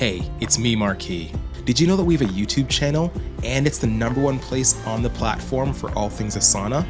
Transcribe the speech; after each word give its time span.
Hey, 0.00 0.22
it's 0.40 0.58
me, 0.58 0.74
Marquis. 0.74 1.30
Did 1.66 1.78
you 1.78 1.86
know 1.86 1.94
that 1.94 2.04
we 2.04 2.16
have 2.16 2.26
a 2.26 2.32
YouTube 2.32 2.70
channel 2.70 3.12
and 3.44 3.66
it's 3.66 3.76
the 3.76 3.86
number 3.86 4.18
one 4.18 4.38
place 4.38 4.74
on 4.86 5.02
the 5.02 5.10
platform 5.10 5.74
for 5.74 5.90
all 5.90 6.08
things 6.08 6.36
Asana? 6.36 6.86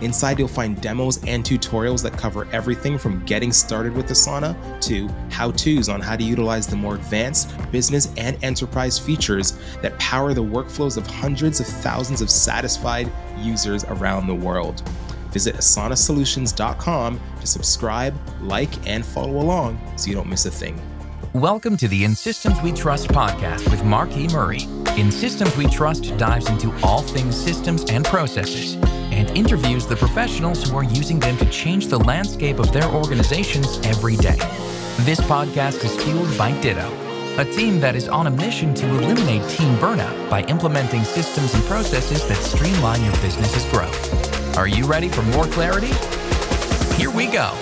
Inside, 0.00 0.38
you'll 0.38 0.46
find 0.46 0.80
demos 0.80 1.18
and 1.26 1.42
tutorials 1.42 2.04
that 2.04 2.12
cover 2.12 2.46
everything 2.52 2.98
from 2.98 3.24
getting 3.24 3.50
started 3.50 3.96
with 3.96 4.06
Asana 4.06 4.80
to 4.82 5.08
how 5.28 5.50
to's 5.50 5.88
on 5.88 6.00
how 6.00 6.14
to 6.14 6.22
utilize 6.22 6.68
the 6.68 6.76
more 6.76 6.94
advanced 6.94 7.50
business 7.72 8.14
and 8.16 8.38
enterprise 8.44 8.96
features 8.96 9.58
that 9.80 9.98
power 9.98 10.32
the 10.32 10.44
workflows 10.44 10.96
of 10.96 11.04
hundreds 11.04 11.58
of 11.58 11.66
thousands 11.66 12.20
of 12.20 12.30
satisfied 12.30 13.10
users 13.38 13.82
around 13.86 14.28
the 14.28 14.34
world. 14.36 14.88
Visit 15.32 15.56
asanasolutions.com 15.56 17.20
to 17.40 17.46
subscribe, 17.48 18.16
like, 18.40 18.86
and 18.86 19.04
follow 19.04 19.40
along 19.40 19.80
so 19.96 20.10
you 20.10 20.14
don't 20.14 20.28
miss 20.28 20.46
a 20.46 20.50
thing. 20.52 20.80
Welcome 21.34 21.78
to 21.78 21.88
the 21.88 22.04
In 22.04 22.14
Systems 22.14 22.60
We 22.60 22.72
Trust 22.72 23.08
podcast 23.08 23.70
with 23.70 23.82
Mark 23.84 24.14
E. 24.18 24.28
Murray. 24.28 24.64
In 24.98 25.10
Systems 25.10 25.56
We 25.56 25.64
Trust 25.66 26.14
dives 26.18 26.46
into 26.50 26.70
all 26.82 27.00
things 27.00 27.34
systems 27.34 27.90
and 27.90 28.04
processes 28.04 28.74
and 28.84 29.30
interviews 29.30 29.86
the 29.86 29.96
professionals 29.96 30.62
who 30.62 30.76
are 30.76 30.84
using 30.84 31.18
them 31.18 31.38
to 31.38 31.46
change 31.46 31.86
the 31.86 31.96
landscape 31.96 32.58
of 32.58 32.70
their 32.70 32.86
organizations 32.90 33.78
every 33.86 34.16
day. 34.16 34.36
This 35.06 35.20
podcast 35.20 35.82
is 35.82 35.96
fueled 36.04 36.36
by 36.36 36.52
Ditto, 36.60 36.92
a 37.38 37.46
team 37.46 37.80
that 37.80 37.96
is 37.96 38.08
on 38.08 38.26
a 38.26 38.30
mission 38.30 38.74
to 38.74 38.86
eliminate 38.86 39.48
team 39.48 39.74
burnout 39.78 40.28
by 40.28 40.42
implementing 40.42 41.02
systems 41.02 41.54
and 41.54 41.64
processes 41.64 42.28
that 42.28 42.36
streamline 42.36 43.02
your 43.02 43.16
business's 43.22 43.64
growth. 43.72 44.58
Are 44.58 44.68
you 44.68 44.84
ready 44.84 45.08
for 45.08 45.22
more 45.22 45.46
clarity? 45.46 45.92
Here 46.96 47.10
we 47.10 47.26
go. 47.26 47.56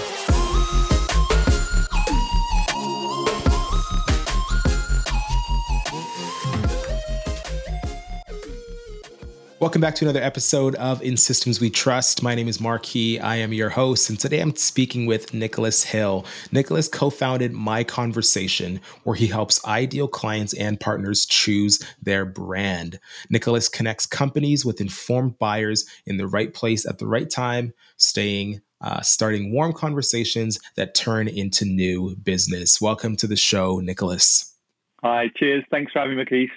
Welcome 9.61 9.83
back 9.83 9.95
to 9.97 10.07
another 10.07 10.23
episode 10.23 10.75
of 10.77 11.03
In 11.03 11.19
Systems 11.19 11.61
We 11.61 11.69
Trust. 11.69 12.23
My 12.23 12.35
name 12.35 12.49
is 12.49 12.63
Marquis. 12.63 13.21
I 13.21 13.37
am 13.37 13.53
your 13.53 13.69
host, 13.69 14.09
and 14.09 14.19
today 14.19 14.41
I'm 14.41 14.57
speaking 14.57 15.05
with 15.05 15.35
Nicholas 15.35 15.85
Hill. 15.85 16.25
Nicholas 16.51 16.89
co 16.89 17.11
founded 17.11 17.52
My 17.52 17.85
Conversation, 17.85 18.80
where 19.05 19.17
he 19.17 19.27
helps 19.27 19.63
ideal 19.67 20.09
clients 20.09 20.55
and 20.55 20.80
partners 20.80 21.27
choose 21.27 21.79
their 22.01 22.25
brand. 22.25 22.99
Nicholas 23.29 23.69
connects 23.69 24.07
companies 24.07 24.65
with 24.65 24.80
informed 24.80 25.39
buyers 25.39 25.85
in 26.07 26.17
the 26.17 26.27
right 26.27 26.55
place 26.55 26.87
at 26.87 26.97
the 26.97 27.07
right 27.07 27.29
time, 27.29 27.74
staying 27.99 28.63
uh, 28.80 29.02
starting 29.02 29.52
warm 29.52 29.74
conversations 29.74 30.59
that 30.77 30.95
turn 30.95 31.29
into 31.29 31.67
new 31.67 32.17
business. 32.17 32.80
Welcome 32.80 33.15
to 33.17 33.27
the 33.27 33.37
show, 33.37 33.80
Nicholas. 33.80 34.57
Hi, 35.02 35.27
cheers. 35.37 35.65
Thanks 35.71 35.93
for 35.93 35.99
having 35.99 36.17
me, 36.17 36.24
Keith. 36.24 36.49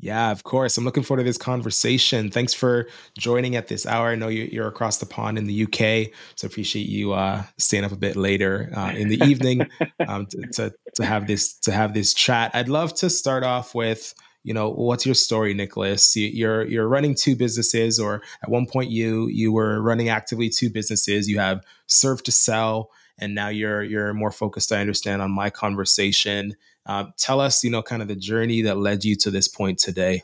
Yeah, 0.00 0.30
of 0.30 0.44
course. 0.44 0.78
I'm 0.78 0.84
looking 0.84 1.02
forward 1.02 1.22
to 1.22 1.24
this 1.24 1.38
conversation. 1.38 2.30
Thanks 2.30 2.54
for 2.54 2.88
joining 3.18 3.56
at 3.56 3.66
this 3.66 3.84
hour. 3.84 4.10
I 4.10 4.14
know 4.14 4.28
you're 4.28 4.68
across 4.68 4.98
the 4.98 5.06
pond 5.06 5.38
in 5.38 5.46
the 5.46 5.64
UK, 5.64 6.12
so 6.36 6.46
appreciate 6.46 6.86
you 6.86 7.14
uh, 7.14 7.42
staying 7.56 7.84
up 7.84 7.90
a 7.90 7.96
bit 7.96 8.14
later 8.14 8.70
uh, 8.76 8.92
in 8.92 9.08
the 9.08 9.20
evening 9.24 9.66
um, 10.08 10.26
to, 10.26 10.46
to, 10.52 10.74
to 10.94 11.04
have 11.04 11.26
this 11.26 11.54
to 11.60 11.72
have 11.72 11.94
this 11.94 12.14
chat. 12.14 12.52
I'd 12.54 12.68
love 12.68 12.94
to 12.96 13.10
start 13.10 13.42
off 13.42 13.74
with 13.74 14.14
you 14.44 14.54
know 14.54 14.70
what's 14.70 15.04
your 15.04 15.16
story, 15.16 15.52
Nicholas? 15.52 16.16
You're 16.16 16.64
you're 16.66 16.86
running 16.86 17.16
two 17.16 17.34
businesses, 17.34 17.98
or 17.98 18.22
at 18.42 18.48
one 18.48 18.66
point 18.66 18.90
you 18.90 19.26
you 19.26 19.52
were 19.52 19.82
running 19.82 20.10
actively 20.10 20.48
two 20.48 20.70
businesses. 20.70 21.28
You 21.28 21.40
have 21.40 21.64
serve 21.88 22.22
to 22.22 22.32
sell, 22.32 22.90
and 23.18 23.34
now 23.34 23.48
you're 23.48 23.82
you're 23.82 24.14
more 24.14 24.30
focused. 24.30 24.72
I 24.72 24.80
understand 24.80 25.22
on 25.22 25.30
my 25.30 25.50
conversation 25.50 26.56
uh, 26.86 27.06
tell 27.16 27.40
us, 27.40 27.62
you 27.62 27.70
know, 27.70 27.82
kind 27.82 28.02
of 28.02 28.08
the 28.08 28.16
journey 28.16 28.62
that 28.62 28.78
led 28.78 29.04
you 29.04 29.14
to 29.16 29.30
this 29.30 29.48
point 29.48 29.78
today. 29.78 30.22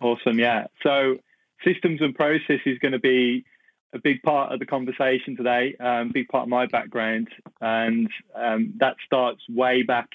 Awesome. 0.00 0.38
Yeah. 0.38 0.66
So 0.82 1.16
systems 1.64 2.00
and 2.00 2.14
process 2.14 2.60
is 2.64 2.78
going 2.78 2.92
to 2.92 2.98
be 2.98 3.44
a 3.92 3.98
big 3.98 4.22
part 4.22 4.52
of 4.52 4.58
the 4.58 4.66
conversation 4.66 5.36
today, 5.36 5.74
um, 5.80 6.10
big 6.12 6.28
part 6.28 6.44
of 6.44 6.48
my 6.48 6.66
background. 6.66 7.28
And 7.60 8.08
um, 8.34 8.74
that 8.78 8.96
starts 9.06 9.40
way 9.48 9.82
back 9.82 10.08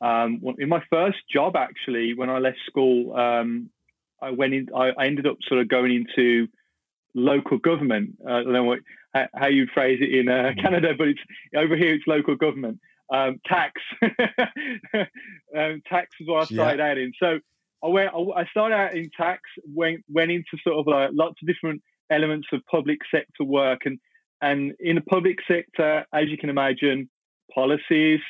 um, 0.00 0.40
in 0.58 0.68
my 0.68 0.82
first 0.90 1.18
job, 1.32 1.56
actually, 1.56 2.14
when 2.14 2.28
I 2.28 2.38
left 2.38 2.58
school, 2.66 3.16
um, 3.16 3.70
I 4.20 4.30
went 4.30 4.54
in, 4.54 4.68
I, 4.74 4.90
I, 4.90 5.06
ended 5.06 5.26
up 5.26 5.38
sort 5.48 5.60
of 5.60 5.68
going 5.68 5.94
into 5.94 6.48
local 7.14 7.58
government. 7.58 8.18
Uh, 8.26 8.42
what, 8.44 8.80
how 9.34 9.46
you'd 9.46 9.70
phrase 9.70 9.98
it 10.00 10.14
in 10.14 10.28
uh, 10.28 10.52
Canada, 10.60 10.94
but 10.96 11.08
it's 11.08 11.20
over 11.56 11.76
here, 11.76 11.94
it's 11.94 12.06
local 12.06 12.36
government 12.36 12.78
um, 13.12 13.40
tax. 13.46 13.80
um, 14.02 15.82
tax 15.86 16.16
is 16.20 16.28
what 16.28 16.42
I 16.42 16.44
started 16.46 16.78
yeah. 16.78 16.90
out 16.90 16.98
in. 16.98 17.12
So 17.20 17.38
I 17.84 17.88
went. 17.88 18.10
I 18.14 18.44
started 18.46 18.74
out 18.74 18.94
in 18.94 19.10
tax. 19.16 19.42
Went 19.66 20.04
went 20.08 20.30
into 20.30 20.56
sort 20.62 20.78
of 20.78 20.86
like 20.86 21.10
lots 21.12 21.40
of 21.42 21.48
different 21.48 21.82
elements 22.10 22.48
of 22.52 22.60
public 22.70 22.98
sector 23.10 23.44
work, 23.44 23.82
and 23.84 23.98
and 24.40 24.72
in 24.80 24.96
the 24.96 25.02
public 25.02 25.38
sector, 25.46 26.04
as 26.12 26.28
you 26.28 26.38
can 26.38 26.50
imagine, 26.50 27.08
policies, 27.54 28.20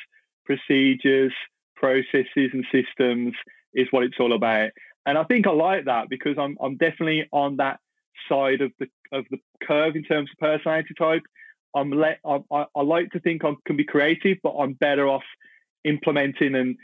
procedures, 0.44 1.32
processes, 1.76 2.50
and 2.52 2.64
systems 2.72 3.34
is 3.74 3.88
what 3.90 4.04
it's 4.04 4.20
all 4.20 4.32
about. 4.32 4.70
And 5.04 5.16
I 5.16 5.24
think 5.24 5.46
I 5.46 5.52
like 5.52 5.84
that 5.86 6.08
because 6.08 6.36
I'm 6.38 6.56
I'm 6.60 6.76
definitely 6.76 7.28
on 7.32 7.56
that 7.56 7.80
side 8.28 8.60
of 8.60 8.72
the 8.78 8.86
of 9.12 9.24
the 9.30 9.38
curve 9.62 9.96
in 9.96 10.04
terms 10.04 10.30
of 10.32 10.38
personality 10.38 10.94
type. 10.98 11.22
I'm 11.74 11.90
let 11.90 12.18
I, 12.24 12.40
I, 12.52 12.82
like 12.82 13.10
to 13.10 13.20
think 13.20 13.44
I 13.44 13.52
can 13.66 13.76
be 13.76 13.84
creative, 13.84 14.38
but 14.42 14.56
I'm 14.56 14.72
better 14.72 15.06
off 15.06 15.24
implementing 15.84 16.54
and 16.54 16.76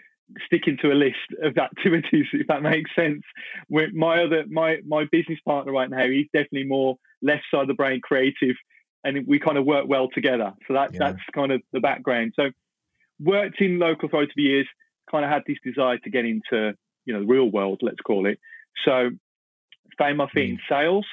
sticking 0.44 0.76
to 0.82 0.92
a 0.92 0.94
list 0.94 1.16
of 1.42 1.56
activities, 1.58 2.26
if 2.32 2.46
that 2.48 2.62
makes 2.62 2.94
sense. 2.94 3.22
With 3.68 3.92
my 3.94 4.22
other 4.24 4.44
my 4.48 4.78
my 4.86 5.04
business 5.10 5.38
partner 5.46 5.72
right 5.72 5.90
now, 5.90 6.06
he's 6.06 6.28
definitely 6.32 6.64
more 6.64 6.96
left 7.22 7.44
side 7.50 7.62
of 7.62 7.68
the 7.68 7.74
brain, 7.74 8.00
creative, 8.02 8.56
and 9.04 9.26
we 9.26 9.38
kind 9.38 9.58
of 9.58 9.64
work 9.64 9.86
well 9.88 10.08
together. 10.12 10.52
So 10.68 10.74
that 10.74 10.92
yeah. 10.92 10.98
that's 10.98 11.22
kind 11.34 11.52
of 11.52 11.62
the 11.72 11.80
background. 11.80 12.34
So 12.36 12.50
worked 13.20 13.60
in 13.60 13.78
local 13.78 14.08
authority 14.08 14.32
for 14.34 14.40
years, 14.40 14.66
kind 15.10 15.24
of 15.24 15.30
had 15.30 15.42
this 15.46 15.58
desire 15.64 15.98
to 15.98 16.10
get 16.10 16.24
into 16.24 16.74
you 17.04 17.14
know 17.14 17.20
the 17.20 17.26
real 17.26 17.50
world, 17.50 17.80
let's 17.82 18.00
call 18.00 18.26
it. 18.26 18.38
So 18.84 19.10
found 20.02 20.18
my 20.18 20.28
feet 20.28 20.50
mm. 20.50 20.52
in 20.54 20.60
sales, 20.68 21.06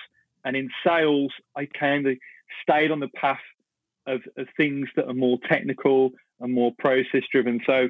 and 0.46 0.56
in 0.56 0.70
sales, 0.86 1.32
I 1.56 1.68
kind 1.68 2.08
of 2.08 2.18
stayed 2.64 2.92
on 2.92 3.00
the 3.00 3.10
path 3.10 3.40
of, 4.08 4.22
of 4.38 4.48
things 4.58 4.88
that 4.96 5.08
are 5.08 5.14
more 5.14 5.38
technical 5.48 6.12
and 6.40 6.54
more 6.54 6.74
process 6.80 7.24
driven. 7.32 7.62
So 7.66 7.90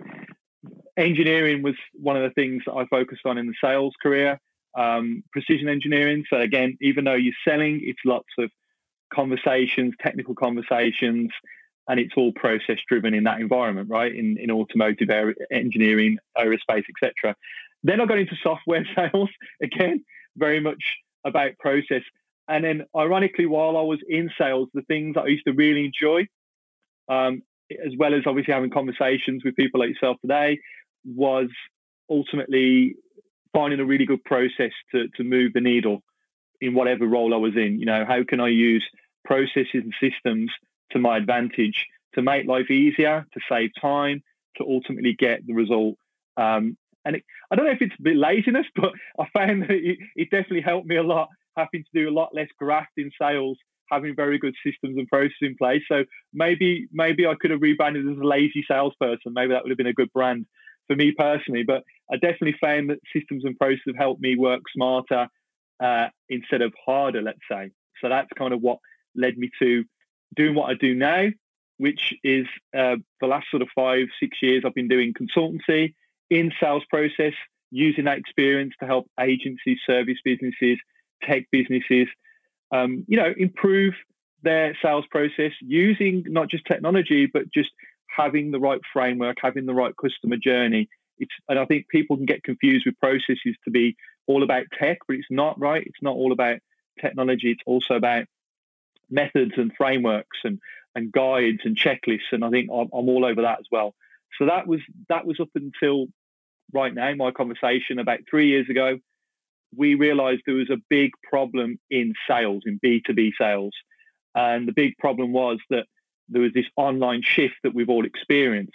engineering 0.98 1.62
was 1.62 1.76
one 1.94 2.18
of 2.18 2.24
the 2.24 2.32
things 2.32 2.64
that 2.66 2.74
I 2.74 2.86
focused 2.88 3.26
on 3.26 3.38
in 3.38 3.48
the 3.48 3.54
sales 3.64 3.94
career. 4.02 4.40
Um, 4.78 5.24
precision 5.32 5.68
engineering. 5.68 6.26
So 6.30 6.38
again, 6.38 6.78
even 6.80 7.04
though 7.04 7.16
you're 7.16 7.34
selling, 7.44 7.82
it's 7.84 8.00
lots 8.06 8.30
of 8.38 8.52
conversations, 9.12 9.96
technical 10.00 10.36
conversations, 10.36 11.32
and 11.88 12.00
it's 12.00 12.14
all 12.16 12.32
process 12.34 12.78
driven 12.88 13.16
in 13.16 13.24
that 13.24 13.42
environment, 13.42 13.90
right? 13.90 14.14
In 14.14 14.38
in 14.38 14.52
automotive 14.52 15.09
aer- 15.09 15.36
engineering, 15.52 16.20
aerospace, 16.38 16.84
etc. 16.90 17.36
Then 17.84 18.00
I 18.00 18.06
got 18.06 18.20
into 18.20 18.36
software 18.44 18.86
sales 18.96 19.30
again, 19.62 20.06
very 20.40 20.60
much 20.60 20.84
about 21.26 21.58
process. 21.60 22.02
And 22.48 22.64
then, 22.64 22.86
ironically, 22.96 23.46
while 23.46 23.78
I 23.78 23.82
was 23.82 24.00
in 24.08 24.32
sales, 24.38 24.70
the 24.74 24.82
things 24.84 25.16
I 25.18 25.28
used 25.28 25.46
to 25.46 25.54
really 25.54 25.86
enjoy, 25.86 26.28
um, 27.08 27.44
as 27.72 27.94
well 27.98 28.16
as 28.16 28.24
obviously 28.26 28.54
having 28.54 28.72
conversations 28.72 29.44
with 29.44 29.56
people 29.56 29.80
like 29.80 29.90
yourself 29.90 30.18
today, 30.22 30.60
was 31.06 31.50
ultimately 32.10 32.96
finding 33.54 33.80
a 33.80 33.86
really 33.86 34.06
good 34.06 34.24
process 34.24 34.72
to, 34.92 35.08
to 35.18 35.24
move 35.24 35.54
the 35.54 35.62
needle 35.62 36.02
in 36.62 36.74
whatever 36.74 37.06
role 37.06 37.34
I 37.34 37.38
was 37.38 37.56
in. 37.56 37.80
You 37.80 37.86
know, 37.86 38.06
how 38.06 38.24
can 38.24 38.40
I 38.40 38.48
use 38.50 38.86
processes 39.26 39.84
and 39.84 39.94
systems 40.02 40.52
to 40.92 41.00
my 41.00 41.18
advantage 41.18 41.86
to 42.16 42.22
make 42.22 42.48
life 42.48 42.72
easier, 42.72 43.26
to 43.34 43.40
save 43.48 43.72
time, 43.80 44.24
to 44.58 44.66
ultimately 44.68 45.14
get 45.14 45.46
the 45.46 45.54
result. 45.54 45.96
Um, 46.38 46.78
and 47.05 47.16
it, 47.16 47.23
I 47.51 47.55
don't 47.55 47.66
know 47.66 47.72
if 47.72 47.81
it's 47.81 47.96
a 47.99 48.03
bit 48.03 48.17
laziness, 48.17 48.66
but 48.75 48.91
I 49.19 49.25
found 49.34 49.63
that 49.63 49.72
it, 49.72 49.99
it 50.16 50.29
definitely 50.29 50.61
helped 50.61 50.87
me 50.87 50.97
a 50.97 51.03
lot 51.03 51.29
having 51.57 51.84
to 51.84 51.90
do 51.93 52.09
a 52.09 52.11
lot 52.11 52.34
less 52.34 52.47
graft 52.57 52.91
in 52.97 53.11
sales, 53.22 53.57
having 53.91 54.16
very 54.16 54.37
good 54.37 54.55
systems 54.66 54.97
and 54.97 55.07
processes 55.07 55.37
in 55.41 55.55
place. 55.57 55.81
So 55.90 56.03
maybe 56.34 56.87
maybe 56.91 57.25
I 57.25 57.35
could 57.40 57.51
have 57.51 57.61
rebranded 57.61 58.07
as 58.07 58.17
a 58.17 58.25
lazy 58.28 58.63
salesperson. 58.67 59.34
Maybe 59.34 59.53
that 59.53 59.63
would 59.63 59.72
have 59.72 59.78
been 59.78 59.87
a 59.87 59.93
good 59.93 60.13
brand 60.13 60.46
for 60.87 60.96
me 60.96 61.11
personally. 61.11 61.63
But 61.63 61.84
I 62.11 62.16
definitely 62.16 62.55
found 62.61 62.90
that 62.90 62.99
systems 63.13 63.43
and 63.46 63.57
processes 63.57 63.84
have 63.87 63.96
helped 63.97 64.22
me 64.22 64.35
work 64.35 64.61
smarter 64.73 65.28
uh, 65.79 66.07
instead 66.29 66.61
of 66.61 66.73
harder, 66.85 67.22
let's 67.22 67.40
say. 67.51 67.72
So 68.01 68.09
that's 68.09 68.29
kind 68.37 68.53
of 68.53 68.61
what 68.61 68.79
led 69.16 69.37
me 69.37 69.49
to 69.61 69.84
doing 70.35 70.55
what 70.55 70.69
I 70.69 70.75
do 70.75 70.96
now, 70.96 71.28
which 71.78 72.13
is 72.23 72.46
uh, 72.78 72.96
the 73.19 73.28
last 73.28 73.47
sort 73.49 73.61
of 73.61 73.69
five, 73.75 74.07
six 74.19 74.37
years 74.41 74.63
I've 74.66 74.75
been 74.75 74.87
doing 74.87 75.13
consultancy 75.13 75.93
in 76.29 76.52
sales 76.59 76.84
process, 76.90 77.34
using 77.72 78.05
that 78.05 78.17
experience 78.17 78.73
to 78.79 78.85
help 78.85 79.09
agencies, 79.20 79.79
service 79.85 80.17
businesses, 80.23 80.78
tech 81.23 81.46
businesses, 81.52 82.08
um, 82.72 83.05
you 83.08 83.17
know, 83.17 83.34
improve 83.37 83.93
their 84.43 84.78
sales 84.81 85.05
process 85.09 85.52
using 85.61 86.23
not 86.28 86.49
just 86.49 86.66
technology, 86.66 87.26
but 87.26 87.52
just 87.52 87.70
having 88.08 88.52
the 88.52 88.59
right 88.59 88.81
framework, 88.91 89.37
having 89.41 89.66
the 89.66 89.73
right 89.73 89.93
customer 90.02 90.37
journey 90.37 90.87
It's 91.17 91.31
and 91.47 91.59
I 91.59 91.66
think 91.66 91.87
people 91.90 92.16
can 92.16 92.26
get 92.26 92.43
confused 92.43 92.85
with 92.85 92.99
processes 92.99 93.55
to 93.66 93.72
be 93.72 93.96
all 94.28 94.43
about 94.43 94.66
tech, 94.78 94.99
but 95.08 95.17
it's 95.17 95.28
not 95.29 95.59
right. 95.59 95.84
It's 95.85 96.02
not 96.02 96.16
all 96.16 96.32
about 96.32 96.59
technology. 97.02 97.52
It's 97.52 97.64
also 97.66 97.96
about 97.96 98.25
methods 99.09 99.53
and 99.58 99.72
frameworks 99.75 100.37
and 100.43 100.59
and 100.96 101.11
guides 101.11 101.59
and 101.66 101.78
checklists. 101.78 102.32
And 102.32 102.43
I 102.43 102.49
think 102.49 102.70
I'm, 102.72 102.90
I'm 102.93 103.09
all 103.09 103.25
over 103.25 103.41
that 103.43 103.59
as 103.59 103.66
well. 103.72 103.93
So 104.37 104.46
that 104.46 104.67
was 104.67 104.79
that 105.09 105.25
was 105.25 105.40
up 105.40 105.49
until 105.55 106.08
right 106.74 106.94
now. 106.94 107.14
My 107.16 107.32
conversation 107.32 108.00
about 108.00 108.20
three 108.30 108.48
years 108.48 108.70
ago, 108.70 109.00
we 109.76 109.96
realised 109.96 110.42
there 110.46 110.56
was 110.56 110.70
a 110.70 110.82
big 110.90 111.12
problem 111.24 111.80
in 111.90 112.14
sales, 112.28 112.64
in 112.66 112.80
B 112.82 113.02
two 113.06 113.14
B 113.14 113.34
sales, 113.38 113.74
and 114.36 114.68
the 114.68 114.74
big 114.74 114.98
problem 114.98 115.32
was 115.34 115.60
that 115.70 115.86
there 116.28 116.42
was 116.42 116.54
this 116.54 116.66
online 116.76 117.22
shift 117.24 117.56
that 117.64 117.74
we've 117.74 117.90
all 117.90 118.06
experienced 118.06 118.74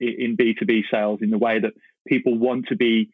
in 0.00 0.36
B 0.36 0.54
two 0.54 0.66
B 0.66 0.84
sales 0.90 1.20
in 1.22 1.30
the 1.30 1.38
way 1.38 1.58
that 1.58 1.74
people 2.06 2.36
want 2.38 2.68
to 2.68 2.76
be 2.76 3.10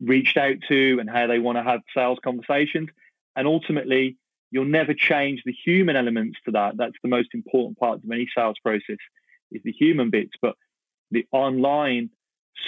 reached 0.00 0.36
out 0.36 0.56
to 0.68 0.98
and 1.00 1.08
how 1.08 1.26
they 1.26 1.38
want 1.38 1.56
to 1.56 1.62
have 1.62 1.80
sales 1.94 2.18
conversations. 2.22 2.88
And 3.34 3.46
ultimately, 3.46 4.16
you'll 4.50 4.64
never 4.64 4.94
change 4.94 5.42
the 5.44 5.52
human 5.52 5.96
elements 5.96 6.38
to 6.44 6.52
that. 6.52 6.76
That's 6.76 6.96
the 7.02 7.08
most 7.08 7.28
important 7.32 7.78
part 7.78 7.98
of 8.04 8.10
any 8.10 8.28
sales 8.36 8.56
process 8.62 8.98
is 9.50 9.62
the 9.64 9.72
human 9.72 10.10
bits. 10.10 10.32
But 10.40 10.54
the 11.10 11.26
online 11.32 12.10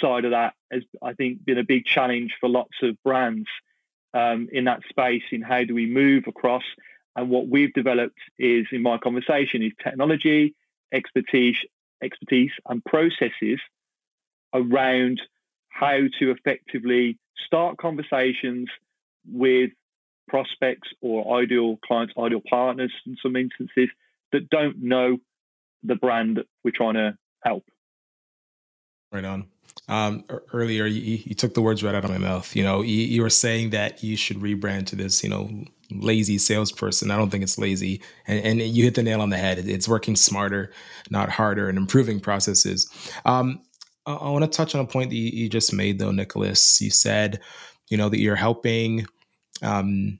side 0.01 0.25
of 0.25 0.31
that 0.31 0.53
has, 0.71 0.83
I 1.01 1.13
think, 1.13 1.45
been 1.45 1.57
a 1.57 1.63
big 1.63 1.85
challenge 1.85 2.35
for 2.39 2.49
lots 2.49 2.75
of 2.81 3.01
brands 3.03 3.47
um, 4.13 4.47
in 4.51 4.65
that 4.65 4.81
space. 4.89 5.23
In 5.31 5.41
how 5.41 5.63
do 5.63 5.73
we 5.73 5.85
move 5.85 6.25
across? 6.27 6.63
And 7.15 7.29
what 7.29 7.47
we've 7.47 7.73
developed 7.73 8.19
is, 8.37 8.67
in 8.71 8.81
my 8.81 8.97
conversation, 8.97 9.63
is 9.63 9.73
technology, 9.83 10.55
expertise, 10.93 11.57
expertise, 12.01 12.51
and 12.67 12.83
processes 12.85 13.59
around 14.53 15.21
how 15.69 15.99
to 16.19 16.31
effectively 16.31 17.17
start 17.45 17.77
conversations 17.77 18.69
with 19.29 19.71
prospects 20.27 20.89
or 21.01 21.39
ideal 21.41 21.77
clients, 21.85 22.13
ideal 22.17 22.41
partners 22.47 22.91
in 23.05 23.17
some 23.21 23.35
instances 23.35 23.89
that 24.31 24.49
don't 24.49 24.81
know 24.81 25.17
the 25.83 25.95
brand 25.95 26.37
that 26.37 26.45
we're 26.63 26.71
trying 26.71 26.93
to 26.93 27.17
help. 27.43 27.63
Right 29.11 29.25
on. 29.25 29.47
Um, 29.87 30.23
earlier, 30.53 30.85
you, 30.85 31.19
you, 31.25 31.33
took 31.33 31.55
the 31.55 31.61
words 31.61 31.83
right 31.83 31.95
out 31.95 32.05
of 32.05 32.11
my 32.11 32.19
mouth. 32.19 32.55
You 32.55 32.63
know, 32.63 32.81
you, 32.81 32.95
you, 32.95 33.21
were 33.23 33.29
saying 33.29 33.71
that 33.71 34.03
you 34.03 34.15
should 34.17 34.37
rebrand 34.37 34.85
to 34.87 34.95
this, 34.95 35.23
you 35.23 35.29
know, 35.29 35.49
lazy 35.91 36.37
salesperson. 36.37 37.09
I 37.09 37.17
don't 37.17 37.31
think 37.31 37.43
it's 37.43 37.57
lazy. 37.57 38.01
And, 38.27 38.45
and 38.45 38.61
you 38.61 38.83
hit 38.83 38.95
the 38.95 39.03
nail 39.03 39.21
on 39.21 39.29
the 39.29 39.37
head. 39.37 39.57
It's 39.57 39.87
working 39.87 40.15
smarter, 40.15 40.71
not 41.09 41.29
harder, 41.29 41.69
and 41.69 41.77
improving 41.77 42.19
processes. 42.19 42.87
Um, 43.25 43.61
I, 44.05 44.13
I 44.13 44.29
want 44.29 44.43
to 44.43 44.55
touch 44.55 44.75
on 44.75 44.81
a 44.81 44.87
point 44.87 45.09
that 45.09 45.15
you, 45.15 45.31
you, 45.43 45.49
just 45.49 45.73
made, 45.73 45.97
though, 45.97 46.11
Nicholas. 46.11 46.79
You 46.81 46.91
said, 46.91 47.39
you 47.89 47.97
know, 47.97 48.09
that 48.09 48.19
you're 48.19 48.35
helping 48.35 49.07
um, 49.63 50.19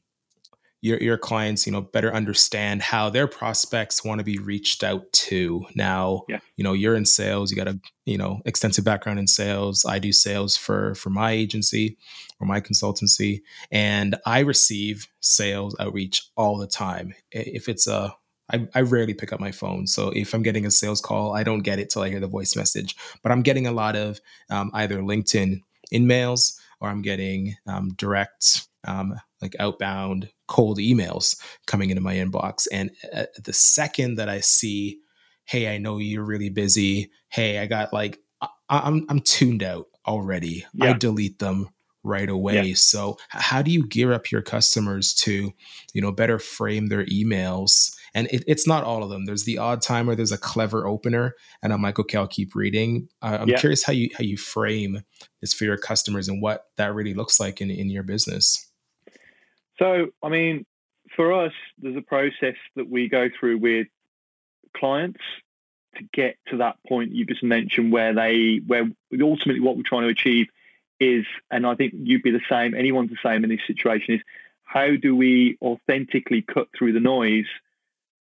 your 0.81 0.98
your 1.00 1.18
clients 1.18 1.66
you 1.66 1.72
know 1.72 1.81
better 1.81 2.14
understand 2.14 2.81
how 2.81 3.10
their 3.10 3.28
prospects 3.28 4.04
want 4.04 4.20
to 4.20 4.24
be 4.24 4.38
reached 4.38 4.84
out 4.84 5.12
to 5.12 5.66
now 5.76 6.24
yeah. 6.30 6.40
you 6.56 6.64
know 6.64 6.74
you're 6.74 6.96
in 6.96 7.06
sales 7.06 7.52
you 7.52 7.58
got 7.58 7.68
a 7.68 7.80
you 8.06 8.18
know 8.18 8.42
extensive 8.46 8.86
background 8.86 9.20
in 9.20 9.28
sales 9.28 9.86
i 9.86 10.00
do 10.00 10.12
sales 10.12 10.56
for 10.56 10.96
for 10.96 11.10
my 11.10 11.31
agency 11.31 11.98
or 12.40 12.48
my 12.48 12.62
consultancy 12.62 13.42
and 13.72 14.16
i 14.26 14.40
receive 14.40 15.08
sales 15.20 15.76
outreach 15.80 16.30
all 16.36 16.58
the 16.58 16.68
time 16.68 17.14
if 17.31 17.68
it's 17.68 17.88
a 17.88 18.16
I, 18.52 18.68
I 18.74 18.81
rarely 18.81 19.14
pick 19.14 19.31
up 19.31 19.40
my 19.40 19.52
phone. 19.52 19.86
So 19.86 20.10
if 20.10 20.34
I'm 20.34 20.42
getting 20.42 20.66
a 20.66 20.72
sales 20.72 21.02
call, 21.02 21.36
I 21.36 21.44
don't 21.44 21.60
get 21.60 21.78
it 21.78 21.92
till 21.92 22.02
I 22.02 22.10
hear 22.10 22.20
the 22.20 22.26
voice 22.26 22.56
message. 22.56 22.96
But 23.22 23.31
I'm 23.31 23.44
getting 23.44 23.68
a 23.68 23.72
lot 23.72 23.96
of 23.96 24.20
um, 24.50 24.72
either 24.74 25.02
LinkedIn 25.02 25.62
InMails 25.94 26.60
or 26.81 26.90
I'm 26.90 27.04
getting 27.04 27.58
um, 27.68 27.90
direct 27.96 28.68
um, 28.88 29.20
like 29.40 29.56
outbound 29.60 30.30
cold 30.50 30.80
emails 30.80 31.40
coming 31.68 31.92
into 31.92 32.01
my 32.01 32.16
inbox. 32.16 32.68
And 32.72 32.92
uh, 33.13 33.25
the 33.42 33.54
second 33.54 34.16
that 34.16 34.28
I 34.28 34.42
see, 34.42 35.00
hey, 35.46 35.74
I 35.74 35.78
know 35.78 36.00
you're 36.00 36.25
really 36.25 36.50
busy. 36.50 37.12
Hey, 37.30 37.60
I 37.60 37.68
got 37.68 37.94
like 37.94 38.19
I, 38.42 38.48
am 38.69 38.81
I'm, 38.84 39.06
I'm 39.10 39.19
tuned 39.22 39.63
out 39.63 39.86
already. 40.06 40.66
Yeah. 40.74 40.90
I 40.90 40.94
delete 40.94 41.40
them 41.40 41.69
right 42.04 42.30
away. 42.30 42.68
Yeah. 42.68 42.74
So 42.75 43.18
how 43.30 43.62
do 43.62 43.72
you 43.72 43.88
gear 43.88 44.12
up 44.13 44.31
your 44.31 44.42
customers 44.42 45.13
to, 45.16 45.51
you 45.94 46.01
know, 46.01 46.12
better 46.12 46.40
frame 46.40 46.88
their 46.88 47.06
emails? 47.06 47.95
And 48.16 48.28
it, 48.31 48.44
it's 48.48 48.66
not 48.66 48.84
all 48.84 49.04
of 49.04 49.10
them. 49.10 49.25
There's 49.25 49.44
the 49.44 49.60
odd 49.60 49.81
time 49.84 50.07
where 50.07 50.16
there's 50.16 50.31
a 50.31 50.38
clever 50.38 50.88
opener, 50.88 51.36
and 51.62 51.72
I'm 51.72 51.84
like, 51.84 52.00
okay, 52.00 52.18
I'll 52.18 52.28
keep 52.28 52.56
reading. 52.56 53.07
Uh, 53.22 53.38
I'm 53.42 53.50
yeah. 53.50 53.60
curious 53.60 53.84
how 53.84 53.94
you 53.94 54.10
how 54.18 54.24
you 54.24 54.36
frame 54.36 55.04
this 55.42 55.54
for 55.54 55.66
your 55.66 55.78
customers 55.78 56.28
and 56.28 56.42
what 56.42 56.66
that 56.78 56.95
really 56.95 57.13
looks 57.13 57.40
like 57.40 57.62
in 57.62 57.69
in 57.69 57.92
your 57.92 58.02
business. 58.02 58.69
So, 59.80 60.10
I 60.22 60.30
mean, 60.30 60.66
for 61.16 61.34
us, 61.34 61.54
there's 61.80 61.98
a 61.98 62.02
process 62.02 62.56
that 62.76 62.90
we 62.90 63.10
go 63.10 63.30
through 63.40 63.58
with 63.58 63.88
clients 64.76 65.22
to 65.96 66.04
get 66.14 66.38
to 66.48 66.58
that 66.58 66.78
point 66.88 67.12
you 67.12 67.26
just 67.26 67.44
mentioned 67.44 67.92
where 67.92 68.14
they 68.14 68.62
where 68.66 68.90
ultimately 69.22 69.60
what 69.60 69.76
we're 69.76 69.84
trying 69.84 70.04
to 70.04 70.10
achieve 70.10 70.48
is 71.00 71.26
and 71.50 71.66
i 71.66 71.76
think 71.76 71.94
you'd 71.96 72.22
be 72.22 72.31
the 72.31 72.42
same 72.50 72.76
anyone's 72.76 73.10
the 73.10 73.18
same 73.24 73.44
in 73.44 73.50
this 73.50 73.60
situation 73.66 74.16
is 74.16 74.22
how 74.64 74.96
do 74.96 75.16
we 75.16 75.58
authentically 75.62 76.42
cut 76.42 76.68
through 76.78 76.94
the 76.94 77.00
noise 77.00 77.48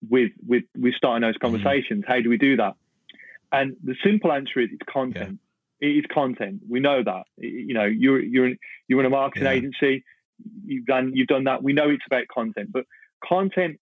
with 0.08 0.32
with 0.46 0.64
with 0.76 0.94
starting 0.94 1.22
those 1.22 1.34
mm-hmm. 1.34 1.46
conversations 1.46 2.02
mm-hmm. 2.02 2.12
how 2.12 2.20
do 2.20 2.28
we 2.28 2.38
do 2.38 2.56
that 2.56 2.74
and 3.52 3.76
the 3.84 3.94
simple 4.02 4.32
answer 4.32 4.60
is 4.60 4.70
it's 4.72 4.92
content 4.92 5.38
yeah. 5.80 5.88
it 5.88 5.98
is 5.98 6.04
content 6.12 6.60
we 6.68 6.80
know 6.80 7.02
that 7.02 7.24
you 7.36 7.74
know 7.74 7.84
you're 7.84 8.20
you're 8.20 8.46
in, 8.48 8.58
you're 8.88 9.00
in 9.00 9.06
a 9.06 9.10
marketing 9.10 9.44
yeah. 9.44 9.52
agency 9.52 10.04
you've 10.64 10.86
done 10.86 11.12
you've 11.14 11.28
done 11.28 11.44
that. 11.44 11.62
We 11.62 11.72
know 11.72 11.88
it's 11.90 12.06
about 12.06 12.28
content, 12.28 12.70
but 12.72 12.84
content 13.26 13.78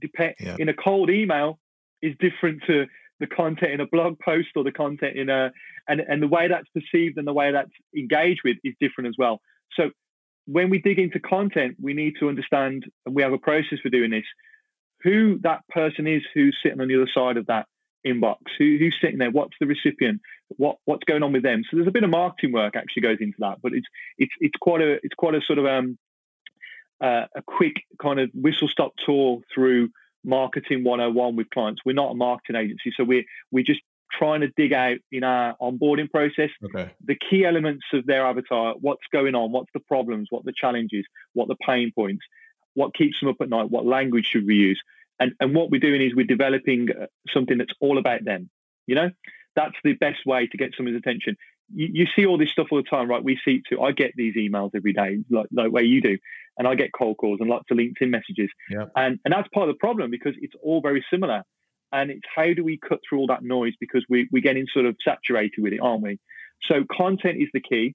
depend 0.00 0.34
yeah. 0.40 0.56
in 0.58 0.68
a 0.68 0.74
cold 0.74 1.10
email 1.10 1.58
is 2.02 2.14
different 2.18 2.62
to 2.66 2.86
the 3.20 3.26
content 3.26 3.72
in 3.72 3.80
a 3.80 3.86
blog 3.86 4.18
post 4.18 4.48
or 4.56 4.64
the 4.64 4.72
content 4.72 5.16
in 5.16 5.28
a 5.28 5.52
and 5.88 6.00
and 6.00 6.22
the 6.22 6.28
way 6.28 6.48
that's 6.48 6.68
perceived 6.70 7.18
and 7.18 7.26
the 7.26 7.32
way 7.32 7.52
that's 7.52 7.70
engaged 7.96 8.40
with 8.44 8.56
is 8.64 8.74
different 8.80 9.08
as 9.08 9.14
well. 9.18 9.40
So 9.74 9.90
when 10.46 10.70
we 10.70 10.80
dig 10.80 10.98
into 10.98 11.20
content, 11.20 11.76
we 11.80 11.94
need 11.94 12.14
to 12.18 12.28
understand, 12.28 12.84
and 13.06 13.14
we 13.14 13.22
have 13.22 13.32
a 13.32 13.38
process 13.38 13.78
for 13.82 13.88
doing 13.88 14.10
this, 14.10 14.24
who 15.02 15.38
that 15.42 15.60
person 15.68 16.06
is 16.06 16.22
who's 16.34 16.56
sitting 16.62 16.80
on 16.80 16.88
the 16.88 16.96
other 16.96 17.10
side 17.12 17.36
of 17.36 17.46
that 17.46 17.66
inbox, 18.06 18.38
who, 18.58 18.76
who's 18.78 18.96
sitting 19.00 19.18
there, 19.18 19.30
what's 19.30 19.56
the 19.60 19.66
recipient, 19.66 20.20
what 20.48 20.76
what's 20.84 21.04
going 21.04 21.22
on 21.22 21.32
with 21.32 21.42
them. 21.42 21.62
So 21.68 21.76
there's 21.76 21.88
a 21.88 21.92
bit 21.92 22.04
of 22.04 22.10
marketing 22.10 22.52
work 22.52 22.76
actually 22.76 23.02
goes 23.02 23.18
into 23.20 23.36
that, 23.40 23.58
but 23.62 23.72
it's 23.72 23.86
it's 24.18 24.32
it's 24.40 24.56
quite 24.60 24.80
a 24.80 24.94
it's 25.02 25.14
quite 25.16 25.34
a 25.34 25.40
sort 25.40 25.58
of 25.58 25.66
um 25.66 25.98
uh, 27.00 27.26
a 27.34 27.42
quick 27.46 27.76
kind 28.00 28.20
of 28.20 28.30
whistle 28.34 28.68
stop 28.68 28.92
tour 29.04 29.40
through 29.54 29.88
marketing 30.22 30.84
101 30.84 31.34
with 31.34 31.48
clients. 31.50 31.80
We're 31.84 31.94
not 31.94 32.12
a 32.12 32.14
marketing 32.14 32.56
agency, 32.56 32.92
so 32.96 33.04
we're 33.04 33.24
we're 33.50 33.64
just 33.64 33.80
trying 34.12 34.40
to 34.40 34.48
dig 34.56 34.72
out 34.72 34.98
in 35.12 35.22
our 35.22 35.56
onboarding 35.62 36.10
process 36.10 36.50
okay. 36.64 36.90
the 37.04 37.14
key 37.14 37.44
elements 37.44 37.84
of 37.92 38.04
their 38.06 38.26
avatar, 38.26 38.74
what's 38.80 39.06
going 39.12 39.34
on, 39.34 39.52
what's 39.52 39.70
the 39.72 39.80
problems, 39.80 40.26
what 40.30 40.44
the 40.44 40.52
challenges, 40.52 41.04
what 41.32 41.46
the 41.46 41.56
pain 41.64 41.92
points, 41.94 42.24
what 42.74 42.94
keeps 42.94 43.20
them 43.20 43.28
up 43.28 43.36
at 43.40 43.48
night, 43.48 43.70
what 43.70 43.86
language 43.86 44.26
should 44.26 44.46
we 44.46 44.56
use. 44.56 44.80
And, 45.20 45.34
and 45.38 45.54
what 45.54 45.70
we're 45.70 45.80
doing 45.80 46.00
is 46.00 46.14
we're 46.14 46.24
developing 46.24 46.88
uh, 46.90 47.06
something 47.32 47.58
that's 47.58 47.74
all 47.78 47.98
about 47.98 48.24
them. 48.24 48.48
You 48.86 48.94
know, 48.94 49.10
that's 49.54 49.76
the 49.84 49.92
best 49.92 50.24
way 50.26 50.46
to 50.46 50.56
get 50.56 50.70
someone's 50.76 50.96
attention. 50.96 51.36
You, 51.72 51.88
you 51.92 52.06
see 52.16 52.26
all 52.26 52.38
this 52.38 52.50
stuff 52.50 52.68
all 52.70 52.78
the 52.78 52.88
time, 52.88 53.08
right? 53.08 53.22
We 53.22 53.38
see 53.44 53.62
too. 53.68 53.80
I 53.82 53.92
get 53.92 54.12
these 54.16 54.34
emails 54.34 54.70
every 54.74 54.94
day, 54.94 55.18
like 55.30 55.46
the 55.50 55.70
way 55.70 55.82
you 55.82 56.00
do, 56.00 56.16
and 56.58 56.66
I 56.66 56.74
get 56.74 56.90
cold 56.96 57.18
calls 57.18 57.38
and 57.40 57.50
lots 57.50 57.66
of 57.70 57.76
LinkedIn 57.76 58.08
messages. 58.08 58.48
Yeah. 58.70 58.86
And 58.96 59.20
and 59.24 59.32
that's 59.32 59.48
part 59.52 59.68
of 59.68 59.74
the 59.74 59.78
problem 59.78 60.10
because 60.10 60.34
it's 60.40 60.54
all 60.62 60.80
very 60.80 61.04
similar. 61.10 61.42
And 61.92 62.10
it's 62.10 62.26
how 62.34 62.54
do 62.54 62.64
we 62.64 62.78
cut 62.78 63.00
through 63.06 63.18
all 63.18 63.26
that 63.26 63.42
noise 63.42 63.74
because 63.78 64.04
we 64.08 64.28
we're 64.32 64.42
getting 64.42 64.66
sort 64.72 64.86
of 64.86 64.96
saturated 65.04 65.60
with 65.60 65.72
it, 65.72 65.80
aren't 65.82 66.02
we? 66.02 66.18
So 66.62 66.84
content 66.90 67.38
is 67.40 67.48
the 67.52 67.60
key. 67.60 67.94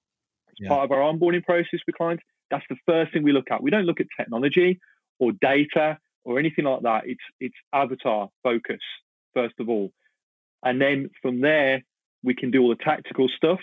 It's 0.49 0.61
yeah. 0.61 0.69
part 0.69 0.83
of 0.85 0.91
our 0.91 0.99
onboarding 0.99 1.43
process 1.43 1.79
with 1.87 1.95
clients. 1.95 2.23
That's 2.51 2.65
the 2.69 2.77
first 2.85 3.13
thing 3.13 3.23
we 3.23 3.31
look 3.31 3.49
at. 3.51 3.63
We 3.63 3.71
don't 3.71 3.85
look 3.85 3.99
at 3.99 4.07
technology 4.17 4.79
or 5.19 5.31
data 5.31 5.97
or 6.25 6.39
anything 6.39 6.65
like 6.65 6.81
that. 6.81 7.03
It's 7.05 7.23
it's 7.39 7.55
avatar 7.71 8.29
focus 8.43 8.81
first 9.33 9.55
of 9.59 9.69
all, 9.69 9.91
and 10.63 10.81
then 10.81 11.09
from 11.21 11.41
there 11.41 11.83
we 12.23 12.33
can 12.35 12.51
do 12.51 12.61
all 12.63 12.69
the 12.69 12.75
tactical 12.75 13.29
stuff, 13.29 13.59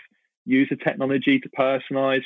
use 0.46 0.68
the 0.70 0.76
technology 0.76 1.40
to 1.40 1.48
personalize, 1.50 2.22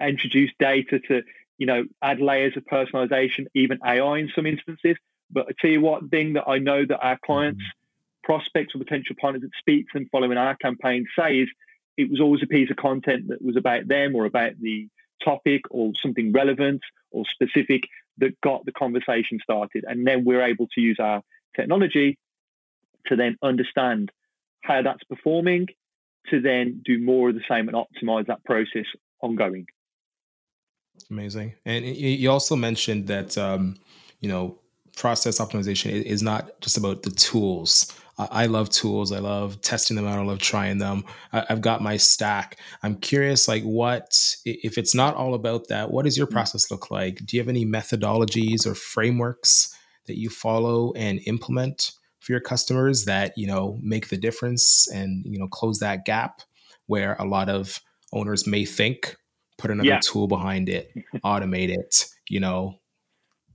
introduce 0.00 0.50
data 0.58 1.00
to 1.08 1.22
you 1.58 1.66
know 1.66 1.84
add 2.00 2.20
layers 2.20 2.56
of 2.56 2.64
personalization, 2.64 3.46
even 3.54 3.78
AI 3.84 4.18
in 4.18 4.30
some 4.34 4.46
instances. 4.46 4.96
But 5.30 5.46
I 5.48 5.52
tell 5.60 5.70
you 5.70 5.80
what 5.80 6.08
thing 6.10 6.34
that 6.34 6.48
I 6.48 6.58
know 6.58 6.84
that 6.84 7.00
our 7.00 7.18
clients, 7.24 7.62
mm-hmm. 7.62 8.32
prospects, 8.32 8.74
or 8.74 8.78
potential 8.78 9.16
partners 9.20 9.42
that 9.42 9.50
speak 9.58 9.86
to 9.88 9.98
them 9.98 10.08
following 10.12 10.38
our 10.38 10.56
campaign 10.56 11.06
say 11.18 11.40
is 11.40 11.48
it 11.96 12.10
was 12.10 12.20
always 12.20 12.42
a 12.42 12.46
piece 12.46 12.70
of 12.70 12.76
content 12.76 13.28
that 13.28 13.42
was 13.42 13.56
about 13.56 13.86
them 13.88 14.14
or 14.14 14.24
about 14.24 14.52
the 14.60 14.88
topic 15.22 15.62
or 15.70 15.92
something 16.00 16.32
relevant 16.32 16.82
or 17.10 17.24
specific 17.26 17.88
that 18.18 18.40
got 18.42 18.64
the 18.64 18.72
conversation 18.72 19.38
started. 19.42 19.84
And 19.86 20.06
then 20.06 20.24
we're 20.24 20.42
able 20.42 20.68
to 20.74 20.80
use 20.80 20.98
our 21.00 21.22
technology 21.56 22.18
to 23.06 23.16
then 23.16 23.36
understand 23.42 24.10
how 24.62 24.82
that's 24.82 25.04
performing 25.04 25.68
to 26.30 26.40
then 26.40 26.82
do 26.84 26.98
more 26.98 27.30
of 27.30 27.34
the 27.34 27.42
same 27.48 27.68
and 27.68 27.76
optimize 27.76 28.26
that 28.26 28.44
process 28.44 28.84
ongoing. 29.20 29.66
Amazing. 31.10 31.54
And 31.64 31.84
you 31.84 32.30
also 32.30 32.54
mentioned 32.54 33.08
that, 33.08 33.36
um, 33.36 33.76
you 34.20 34.28
know, 34.28 34.58
process 34.96 35.40
optimization 35.40 35.90
is 35.90 36.22
not 36.22 36.60
just 36.60 36.76
about 36.76 37.02
the 37.02 37.10
tools. 37.10 37.92
I 38.18 38.46
love 38.46 38.68
tools. 38.70 39.10
I 39.10 39.18
love 39.18 39.60
testing 39.62 39.96
them 39.96 40.06
out. 40.06 40.18
I 40.18 40.22
love 40.22 40.38
trying 40.38 40.78
them. 40.78 41.04
I've 41.32 41.62
got 41.62 41.82
my 41.82 41.96
stack. 41.96 42.58
I'm 42.82 42.96
curious, 42.96 43.48
like, 43.48 43.62
what 43.62 44.36
if 44.44 44.76
it's 44.76 44.94
not 44.94 45.14
all 45.14 45.34
about 45.34 45.68
that? 45.68 45.90
What 45.90 46.04
does 46.04 46.18
your 46.18 46.26
mm. 46.26 46.32
process 46.32 46.70
look 46.70 46.90
like? 46.90 47.16
Do 47.24 47.36
you 47.36 47.40
have 47.40 47.48
any 47.48 47.64
methodologies 47.64 48.66
or 48.66 48.74
frameworks 48.74 49.74
that 50.06 50.18
you 50.18 50.28
follow 50.28 50.92
and 50.94 51.20
implement 51.26 51.92
for 52.20 52.32
your 52.32 52.40
customers 52.40 53.04
that 53.06 53.32
you 53.36 53.46
know 53.46 53.78
make 53.82 54.08
the 54.08 54.16
difference 54.16 54.88
and 54.92 55.24
you 55.26 55.38
know 55.38 55.48
close 55.48 55.78
that 55.80 56.04
gap 56.04 56.42
where 56.86 57.14
a 57.14 57.24
lot 57.24 57.48
of 57.48 57.80
owners 58.12 58.46
may 58.46 58.64
think 58.64 59.16
put 59.58 59.70
another 59.70 59.88
yeah. 59.88 60.00
tool 60.02 60.26
behind 60.26 60.68
it, 60.68 60.90
automate 61.24 61.70
it, 61.70 62.06
you 62.28 62.40
know. 62.40 62.80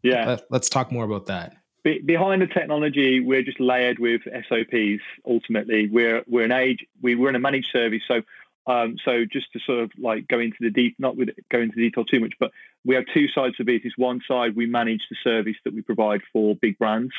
Yeah. 0.03 0.37
Let, 0.49 0.61
us 0.61 0.69
talk 0.69 0.91
more 0.91 1.03
about 1.03 1.25
that. 1.25 1.53
Be- 1.83 1.99
behind 1.99 2.41
the 2.41 2.47
technology, 2.47 3.19
we're 3.19 3.43
just 3.43 3.59
layered 3.59 3.99
with 3.99 4.21
SOPs. 4.23 5.03
Ultimately, 5.25 5.87
we're 5.87 6.23
we're 6.27 6.45
an 6.45 6.51
age 6.51 6.85
we 7.01 7.15
we're 7.15 7.29
in 7.29 7.35
a 7.35 7.39
managed 7.39 7.69
service, 7.71 8.01
so 8.07 8.21
um, 8.67 8.97
so 9.03 9.23
just 9.25 9.51
to 9.53 9.59
sort 9.59 9.79
of 9.79 9.91
like 9.97 10.27
go 10.27 10.39
into 10.39 10.57
the 10.59 10.69
deep, 10.69 10.95
not 10.99 11.15
with 11.15 11.29
go 11.49 11.59
into 11.59 11.75
detail 11.75 12.03
too 12.03 12.19
much, 12.19 12.33
but 12.39 12.51
we 12.85 12.95
have 12.95 13.05
two 13.13 13.27
sides 13.29 13.55
of 13.59 13.65
business. 13.65 13.93
One 13.95 14.21
side 14.27 14.55
we 14.55 14.65
manage 14.65 15.07
the 15.09 15.15
service 15.23 15.55
that 15.63 15.73
we 15.73 15.81
provide 15.81 16.21
for 16.33 16.55
big 16.55 16.77
brands 16.77 17.13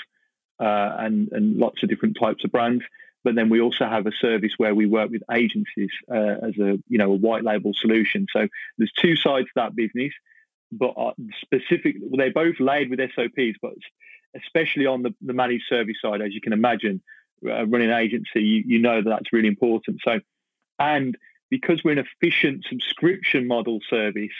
uh, 0.60 0.96
and 0.98 1.28
and 1.32 1.56
lots 1.56 1.82
of 1.82 1.88
different 1.88 2.18
types 2.20 2.44
of 2.44 2.52
brands. 2.52 2.84
But 3.24 3.34
then 3.34 3.48
we 3.48 3.60
also 3.60 3.86
have 3.86 4.06
a 4.06 4.12
service 4.12 4.52
where 4.58 4.74
we 4.74 4.86
work 4.86 5.10
with 5.10 5.22
agencies 5.32 5.90
uh, 6.10 6.36
as 6.46 6.58
a 6.58 6.78
you 6.88 6.98
know 6.98 7.12
a 7.12 7.16
white 7.16 7.44
label 7.44 7.72
solution. 7.74 8.26
So 8.32 8.46
there's 8.76 8.92
two 8.92 9.16
sides 9.16 9.46
to 9.46 9.52
that 9.56 9.74
business, 9.74 10.12
but 10.70 10.94
uh, 10.96 11.12
specifically 11.40 12.02
well, 12.02 12.18
they're 12.18 12.32
both 12.32 12.60
laid 12.60 12.90
with 12.90 13.00
SOPs, 13.14 13.58
but 13.62 13.72
especially 14.36 14.86
on 14.86 15.02
the, 15.02 15.14
the 15.20 15.32
managed 15.32 15.64
service 15.68 15.96
side, 16.02 16.20
as 16.20 16.34
you 16.34 16.40
can 16.40 16.52
imagine, 16.52 17.02
uh, 17.46 17.66
running 17.66 17.90
an 17.90 17.98
agency, 17.98 18.42
you, 18.42 18.64
you 18.66 18.78
know 18.78 19.02
that 19.02 19.08
that's 19.08 19.32
really 19.32 19.48
important. 19.48 20.00
So, 20.04 20.20
and 20.78 21.16
because 21.50 21.82
we're 21.84 21.92
an 21.92 22.04
efficient 22.20 22.64
subscription 22.68 23.46
model 23.46 23.80
service, 23.88 24.32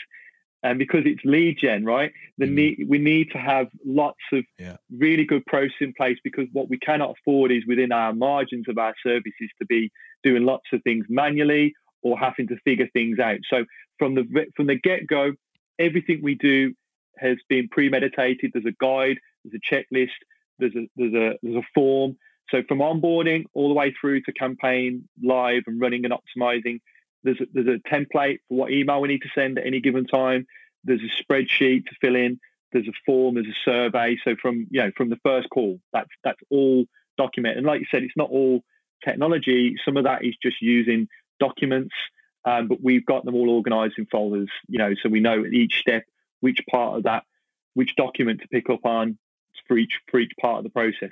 and 0.62 0.78
because 0.78 1.02
it's 1.04 1.24
lead 1.24 1.58
gen, 1.58 1.84
right? 1.84 2.12
The 2.38 2.46
mm 2.46 2.54
need 2.54 2.86
we 2.88 2.98
need 2.98 3.30
to 3.30 3.38
have 3.38 3.68
lots 3.84 4.18
of 4.32 4.44
yeah. 4.58 4.76
really 4.90 5.24
good 5.24 5.46
process 5.46 5.76
in 5.80 5.92
place 5.92 6.18
because 6.24 6.46
what 6.52 6.68
we 6.68 6.78
cannot 6.78 7.14
afford 7.18 7.52
is 7.52 7.64
within 7.66 7.92
our 7.92 8.12
margins 8.12 8.68
of 8.68 8.78
our 8.78 8.94
services 9.02 9.50
to 9.60 9.66
be 9.66 9.92
doing 10.24 10.44
lots 10.44 10.66
of 10.72 10.82
things 10.82 11.06
manually 11.08 11.74
or 12.02 12.18
having 12.18 12.48
to 12.48 12.56
figure 12.64 12.88
things 12.92 13.18
out. 13.18 13.38
So 13.48 13.64
from 13.98 14.14
the 14.16 14.46
from 14.56 14.66
the 14.66 14.74
get 14.74 15.06
go, 15.06 15.32
everything 15.78 16.20
we 16.22 16.34
do 16.34 16.74
has 17.18 17.36
been 17.48 17.68
premeditated. 17.68 18.52
There's 18.52 18.66
a 18.66 18.76
guide, 18.80 19.18
there's 19.44 19.60
a 19.60 19.74
checklist, 19.74 20.10
there's 20.58 20.74
a 20.74 20.88
there's 20.96 21.14
a 21.14 21.38
there's 21.42 21.56
a 21.56 21.66
form. 21.74 22.16
So 22.50 22.62
from 22.66 22.78
onboarding 22.78 23.44
all 23.52 23.68
the 23.68 23.74
way 23.74 23.94
through 24.00 24.22
to 24.22 24.32
campaign 24.32 25.08
live 25.22 25.64
and 25.66 25.80
running 25.80 26.04
and 26.06 26.14
optimizing, 26.14 26.80
there's 27.22 27.40
a, 27.40 27.44
there's 27.52 27.66
a 27.66 27.88
template 27.88 28.38
for 28.48 28.56
what 28.56 28.70
email 28.70 29.00
we 29.00 29.08
need 29.08 29.22
to 29.22 29.28
send 29.34 29.58
at 29.58 29.66
any 29.66 29.80
given 29.80 30.06
time. 30.06 30.46
There's 30.84 31.02
a 31.02 31.22
spreadsheet 31.22 31.86
to 31.86 31.94
fill 32.00 32.16
in. 32.16 32.40
There's 32.72 32.88
a 32.88 32.92
form. 33.04 33.34
There's 33.34 33.46
a 33.46 33.64
survey. 33.64 34.16
So 34.24 34.36
from 34.40 34.66
you 34.70 34.80
know 34.80 34.90
from 34.96 35.10
the 35.10 35.18
first 35.24 35.48
call, 35.50 35.80
that's 35.92 36.10
that's 36.24 36.40
all 36.50 36.84
documented. 37.16 37.58
And 37.58 37.66
like 37.66 37.80
you 37.80 37.86
said, 37.90 38.02
it's 38.02 38.16
not 38.16 38.30
all 38.30 38.62
technology. 39.04 39.76
Some 39.84 39.96
of 39.96 40.04
that 40.04 40.24
is 40.24 40.36
just 40.42 40.60
using 40.60 41.08
documents, 41.40 41.94
um, 42.44 42.68
but 42.68 42.78
we've 42.82 43.06
got 43.06 43.24
them 43.24 43.34
all 43.34 43.50
organized 43.50 43.94
in 43.98 44.06
folders. 44.06 44.48
You 44.68 44.78
know, 44.78 44.94
so 45.02 45.08
we 45.08 45.20
know 45.20 45.44
at 45.44 45.52
each 45.52 45.78
step 45.80 46.04
which 46.40 46.60
part 46.70 46.98
of 46.98 47.02
that, 47.04 47.24
which 47.74 47.96
document 47.96 48.40
to 48.42 48.48
pick 48.48 48.70
up 48.70 48.84
on 48.84 49.18
for 49.68 49.78
each 49.78 49.92
for 50.10 50.18
each 50.18 50.32
part 50.40 50.58
of 50.58 50.64
the 50.64 50.70
process. 50.70 51.10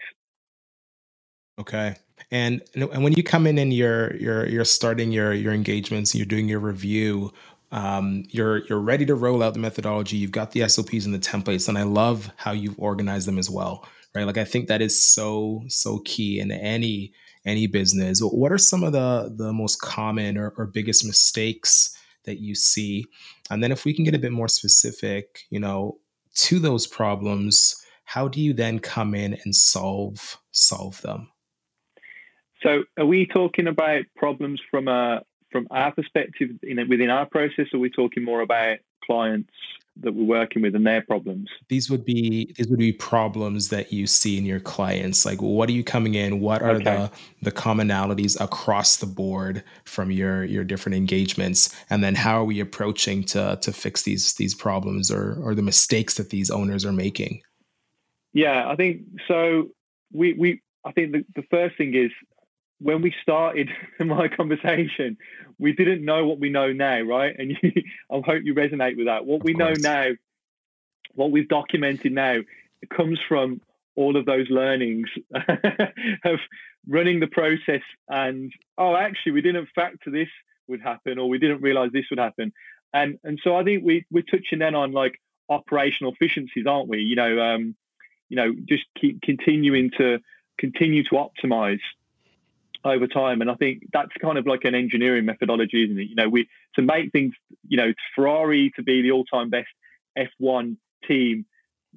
Okay. 1.59 1.97
And 2.31 2.63
and 2.75 3.05
when 3.05 3.13
you 3.13 3.23
come 3.23 3.47
in 3.47 3.59
and 3.59 3.73
you're 3.73 4.17
you're 4.17 4.49
you're 4.49 4.65
starting 4.65 5.13
your 5.13 5.33
your 5.33 5.53
engagements, 5.53 6.15
you're 6.15 6.27
doing 6.27 6.49
your 6.49 6.61
review, 6.61 7.33
um, 7.73 8.25
you're 8.31 8.65
you're 8.67 8.81
ready 8.81 9.07
to 9.07 9.15
roll 9.15 9.43
out 9.43 9.55
the 9.55 9.61
methodology. 9.61 10.17
You've 10.17 10.33
got 10.33 10.53
the 10.53 10.69
SOPs 10.69 11.05
and 11.05 11.15
the 11.15 11.19
templates, 11.19 11.69
and 11.69 11.79
I 11.79 11.83
love 11.83 12.31
how 12.37 12.53
you've 12.53 12.79
organized 12.79 13.29
them 13.29 13.39
as 13.39 13.51
well. 13.51 13.87
Right, 14.15 14.25
like 14.25 14.39
I 14.39 14.45
think 14.45 14.69
that 14.69 14.81
is 14.81 15.01
so 15.01 15.63
so 15.69 15.99
key 16.01 16.41
in 16.41 16.51
any 16.51 17.13
any 17.45 17.67
business. 17.67 18.21
What 18.21 18.53
are 18.53 18.59
some 18.59 18.83
of 18.83 18.93
the 18.93 19.33
the 19.35 19.53
most 19.53 19.81
common 19.81 20.37
or, 20.37 20.53
or 20.57 20.67
biggest 20.67 21.05
mistakes 21.05 21.97
that 22.25 22.41
you 22.41 22.55
see? 22.55 23.05
And 23.51 23.63
then 23.63 23.73
if 23.73 23.85
we 23.85 23.95
can 23.95 24.05
get 24.05 24.15
a 24.15 24.19
bit 24.19 24.33
more 24.33 24.49
specific, 24.49 25.43
you 25.51 25.61
know, 25.61 25.99
to 26.35 26.59
those 26.59 26.87
problems, 26.87 27.83
how 28.07 28.29
do 28.29 28.41
you 28.41 28.55
then 28.55 28.79
come 28.79 29.15
in 29.15 29.37
and 29.45 29.55
solve 29.55 30.39
solve 30.53 31.03
them? 31.03 31.29
So, 32.63 32.85
are 32.99 33.05
we 33.05 33.27
talking 33.27 33.67
about 33.67 34.05
problems 34.17 34.61
from 34.71 34.89
a 34.89 35.23
from 35.53 35.67
our 35.71 35.93
perspective 35.93 36.51
in, 36.63 36.89
within 36.89 37.11
our 37.11 37.27
process, 37.27 37.67
or 37.73 37.77
are 37.77 37.81
we 37.81 37.91
talking 37.91 38.25
more 38.25 38.41
about 38.41 38.79
clients 39.05 39.53
that 39.99 40.15
we're 40.15 40.25
working 40.25 40.63
with 40.63 40.75
and 40.75 40.87
their 40.87 41.03
problems? 41.03 41.49
These 41.69 41.91
would 41.91 42.05
be 42.05 42.55
these 42.57 42.69
would 42.69 42.79
be 42.79 42.93
problems 42.93 43.71
that 43.71 43.93
you 43.93 44.07
see 44.07 44.39
in 44.39 44.45
your 44.45 44.61
clients. 44.61 45.27
Like, 45.27 45.43
what 45.43 45.69
are 45.69 45.73
you 45.73 45.83
coming 45.83 46.15
in? 46.15 46.39
What 46.41 46.63
are 46.63 46.77
okay. 46.77 46.85
the 46.85 47.11
the 47.43 47.53
commonalities 47.53 48.41
across 48.41 48.99
the 48.99 49.07
board 49.07 49.65
from 49.85 50.13
your 50.13 50.45
your 50.45 50.63
different 50.63 50.95
engagements? 50.95 51.75
And 51.91 52.05
then 52.05 52.15
how 52.15 52.41
are 52.41 52.45
we 52.45 52.61
approaching 52.61 53.25
to 53.25 53.59
to 53.61 53.73
fix 53.73 54.05
these 54.05 54.35
these 54.35 54.55
problems 54.55 55.11
or 55.11 55.39
or 55.43 55.57
the 55.57 55.63
mistakes 55.63 56.15
that 56.15 56.31
these 56.31 56.51
owners 56.51 56.85
are 56.85 56.93
making? 56.93 57.43
Yeah, 58.37 58.69
I 58.69 58.77
think 58.77 59.01
so. 59.29 59.71
We 60.13 60.35
we 60.35 60.61
I 60.85 60.93
think 60.93 61.13
the, 61.13 61.25
the 61.35 61.47
first 61.51 61.79
thing 61.79 61.95
is 61.95 62.11
when 62.81 63.01
we 63.01 63.15
started 63.23 63.71
my 63.99 64.29
conversation, 64.29 65.17
we 65.59 65.73
didn't 65.73 66.05
know 66.05 66.27
what 66.27 66.39
we 66.39 66.51
know 66.51 66.71
now, 66.71 67.01
right? 67.01 67.35
And 67.39 67.57
you, 67.63 67.73
I 68.11 68.17
hope 68.17 68.43
you 68.45 68.55
resonate 68.55 68.99
with 68.99 69.07
that. 69.07 69.25
What 69.25 69.37
of 69.37 69.45
we 69.45 69.55
course. 69.55 69.81
know 69.81 69.91
now, 69.91 70.11
what 71.15 71.31
we've 71.31 71.49
documented 71.49 72.13
now, 72.13 72.41
it 72.83 72.91
comes 72.95 73.19
from 73.27 73.63
all 73.95 74.19
of 74.19 74.27
those 74.27 74.51
learnings 74.51 75.09
of 76.25 76.39
running 76.87 77.21
the 77.21 77.27
process 77.27 77.81
and 78.11 78.53
oh 78.77 78.95
actually 78.95 79.33
we 79.33 79.41
didn't 79.41 79.71
factor 79.75 80.11
this 80.11 80.29
would 80.69 80.83
happen 80.83 81.19
or 81.19 81.31
we 81.31 81.39
didn't 81.39 81.63
realize 81.63 81.91
this 81.93 82.05
would 82.11 82.19
happen 82.19 82.53
and 82.93 83.19
and 83.25 83.41
so 83.43 83.57
i 83.57 83.65
think 83.65 83.83
we 83.83 84.05
we're 84.13 84.23
touching 84.23 84.59
then 84.61 84.75
on 84.75 84.93
like 84.93 85.19
operational 85.49 86.13
efficiencies 86.13 86.67
aren't 86.67 86.89
we 86.89 87.01
you 87.01 87.17
know 87.17 87.41
um 87.41 87.75
you 88.29 88.37
know 88.37 88.53
just 88.69 88.85
keep 89.01 89.23
continuing 89.23 89.91
to 89.99 90.19
continue 90.59 91.05
to 91.05 91.11
optimize 91.11 91.81
over 92.87 93.07
time. 93.07 93.41
And 93.41 93.51
I 93.51 93.55
think 93.55 93.83
that's 93.93 94.13
kind 94.21 94.39
of 94.39 94.47
like 94.47 94.65
an 94.65 94.75
engineering 94.75 95.25
methodology, 95.25 95.85
isn't 95.85 95.99
it? 95.99 96.09
You 96.09 96.15
know, 96.15 96.29
we 96.29 96.49
to 96.77 96.83
make 96.83 97.13
things, 97.13 97.35
you 97.67 97.77
know, 97.77 97.93
Ferrari 98.15 98.73
to 98.77 98.83
be 98.83 99.03
the 99.03 99.11
all-time 99.11 99.51
best 99.51 99.69
F1 100.17 100.77
team, 101.07 101.47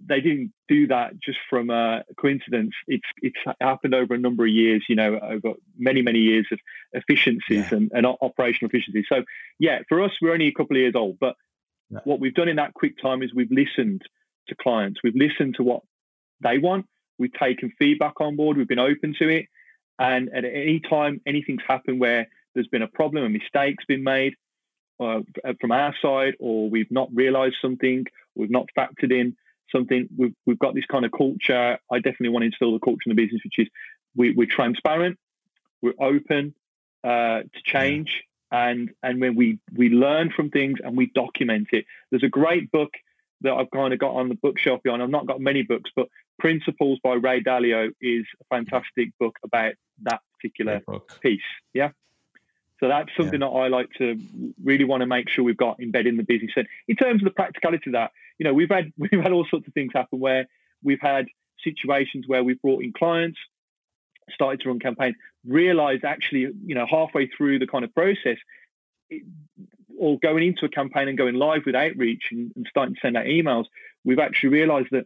they 0.05 0.21
didn't 0.21 0.53
do 0.67 0.87
that 0.87 1.19
just 1.19 1.39
from 1.49 1.69
a 1.69 2.03
coincidence. 2.19 2.73
It's 2.87 3.05
it's 3.21 3.37
happened 3.61 3.93
over 3.93 4.13
a 4.13 4.17
number 4.17 4.45
of 4.45 4.51
years, 4.51 4.83
you 4.89 4.95
know, 4.95 5.19
over 5.21 5.53
many 5.77 6.01
many 6.01 6.19
years 6.19 6.47
of 6.51 6.59
efficiencies 6.93 7.71
yeah. 7.71 7.77
and, 7.77 7.91
and 7.93 8.05
operational 8.05 8.69
efficiency. 8.69 9.05
So 9.07 9.23
yeah, 9.59 9.79
for 9.87 10.01
us, 10.01 10.11
we're 10.21 10.33
only 10.33 10.47
a 10.47 10.53
couple 10.53 10.75
of 10.77 10.81
years 10.81 10.95
old, 10.95 11.17
but 11.19 11.35
yeah. 11.89 11.99
what 12.03 12.19
we've 12.19 12.33
done 12.33 12.47
in 12.47 12.55
that 12.57 12.73
quick 12.73 12.95
time 13.01 13.21
is 13.21 13.33
we've 13.33 13.51
listened 13.51 14.01
to 14.47 14.55
clients, 14.55 15.01
we've 15.03 15.15
listened 15.15 15.55
to 15.55 15.63
what 15.63 15.81
they 16.41 16.57
want, 16.57 16.85
we've 17.17 17.33
taken 17.33 17.71
feedback 17.77 18.19
on 18.21 18.35
board, 18.35 18.57
we've 18.57 18.67
been 18.67 18.79
open 18.79 19.15
to 19.19 19.29
it, 19.29 19.47
and 19.97 20.29
at 20.33 20.45
any 20.45 20.79
time 20.79 21.21
anything's 21.25 21.61
happened 21.67 21.99
where 21.99 22.27
there's 22.53 22.67
been 22.67 22.81
a 22.81 22.87
problem, 22.87 23.23
a 23.23 23.29
mistake's 23.29 23.85
been 23.85 24.03
made 24.03 24.35
uh, 24.99 25.21
from 25.59 25.71
our 25.71 25.93
side, 26.01 26.35
or 26.39 26.69
we've 26.69 26.91
not 26.91 27.09
realised 27.13 27.55
something, 27.61 28.05
we've 28.35 28.51
not 28.51 28.67
factored 28.77 29.11
in 29.11 29.35
something, 29.71 30.07
we've, 30.17 30.33
we've 30.45 30.59
got 30.59 30.73
this 30.73 30.85
kind 30.85 31.05
of 31.05 31.11
culture. 31.11 31.77
I 31.91 31.97
definitely 31.97 32.29
want 32.29 32.43
to 32.43 32.47
instill 32.47 32.73
the 32.73 32.79
culture 32.79 33.03
in 33.05 33.15
the 33.15 33.21
business, 33.23 33.41
which 33.43 33.59
is 33.59 33.67
we, 34.15 34.31
are 34.31 34.45
transparent, 34.45 35.17
we're 35.81 35.93
open 35.99 36.53
uh, 37.03 37.43
to 37.43 37.61
change, 37.63 38.23
and 38.51 38.89
and 39.03 39.21
when 39.21 39.35
we 39.35 39.59
we 39.75 39.89
learn 39.89 40.31
from 40.35 40.49
things 40.49 40.79
and 40.83 40.97
we 40.97 41.11
document 41.13 41.67
it. 41.71 41.85
There's 42.09 42.23
a 42.23 42.29
great 42.29 42.71
book 42.71 42.89
that 43.41 43.53
I've 43.53 43.71
kind 43.71 43.93
of 43.93 43.99
got 43.99 44.15
on 44.15 44.27
the 44.27 44.35
bookshelf 44.35 44.81
behind. 44.83 45.01
I've 45.01 45.09
not 45.09 45.27
got 45.27 45.39
many 45.39 45.63
books, 45.63 45.91
but 45.95 46.07
Principles 46.39 46.99
by 47.03 47.13
Ray 47.13 47.41
Dalio 47.41 47.91
is 48.01 48.25
a 48.41 48.55
fantastic 48.55 49.09
book 49.19 49.37
about 49.43 49.73
that 50.03 50.21
particular 50.35 50.81
piece. 51.21 51.41
Yeah. 51.73 51.89
So 52.79 52.87
that's 52.87 53.09
something 53.17 53.41
yeah. 53.41 53.47
that 53.47 53.53
I 53.53 53.67
like 53.67 53.89
to 53.97 54.17
really 54.63 54.85
want 54.85 55.01
to 55.01 55.05
make 55.05 55.29
sure 55.29 55.43
we've 55.43 55.57
got 55.57 55.81
embedded 55.81 56.07
in 56.07 56.17
the 56.17 56.23
business. 56.23 56.51
And 56.55 56.67
in 56.87 56.95
terms 56.95 57.21
of 57.21 57.25
the 57.25 57.31
practicality 57.31 57.89
of 57.89 57.93
that, 57.93 58.11
you 58.37 58.45
know, 58.45 58.53
we've 58.53 58.69
had 58.69 58.91
we've 58.97 59.21
had 59.21 59.31
all 59.31 59.45
sorts 59.49 59.67
of 59.67 59.73
things 59.73 59.91
happen 59.93 60.19
where 60.19 60.47
we've 60.83 61.01
had 61.01 61.27
situations 61.63 62.25
where 62.25 62.43
we've 62.43 62.61
brought 62.61 62.83
in 62.83 62.93
clients, 62.93 63.37
started 64.33 64.61
to 64.61 64.69
run 64.69 64.79
campaigns. 64.79 65.15
realized 65.45 66.05
actually, 66.05 66.47
you 66.65 66.75
know, 66.75 66.85
halfway 66.89 67.27
through 67.27 67.59
the 67.59 67.67
kind 67.67 67.83
of 67.83 67.93
process, 67.93 68.37
it, 69.09 69.23
or 69.97 70.17
going 70.19 70.47
into 70.47 70.65
a 70.65 70.69
campaign 70.69 71.09
and 71.09 71.17
going 71.17 71.35
live 71.35 71.63
with 71.65 71.75
outreach 71.75 72.23
and, 72.31 72.53
and 72.55 72.65
starting 72.69 72.95
to 72.95 73.01
send 73.01 73.17
out 73.17 73.25
emails, 73.25 73.65
we've 74.05 74.19
actually 74.19 74.49
realized 74.49 74.87
that 74.91 75.05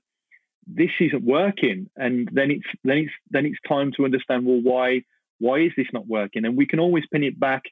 this 0.68 0.92
isn't 1.00 1.24
working. 1.24 1.90
And 1.96 2.30
then 2.32 2.52
it's 2.52 2.68
then 2.84 2.98
it's 2.98 3.12
then 3.30 3.46
it's 3.46 3.60
time 3.68 3.92
to 3.94 4.06
understand 4.06 4.46
well 4.46 4.62
why 4.62 5.04
why 5.40 5.60
is 5.60 5.72
this 5.76 5.88
not 5.94 6.08
working? 6.08 6.46
And 6.46 6.56
we 6.58 6.66
can 6.66 6.80
always 6.80 7.06
pin 7.12 7.24
it 7.24 7.40
back 7.40 7.64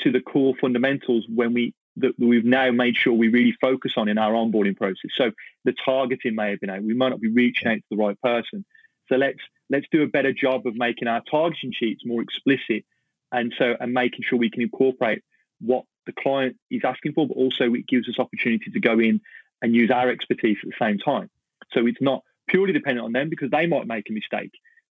to 0.00 0.10
the 0.10 0.20
core 0.20 0.54
fundamentals 0.60 1.26
when 1.32 1.54
we 1.54 1.74
that 1.96 2.12
we've 2.18 2.44
now 2.44 2.70
made 2.72 2.96
sure 2.96 3.12
we 3.12 3.28
really 3.28 3.56
focus 3.60 3.92
on 3.96 4.08
in 4.08 4.18
our 4.18 4.32
onboarding 4.32 4.76
process. 4.76 5.10
So 5.14 5.30
the 5.64 5.74
targeting 5.84 6.34
may 6.34 6.50
have 6.50 6.60
been 6.60 6.70
out. 6.70 6.82
We 6.82 6.94
might 6.94 7.10
not 7.10 7.20
be 7.20 7.30
reaching 7.30 7.68
out 7.68 7.76
to 7.76 7.84
the 7.90 7.96
right 7.96 8.20
person. 8.20 8.64
So 9.08 9.16
let's 9.16 9.38
let's 9.70 9.86
do 9.90 10.02
a 10.02 10.08
better 10.08 10.32
job 10.32 10.66
of 10.66 10.74
making 10.74 11.08
our 11.08 11.22
targeting 11.30 11.72
sheets 11.72 12.02
more 12.04 12.22
explicit 12.22 12.84
and 13.32 13.54
so 13.58 13.76
and 13.78 13.92
making 13.92 14.24
sure 14.28 14.38
we 14.38 14.50
can 14.50 14.62
incorporate 14.62 15.22
what 15.60 15.84
the 16.06 16.12
client 16.12 16.56
is 16.70 16.82
asking 16.84 17.12
for, 17.12 17.26
but 17.26 17.36
also 17.36 17.72
it 17.74 17.86
gives 17.86 18.08
us 18.08 18.18
opportunity 18.18 18.70
to 18.70 18.80
go 18.80 18.98
in 18.98 19.20
and 19.62 19.74
use 19.74 19.90
our 19.90 20.10
expertise 20.10 20.58
at 20.62 20.68
the 20.68 20.84
same 20.84 20.98
time. 20.98 21.30
So 21.74 21.86
it's 21.86 22.00
not 22.00 22.22
purely 22.48 22.72
dependent 22.72 23.04
on 23.04 23.12
them 23.12 23.28
because 23.28 23.50
they 23.50 23.66
might 23.66 23.86
make 23.86 24.08
a 24.08 24.12
mistake, 24.12 24.52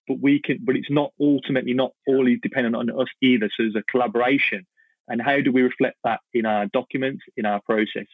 but 0.06 0.18
we 0.20 0.40
can. 0.40 0.58
But 0.62 0.76
it's 0.76 0.90
not 0.90 1.12
ultimately 1.20 1.74
not 1.74 1.92
all 2.06 2.26
dependent 2.42 2.76
on 2.76 2.90
us 2.90 3.08
either. 3.20 3.48
So 3.56 3.64
there's 3.64 3.76
a 3.76 3.82
collaboration, 3.90 4.66
and 5.08 5.20
how 5.20 5.40
do 5.40 5.52
we 5.52 5.62
reflect 5.62 5.96
that 6.04 6.20
in 6.32 6.46
our 6.46 6.66
documents, 6.66 7.22
in 7.36 7.44
our 7.46 7.60
process? 7.62 8.06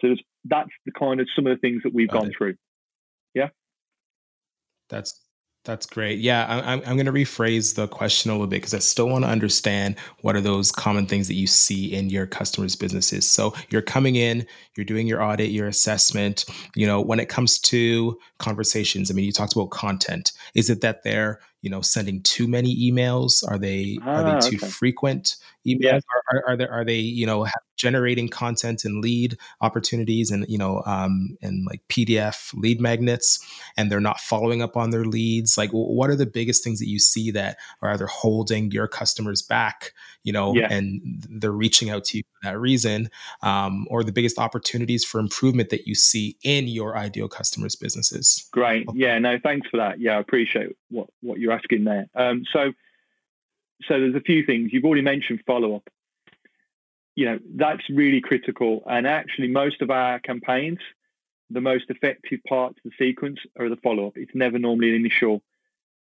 So 0.00 0.14
that's 0.44 0.70
the 0.86 0.92
kind 0.92 1.20
of 1.20 1.28
some 1.34 1.46
of 1.46 1.56
the 1.56 1.60
things 1.60 1.82
that 1.82 1.94
we've 1.94 2.08
Got 2.08 2.20
gone 2.22 2.30
it. 2.30 2.36
through. 2.36 2.54
Yeah, 3.34 3.48
that's 4.88 5.20
that's 5.64 5.84
great. 5.84 6.20
Yeah, 6.20 6.46
I'm, 6.48 6.80
I'm 6.86 6.96
going 6.96 7.06
to 7.06 7.12
rephrase 7.12 7.74
the 7.74 7.86
question 7.86 8.30
a 8.30 8.34
little 8.34 8.46
bit 8.46 8.56
because 8.56 8.72
I 8.72 8.78
still 8.78 9.08
want 9.10 9.24
to 9.24 9.30
understand 9.30 9.96
what 10.22 10.34
are 10.34 10.40
those 10.40 10.72
common 10.72 11.06
things 11.06 11.28
that 11.28 11.34
you 11.34 11.46
see 11.46 11.92
in 11.92 12.08
your 12.08 12.26
customers' 12.26 12.76
businesses. 12.76 13.28
So 13.28 13.54
you're 13.68 13.82
coming 13.82 14.16
in, 14.16 14.46
you're 14.76 14.86
doing 14.86 15.06
your 15.06 15.22
audit, 15.22 15.50
your 15.50 15.68
assessment. 15.68 16.46
You 16.74 16.86
know, 16.86 17.00
when 17.02 17.20
it 17.20 17.28
comes 17.28 17.58
to 17.60 18.18
conversations, 18.38 19.10
I 19.10 19.14
mean, 19.14 19.26
you 19.26 19.32
talked 19.32 19.52
about 19.52 19.70
content. 19.70 20.32
Is 20.54 20.70
it 20.70 20.80
that 20.80 21.02
they're 21.04 21.40
you 21.60 21.68
know 21.68 21.82
sending 21.82 22.22
too 22.22 22.48
many 22.48 22.74
emails? 22.90 23.46
Are 23.46 23.58
they 23.58 23.98
ah, 24.02 24.10
are 24.10 24.24
they 24.24 24.30
ah, 24.30 24.40
too 24.40 24.56
okay. 24.56 24.66
frequent 24.66 25.36
emails? 25.66 25.80
Yeah. 25.80 26.00
Are, 26.32 26.38
are, 26.38 26.48
are, 26.48 26.56
they 26.56 26.66
are 26.66 26.84
they 26.84 26.98
you 26.98 27.26
know 27.26 27.46
generating 27.76 28.28
content 28.28 28.84
and 28.84 29.02
lead 29.02 29.38
opportunities 29.60 30.30
and 30.30 30.44
you 30.48 30.58
know 30.58 30.82
um, 30.86 31.36
and 31.42 31.66
like 31.66 31.80
PDF 31.88 32.52
lead 32.54 32.80
magnets 32.80 33.38
and 33.76 33.90
they're 33.90 34.00
not 34.00 34.20
following 34.20 34.62
up 34.62 34.76
on 34.76 34.90
their 34.90 35.04
leads? 35.04 35.56
Like 35.56 35.70
what 35.70 36.10
are 36.10 36.16
the 36.16 36.26
biggest 36.26 36.62
things 36.62 36.78
that 36.78 36.88
you 36.88 36.98
see 36.98 37.30
that 37.32 37.56
are 37.82 37.90
either 37.90 38.06
holding 38.06 38.70
your 38.70 38.88
customers 38.88 39.42
back? 39.42 39.92
You 40.22 40.32
know, 40.32 40.54
yeah. 40.54 40.68
and 40.70 41.00
they're 41.30 41.50
reaching 41.50 41.88
out 41.88 42.04
to 42.04 42.18
you 42.18 42.22
for 42.22 42.50
that 42.50 42.58
reason, 42.58 43.08
um, 43.42 43.86
or 43.88 44.04
the 44.04 44.12
biggest 44.12 44.38
opportunities 44.38 45.02
for 45.02 45.18
improvement 45.18 45.70
that 45.70 45.86
you 45.86 45.94
see 45.94 46.36
in 46.42 46.68
your 46.68 46.96
ideal 46.96 47.28
customers' 47.28 47.74
businesses. 47.74 48.46
Great, 48.52 48.86
yeah, 48.92 49.18
no, 49.18 49.38
thanks 49.42 49.68
for 49.70 49.78
that. 49.78 49.98
Yeah, 49.98 50.16
I 50.16 50.20
appreciate 50.20 50.76
what 50.90 51.08
what 51.22 51.38
you're 51.38 51.52
asking 51.52 51.84
there. 51.84 52.06
Um, 52.14 52.44
so, 52.52 52.72
so 53.88 53.98
there's 54.00 54.14
a 54.14 54.20
few 54.20 54.44
things 54.44 54.70
you've 54.72 54.84
already 54.84 55.02
mentioned. 55.02 55.40
Follow 55.46 55.76
up. 55.76 55.88
You 57.16 57.26
know 57.26 57.38
that's 57.56 57.82
really 57.90 58.20
critical, 58.20 58.82
and 58.88 59.06
actually, 59.06 59.48
most 59.48 59.82
of 59.82 59.90
our 59.90 60.20
campaigns, 60.20 60.78
the 61.50 61.60
most 61.60 61.84
effective 61.88 62.40
parts 62.48 62.78
of 62.84 62.90
the 62.90 63.06
sequence 63.06 63.38
are 63.58 63.68
the 63.68 63.76
follow 63.76 64.06
up. 64.06 64.16
It's 64.16 64.34
never 64.34 64.58
normally 64.58 64.90
an 64.90 64.96
initial 64.96 65.42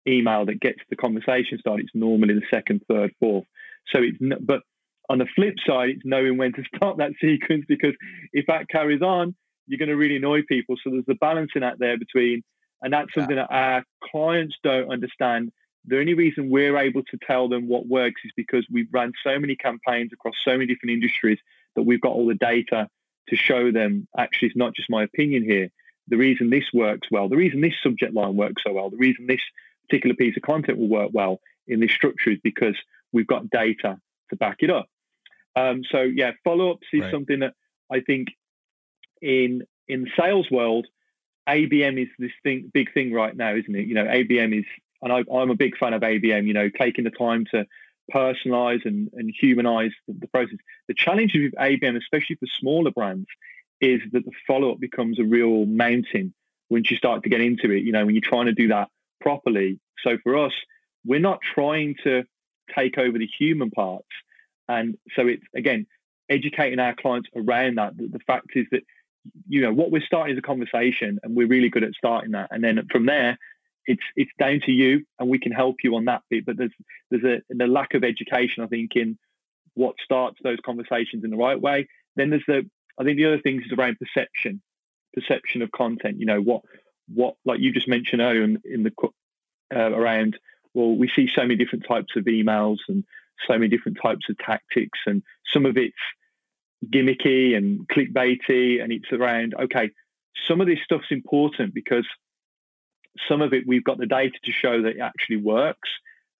email 0.07 0.45
that 0.45 0.59
gets 0.59 0.79
the 0.89 0.95
conversation 0.95 1.57
started. 1.59 1.85
It's 1.85 1.95
normally 1.95 2.35
the 2.35 2.45
second, 2.49 2.81
third, 2.87 3.11
fourth. 3.19 3.45
So 3.93 4.01
it's 4.01 4.17
no, 4.19 4.37
but 4.39 4.61
on 5.09 5.17
the 5.17 5.27
flip 5.35 5.55
side, 5.65 5.89
it's 5.89 6.05
knowing 6.05 6.37
when 6.37 6.53
to 6.53 6.63
start 6.75 6.97
that 6.97 7.11
sequence 7.19 7.65
because 7.67 7.95
if 8.31 8.45
that 8.47 8.69
carries 8.69 9.01
on, 9.01 9.35
you're 9.67 9.79
going 9.79 9.89
to 9.89 9.95
really 9.95 10.17
annoy 10.17 10.41
people. 10.47 10.75
So 10.83 10.91
there's 10.91 11.05
the 11.05 11.15
balancing 11.15 11.63
act 11.63 11.79
there 11.79 11.97
between 11.97 12.43
and 12.81 12.93
that's 12.93 13.13
something 13.13 13.35
that 13.35 13.51
our 13.51 13.83
clients 14.03 14.55
don't 14.63 14.91
understand. 14.91 15.51
The 15.85 15.99
only 15.99 16.13
reason 16.13 16.49
we're 16.49 16.77
able 16.77 17.03
to 17.03 17.17
tell 17.25 17.47
them 17.47 17.67
what 17.67 17.87
works 17.87 18.21
is 18.23 18.31
because 18.35 18.65
we've 18.69 18.91
run 18.91 19.13
so 19.23 19.39
many 19.39 19.55
campaigns 19.55 20.11
across 20.13 20.35
so 20.43 20.51
many 20.51 20.65
different 20.65 20.91
industries 20.91 21.39
that 21.75 21.83
we've 21.83 22.01
got 22.01 22.11
all 22.11 22.27
the 22.27 22.35
data 22.35 22.89
to 23.29 23.35
show 23.35 23.71
them 23.71 24.07
actually 24.17 24.49
it's 24.49 24.57
not 24.57 24.75
just 24.75 24.89
my 24.89 25.03
opinion 25.03 25.43
here. 25.43 25.69
The 26.07 26.17
reason 26.17 26.49
this 26.49 26.65
works 26.73 27.07
well, 27.11 27.29
the 27.29 27.37
reason 27.37 27.61
this 27.61 27.75
subject 27.81 28.13
line 28.13 28.35
works 28.35 28.63
so 28.65 28.73
well, 28.73 28.89
the 28.89 28.97
reason 28.97 29.27
this 29.27 29.41
particular 29.87 30.15
piece 30.15 30.35
of 30.35 30.43
content 30.43 30.77
will 30.77 30.87
work 30.87 31.11
well 31.13 31.39
in 31.67 31.79
this 31.79 31.91
structure 31.91 32.31
is 32.31 32.39
because 32.43 32.75
we've 33.11 33.27
got 33.27 33.49
data 33.49 33.99
to 34.29 34.35
back 34.35 34.57
it 34.59 34.69
up. 34.69 34.87
Um, 35.55 35.83
so 35.89 36.01
yeah, 36.01 36.31
follow 36.43 36.71
ups 36.71 36.87
is 36.93 37.01
right. 37.01 37.11
something 37.11 37.39
that 37.39 37.53
I 37.91 38.01
think 38.01 38.29
in 39.21 39.63
in 39.87 40.03
the 40.03 40.09
sales 40.17 40.49
world 40.49 40.87
ABM 41.49 42.01
is 42.01 42.09
this 42.19 42.31
thing, 42.43 42.69
big 42.73 42.93
thing 42.93 43.11
right 43.11 43.35
now, 43.35 43.55
isn't 43.55 43.75
it? 43.75 43.87
You 43.87 43.95
know, 43.95 44.05
ABM 44.05 44.59
is, 44.59 44.65
and 45.01 45.11
I, 45.11 45.23
am 45.31 45.49
a 45.49 45.55
big 45.55 45.77
fan 45.77 45.93
of 45.93 46.01
ABM. 46.01 46.47
You 46.47 46.53
know, 46.53 46.69
taking 46.69 47.03
the 47.03 47.11
time 47.11 47.45
to 47.51 47.65
personalize 48.13 48.85
and, 48.85 49.09
and 49.13 49.33
humanize 49.39 49.91
the, 50.07 50.13
the 50.13 50.27
process. 50.27 50.57
The 50.87 50.93
challenge 50.93 51.33
with 51.33 51.53
ABM, 51.53 51.97
especially 51.97 52.35
for 52.35 52.47
smaller 52.59 52.91
brands, 52.91 53.27
is 53.81 54.01
that 54.11 54.25
the 54.25 54.31
follow 54.47 54.71
up 54.71 54.79
becomes 54.79 55.19
a 55.19 55.23
real 55.23 55.65
mountain 55.65 56.33
once 56.69 56.91
you 56.91 56.97
start 56.97 57.23
to 57.23 57.29
get 57.29 57.41
into 57.41 57.71
it. 57.71 57.83
You 57.83 57.91
know, 57.91 58.05
when 58.05 58.15
you're 58.15 58.21
trying 58.21 58.47
to 58.47 58.53
do 58.53 58.69
that 58.69 58.89
properly. 59.21 59.79
So 60.03 60.17
for 60.23 60.37
us, 60.37 60.53
we're 61.05 61.19
not 61.19 61.39
trying 61.41 61.95
to 62.03 62.23
take 62.75 62.97
over 62.97 63.17
the 63.17 63.27
human 63.39 63.71
parts, 63.71 64.07
and 64.67 64.97
so 65.15 65.27
it's 65.27 65.43
again 65.55 65.87
educating 66.29 66.79
our 66.79 66.93
clients 66.93 67.29
around 67.35 67.75
that. 67.75 67.97
The, 67.97 68.07
the 68.07 68.19
fact 68.19 68.51
is 68.55 68.65
that 68.71 68.83
you 69.47 69.61
know 69.61 69.73
what 69.73 69.91
we're 69.91 70.01
starting 70.01 70.35
is 70.35 70.39
a 70.39 70.41
conversation 70.41 71.19
and 71.23 71.35
we're 71.35 71.47
really 71.47 71.69
good 71.69 71.83
at 71.83 71.93
starting 71.93 72.31
that 72.31 72.49
and 72.51 72.63
then 72.63 72.87
from 72.91 73.05
there 73.05 73.37
it's 73.89 74.03
it's 74.15 74.31
down 74.37 74.61
to 74.65 74.71
you 74.71 75.03
and 75.17 75.27
we 75.27 75.39
can 75.39 75.51
help 75.51 75.77
you 75.83 75.95
on 75.95 76.05
that 76.05 76.21
bit 76.29 76.45
but 76.45 76.57
there's 76.57 76.71
there's 77.09 77.41
a 77.51 77.67
lack 77.67 77.93
of 77.95 78.03
education 78.03 78.63
i 78.63 78.67
think 78.67 78.95
in 78.95 79.17
what 79.73 79.95
starts 80.03 80.37
those 80.43 80.57
conversations 80.65 81.23
in 81.23 81.29
the 81.29 81.37
right 81.37 81.59
way. 81.59 81.87
Then 82.15 82.29
there's 82.29 82.43
the 82.47 82.69
i 82.99 83.03
think 83.03 83.17
the 83.17 83.25
other 83.25 83.39
things 83.39 83.63
is 83.65 83.71
around 83.71 83.97
perception 83.99 84.61
perception 85.13 85.61
of 85.61 85.71
content 85.71 86.19
you 86.19 86.25
know 86.25 86.41
what 86.41 86.61
what 87.13 87.35
like 87.45 87.59
you 87.59 87.71
just 87.71 87.87
mentioned 87.87 88.21
earlier 88.21 88.43
in, 88.43 88.61
in 88.63 88.83
the 88.83 88.93
uh, 89.75 89.91
around 89.91 90.37
well 90.73 90.95
we 90.95 91.09
see 91.15 91.27
so 91.33 91.41
many 91.41 91.55
different 91.55 91.85
types 91.87 92.15
of 92.15 92.25
emails 92.25 92.77
and 92.87 93.03
so 93.47 93.53
many 93.53 93.69
different 93.69 93.97
types 94.01 94.29
of 94.29 94.37
tactics 94.37 94.99
and 95.07 95.23
some 95.51 95.65
of 95.65 95.77
it's 95.77 95.95
gimmicky 96.85 97.55
and 97.55 97.87
clickbaity, 97.87 98.81
and 98.81 98.91
it's 98.91 99.11
around 99.11 99.53
okay, 99.59 99.91
some 100.47 100.61
of 100.61 100.67
this 100.67 100.79
stuff's 100.83 101.11
important 101.11 101.73
because 101.73 102.07
some 103.27 103.41
of 103.41 103.53
it 103.53 103.67
we've 103.67 103.83
got 103.83 103.97
the 103.97 104.05
data 104.05 104.37
to 104.43 104.51
show 104.51 104.81
that 104.83 104.97
it 104.97 104.99
actually 104.99 105.37
works, 105.37 105.89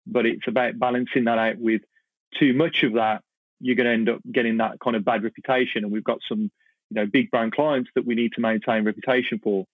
but 0.05 0.25
it's 0.25 0.47
about 0.47 0.79
balancing 0.79 1.25
that 1.25 1.37
out 1.37 1.57
with 1.57 1.81
too 2.37 2.53
much 2.53 2.83
of 2.83 2.93
that. 2.93 3.23
You're 3.59 3.75
going 3.75 3.87
to 3.87 3.93
end 3.93 4.09
up 4.09 4.21
getting 4.31 4.57
that 4.57 4.79
kind 4.79 4.95
of 4.95 5.03
bad 5.03 5.23
reputation, 5.23 5.83
and 5.83 5.91
we've 5.91 6.03
got 6.03 6.19
some, 6.27 6.39
you 6.41 6.95
know, 6.95 7.05
big 7.05 7.29
brand 7.31 7.51
clients 7.51 7.89
that 7.95 8.05
we 8.05 8.15
need 8.15 8.33
to 8.33 8.41
maintain 8.41 8.85
reputation 8.85 9.39
for. 9.39 9.65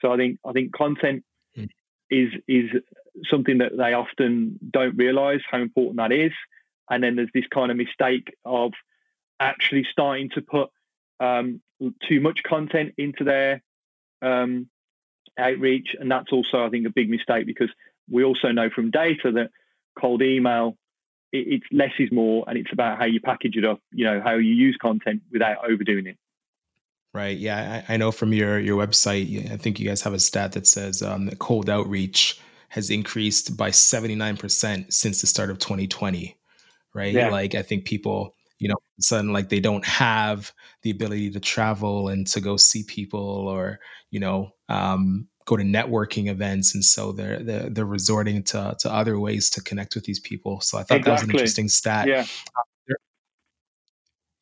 So 0.00 0.12
I 0.12 0.16
think 0.16 0.38
I 0.44 0.52
think 0.52 0.72
content 0.72 1.24
mm. 1.56 1.68
is 2.10 2.32
is 2.46 2.70
something 3.30 3.58
that 3.58 3.76
they 3.76 3.94
often 3.94 4.58
don't 4.70 4.96
realise 4.96 5.42
how 5.50 5.58
important 5.60 5.96
that 5.96 6.12
is, 6.12 6.32
and 6.90 7.02
then 7.02 7.16
there's 7.16 7.30
this 7.32 7.46
kind 7.52 7.70
of 7.70 7.76
mistake 7.76 8.34
of 8.44 8.72
actually 9.40 9.86
starting 9.90 10.30
to 10.30 10.42
put 10.42 10.70
um, 11.20 11.60
too 12.08 12.20
much 12.20 12.42
content 12.42 12.94
into 12.98 13.24
their 13.24 13.62
um, 14.20 14.68
outreach, 15.38 15.88
and 15.98 16.10
that's 16.10 16.32
also, 16.32 16.64
I 16.64 16.68
think, 16.70 16.86
a 16.86 16.90
big 16.90 17.08
mistake 17.10 17.46
because 17.46 17.70
we 18.10 18.24
also 18.24 18.48
know 18.48 18.68
from 18.74 18.90
data 18.90 19.32
that 19.32 19.50
cold 19.98 20.22
email 20.22 20.76
it, 21.32 21.46
it's 21.48 21.66
less 21.72 21.92
is 21.98 22.12
more, 22.12 22.44
and 22.46 22.58
it's 22.58 22.72
about 22.72 22.98
how 22.98 23.06
you 23.06 23.20
package 23.20 23.56
it 23.56 23.64
up. 23.64 23.80
You 23.90 24.04
know, 24.04 24.20
how 24.22 24.34
you 24.34 24.54
use 24.54 24.76
content 24.80 25.22
without 25.32 25.58
overdoing 25.68 26.06
it. 26.06 26.16
Right. 27.14 27.36
Yeah, 27.36 27.82
I, 27.88 27.94
I 27.94 27.96
know 27.96 28.12
from 28.12 28.32
your 28.32 28.58
your 28.58 28.84
website. 28.84 29.50
I 29.50 29.56
think 29.56 29.80
you 29.80 29.86
guys 29.86 30.02
have 30.02 30.14
a 30.14 30.20
stat 30.20 30.52
that 30.52 30.66
says 30.66 31.02
um, 31.02 31.26
that 31.26 31.38
cold 31.38 31.68
outreach 31.68 32.40
has 32.70 32.90
increased 32.90 33.56
by 33.56 33.70
seventy 33.70 34.14
nine 34.14 34.36
percent 34.36 34.92
since 34.94 35.20
the 35.20 35.26
start 35.26 35.50
of 35.50 35.58
2020. 35.58 36.36
Right. 36.94 37.12
Yeah. 37.12 37.30
Like 37.30 37.54
I 37.54 37.62
think 37.62 37.84
people 37.84 38.34
you 38.62 38.68
know, 38.68 38.76
sudden 39.00 39.32
like 39.32 39.48
they 39.48 39.58
don't 39.58 39.84
have 39.84 40.52
the 40.82 40.90
ability 40.90 41.32
to 41.32 41.40
travel 41.40 42.08
and 42.08 42.28
to 42.28 42.40
go 42.40 42.56
see 42.56 42.84
people 42.84 43.18
or, 43.48 43.80
you 44.12 44.20
know, 44.20 44.50
um, 44.68 45.26
go 45.46 45.56
to 45.56 45.64
networking 45.64 46.28
events. 46.30 46.72
And 46.72 46.84
so 46.84 47.10
they're, 47.10 47.42
they're, 47.42 47.68
they're, 47.68 47.84
resorting 47.84 48.44
to, 48.44 48.76
to 48.78 48.92
other 48.92 49.18
ways 49.18 49.50
to 49.50 49.60
connect 49.60 49.96
with 49.96 50.04
these 50.04 50.20
people. 50.20 50.60
So 50.60 50.78
I 50.78 50.84
thought 50.84 50.98
exactly. 50.98 51.04
that 51.04 51.12
was 51.12 51.22
an 51.24 51.30
interesting 51.30 51.68
stat. 51.68 52.06
Yeah. 52.06 52.24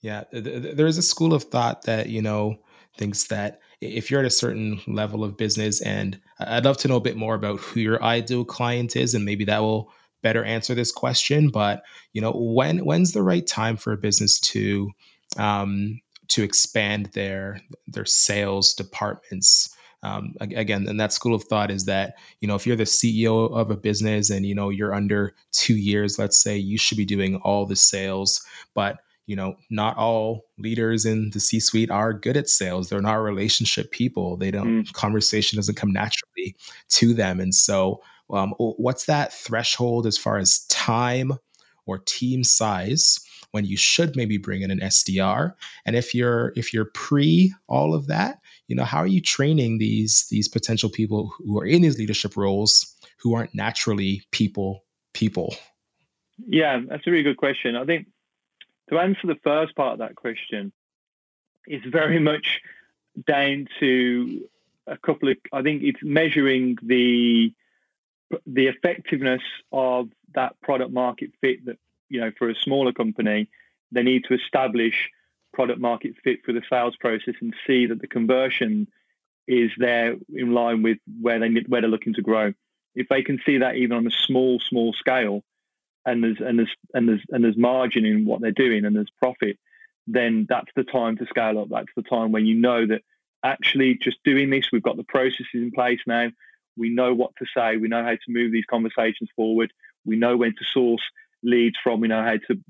yeah. 0.02 0.24
There 0.32 0.86
is 0.86 0.98
a 0.98 1.02
school 1.02 1.32
of 1.32 1.44
thought 1.44 1.84
that, 1.84 2.10
you 2.10 2.20
know, 2.20 2.58
thinks 2.98 3.28
that 3.28 3.60
if 3.80 4.10
you're 4.10 4.20
at 4.20 4.26
a 4.26 4.30
certain 4.30 4.82
level 4.86 5.24
of 5.24 5.38
business 5.38 5.80
and 5.80 6.20
I'd 6.38 6.66
love 6.66 6.76
to 6.78 6.88
know 6.88 6.96
a 6.96 7.00
bit 7.00 7.16
more 7.16 7.34
about 7.34 7.60
who 7.60 7.80
your 7.80 8.02
ideal 8.02 8.44
client 8.44 8.96
is 8.96 9.14
and 9.14 9.24
maybe 9.24 9.46
that 9.46 9.60
will 9.60 9.90
better 10.22 10.44
answer 10.44 10.74
this 10.74 10.92
question, 10.92 11.48
but 11.48 11.82
you 12.12 12.20
know, 12.20 12.32
when 12.32 12.84
when's 12.84 13.12
the 13.12 13.22
right 13.22 13.46
time 13.46 13.76
for 13.76 13.92
a 13.92 13.98
business 13.98 14.38
to 14.40 14.90
um, 15.36 16.00
to 16.28 16.42
expand 16.42 17.06
their 17.14 17.60
their 17.86 18.06
sales 18.06 18.74
departments? 18.74 19.74
Um, 20.02 20.34
again, 20.40 20.88
and 20.88 20.98
that 20.98 21.12
school 21.12 21.34
of 21.34 21.44
thought 21.44 21.70
is 21.70 21.84
that 21.84 22.14
you 22.40 22.48
know 22.48 22.54
if 22.54 22.66
you're 22.66 22.76
the 22.76 22.84
CEO 22.84 23.52
of 23.52 23.70
a 23.70 23.76
business 23.76 24.30
and 24.30 24.46
you 24.46 24.54
know 24.54 24.70
you're 24.70 24.94
under 24.94 25.34
two 25.52 25.76
years, 25.76 26.18
let's 26.18 26.38
say, 26.38 26.56
you 26.56 26.78
should 26.78 26.98
be 26.98 27.04
doing 27.04 27.36
all 27.36 27.66
the 27.66 27.76
sales, 27.76 28.44
but 28.74 29.00
you 29.30 29.36
know 29.36 29.54
not 29.70 29.96
all 29.96 30.44
leaders 30.58 31.06
in 31.06 31.30
the 31.30 31.38
c 31.38 31.60
suite 31.60 31.90
are 31.90 32.12
good 32.12 32.36
at 32.36 32.48
sales 32.48 32.88
they're 32.88 33.00
not 33.00 33.14
relationship 33.14 33.92
people 33.92 34.36
they 34.36 34.50
don't 34.50 34.82
mm. 34.82 34.92
conversation 34.92 35.56
doesn't 35.56 35.76
come 35.76 35.92
naturally 35.92 36.56
to 36.88 37.14
them 37.14 37.38
and 37.38 37.54
so 37.54 38.02
um, 38.32 38.54
what's 38.58 39.06
that 39.06 39.32
threshold 39.32 40.06
as 40.06 40.18
far 40.18 40.38
as 40.38 40.64
time 40.66 41.32
or 41.86 41.98
team 41.98 42.44
size 42.44 43.20
when 43.52 43.64
you 43.64 43.76
should 43.76 44.14
maybe 44.14 44.38
bring 44.38 44.62
in 44.62 44.70
an 44.70 44.80
sdr 44.80 45.54
and 45.84 45.96
if 45.96 46.14
you're 46.14 46.52
if 46.56 46.72
you're 46.72 46.90
pre 46.94 47.52
all 47.68 47.94
of 47.94 48.06
that 48.06 48.38
you 48.68 48.76
know 48.76 48.84
how 48.84 48.98
are 48.98 49.06
you 49.06 49.20
training 49.20 49.78
these 49.78 50.26
these 50.30 50.48
potential 50.48 50.88
people 50.88 51.32
who 51.38 51.58
are 51.58 51.66
in 51.66 51.82
these 51.82 51.98
leadership 51.98 52.36
roles 52.36 52.94
who 53.18 53.34
aren't 53.34 53.54
naturally 53.54 54.22
people 54.30 54.84
people 55.14 55.54
yeah 56.46 56.80
that's 56.88 57.06
a 57.06 57.10
really 57.10 57.24
good 57.24 57.36
question 57.36 57.74
i 57.74 57.84
think 57.84 58.06
to 58.90 58.98
answer 58.98 59.26
the 59.26 59.38
first 59.42 59.74
part 59.74 59.94
of 59.94 59.98
that 60.00 60.16
question, 60.16 60.72
it's 61.66 61.86
very 61.86 62.18
much 62.30 62.60
down 63.26 63.68
to 63.78 64.48
a 64.86 64.98
couple 64.98 65.30
of. 65.30 65.36
I 65.52 65.62
think 65.62 65.82
it's 65.82 66.00
measuring 66.02 66.76
the 66.82 67.54
the 68.46 68.66
effectiveness 68.66 69.42
of 69.72 70.08
that 70.34 70.60
product 70.60 70.92
market 70.92 71.30
fit. 71.40 71.64
That 71.66 71.78
you 72.08 72.20
know, 72.20 72.32
for 72.38 72.48
a 72.48 72.54
smaller 72.54 72.92
company, 72.92 73.48
they 73.92 74.02
need 74.02 74.24
to 74.24 74.34
establish 74.34 75.10
product 75.52 75.80
market 75.80 76.14
fit 76.22 76.40
for 76.44 76.52
the 76.52 76.62
sales 76.70 76.96
process 76.96 77.34
and 77.40 77.54
see 77.66 77.86
that 77.86 78.00
the 78.00 78.06
conversion 78.06 78.86
is 79.46 79.70
there 79.78 80.16
in 80.32 80.52
line 80.52 80.82
with 80.82 80.98
where 81.20 81.38
they 81.38 81.48
where 81.66 81.80
they're 81.80 81.90
looking 81.90 82.14
to 82.14 82.22
grow. 82.22 82.52
If 82.94 83.08
they 83.08 83.22
can 83.22 83.40
see 83.44 83.58
that 83.58 83.76
even 83.76 83.96
on 83.96 84.06
a 84.06 84.10
small 84.10 84.60
small 84.60 84.92
scale, 84.92 85.42
and 86.06 86.22
there's 86.22 86.38
and 86.40 86.58
there's 86.58 86.74
and 86.94 87.08
there's 87.08 87.22
and 87.30 87.44
there's 87.44 87.56
margin 87.56 88.04
in 88.04 88.24
what 88.24 88.40
they're 88.40 88.52
doing 88.52 88.84
and 88.84 88.94
there's 88.94 89.10
profit, 89.18 89.58
then 90.06 90.46
that's 90.48 90.70
the 90.76 90.84
time 90.84 91.16
to 91.18 91.26
scale 91.26 91.58
up. 91.58 91.68
That's 91.70 91.92
the 91.96 92.02
time 92.02 92.32
when 92.32 92.46
you 92.46 92.54
know 92.54 92.86
that 92.86 93.02
actually 93.44 93.98
just 94.00 94.18
doing 94.24 94.50
this, 94.50 94.70
we've 94.72 94.82
got 94.82 94.96
the 94.96 95.04
processes 95.04 95.46
in 95.54 95.70
place 95.72 96.00
now. 96.06 96.30
We 96.76 96.90
know 96.90 97.14
what 97.14 97.32
to 97.38 97.46
say. 97.56 97.76
We 97.76 97.88
know 97.88 98.02
how 98.02 98.10
to 98.10 98.18
move 98.28 98.52
these 98.52 98.64
conversations 98.68 99.30
forward. 99.36 99.72
We 100.04 100.16
know 100.16 100.36
when 100.36 100.52
to 100.52 100.64
source 100.72 101.02
leads 101.42 101.76
from. 101.82 102.00
We 102.00 102.08
know 102.08 102.22
how 102.22 102.36
to, 102.48 102.60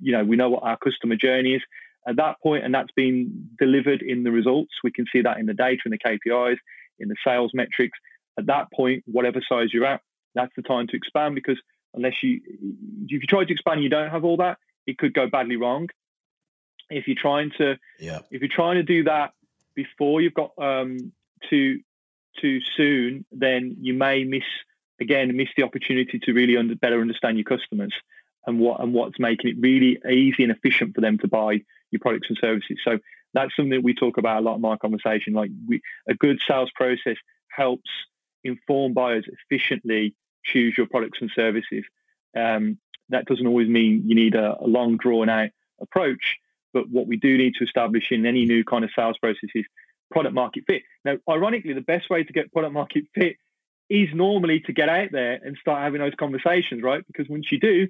you 0.00 0.12
know, 0.12 0.24
we 0.24 0.36
know 0.36 0.50
what 0.50 0.62
our 0.62 0.76
customer 0.76 1.16
journey 1.16 1.54
is 1.54 1.62
at 2.06 2.16
that 2.16 2.40
point, 2.42 2.64
and 2.64 2.74
that's 2.74 2.90
been 2.92 3.50
delivered 3.58 4.02
in 4.02 4.24
the 4.24 4.30
results. 4.30 4.72
We 4.82 4.90
can 4.90 5.06
see 5.12 5.22
that 5.22 5.38
in 5.38 5.46
the 5.46 5.54
data, 5.54 5.82
in 5.86 5.92
the 5.92 5.98
KPIs, 5.98 6.56
in 6.98 7.08
the 7.08 7.16
sales 7.24 7.52
metrics. 7.54 7.98
At 8.38 8.46
that 8.46 8.72
point, 8.72 9.04
whatever 9.06 9.40
size 9.46 9.68
you're 9.72 9.86
at, 9.86 10.00
that's 10.34 10.52
the 10.56 10.62
time 10.62 10.86
to 10.88 10.96
expand 10.96 11.34
because 11.34 11.60
unless 11.94 12.14
you 12.22 12.40
if 13.04 13.22
you 13.22 13.26
try 13.28 13.44
to 13.44 13.52
expand, 13.52 13.82
you 13.82 13.90
don't 13.90 14.10
have 14.10 14.24
all 14.24 14.38
that. 14.38 14.58
It 14.86 14.98
could 14.98 15.14
go 15.14 15.28
badly 15.28 15.56
wrong. 15.56 15.88
If 16.90 17.06
you're 17.06 17.16
trying 17.20 17.52
to, 17.58 17.76
yeah. 17.98 18.20
if 18.30 18.40
you're 18.40 18.50
trying 18.52 18.76
to 18.76 18.82
do 18.82 19.04
that 19.04 19.32
before 19.74 20.20
you've 20.20 20.34
got 20.34 20.52
um, 20.58 21.12
too 21.48 21.80
too 22.40 22.60
soon, 22.76 23.24
then 23.32 23.76
you 23.80 23.94
may 23.94 24.24
miss 24.24 24.44
again 25.00 25.36
miss 25.36 25.48
the 25.56 25.64
opportunity 25.64 26.18
to 26.18 26.32
really 26.32 26.56
under, 26.56 26.76
better 26.76 27.00
understand 27.00 27.36
your 27.36 27.44
customers 27.44 27.92
and 28.46 28.58
what 28.58 28.80
and 28.80 28.92
what's 28.92 29.18
making 29.18 29.50
it 29.50 29.56
really 29.60 29.98
easy 30.10 30.42
and 30.42 30.52
efficient 30.52 30.94
for 30.94 31.00
them 31.00 31.18
to 31.18 31.28
buy 31.28 31.60
your 31.90 32.00
products 32.00 32.28
and 32.28 32.38
services. 32.40 32.78
So 32.84 32.98
that's 33.34 33.54
something 33.56 33.70
that 33.70 33.82
we 33.82 33.94
talk 33.94 34.18
about 34.18 34.38
a 34.38 34.44
lot 34.44 34.56
in 34.56 34.60
my 34.60 34.76
conversation. 34.76 35.32
Like 35.32 35.50
we, 35.66 35.80
a 36.08 36.14
good 36.14 36.40
sales 36.46 36.70
process 36.74 37.16
helps 37.48 37.90
inform 38.44 38.92
buyers 38.92 39.26
efficiently 39.26 40.14
choose 40.44 40.74
your 40.76 40.86
products 40.86 41.18
and 41.20 41.30
services. 41.34 41.84
Um, 42.36 42.78
that 43.08 43.26
doesn't 43.26 43.46
always 43.46 43.68
mean 43.68 44.04
you 44.06 44.14
need 44.14 44.34
a, 44.34 44.56
a 44.60 44.66
long, 44.66 44.96
drawn 44.96 45.28
out 45.28 45.50
approach. 45.80 46.36
But 46.72 46.88
what 46.88 47.06
we 47.06 47.16
do 47.16 47.36
need 47.36 47.54
to 47.58 47.64
establish 47.64 48.10
in 48.10 48.24
any 48.24 48.46
new 48.46 48.64
kind 48.64 48.84
of 48.84 48.90
sales 48.96 49.18
process 49.18 49.50
is 49.54 49.66
product 50.12 50.34
market 50.34 50.64
fit. 50.66 50.82
Now, 51.04 51.16
ironically, 51.28 51.72
the 51.72 51.80
best 51.80 52.08
way 52.10 52.22
to 52.22 52.32
get 52.32 52.52
product 52.52 52.74
market 52.74 53.04
fit 53.14 53.36
is 53.90 54.08
normally 54.14 54.60
to 54.60 54.72
get 54.72 54.88
out 54.88 55.10
there 55.10 55.40
and 55.42 55.56
start 55.60 55.82
having 55.82 56.00
those 56.00 56.14
conversations, 56.18 56.82
right? 56.82 57.04
Because 57.06 57.28
once 57.28 57.46
you 57.50 57.58
do, 57.58 57.88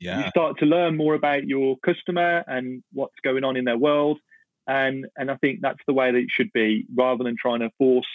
yeah. 0.00 0.24
you 0.24 0.30
start 0.30 0.58
to 0.58 0.66
learn 0.66 0.96
more 0.96 1.14
about 1.14 1.44
your 1.44 1.76
customer 1.78 2.44
and 2.46 2.82
what's 2.92 3.20
going 3.22 3.44
on 3.44 3.56
in 3.56 3.64
their 3.64 3.76
world. 3.76 4.18
And 4.66 5.06
and 5.16 5.30
I 5.30 5.36
think 5.36 5.60
that's 5.60 5.80
the 5.86 5.94
way 5.94 6.12
that 6.12 6.18
it 6.18 6.30
should 6.30 6.52
be, 6.52 6.86
rather 6.94 7.24
than 7.24 7.36
trying 7.40 7.60
to 7.60 7.70
force 7.78 8.06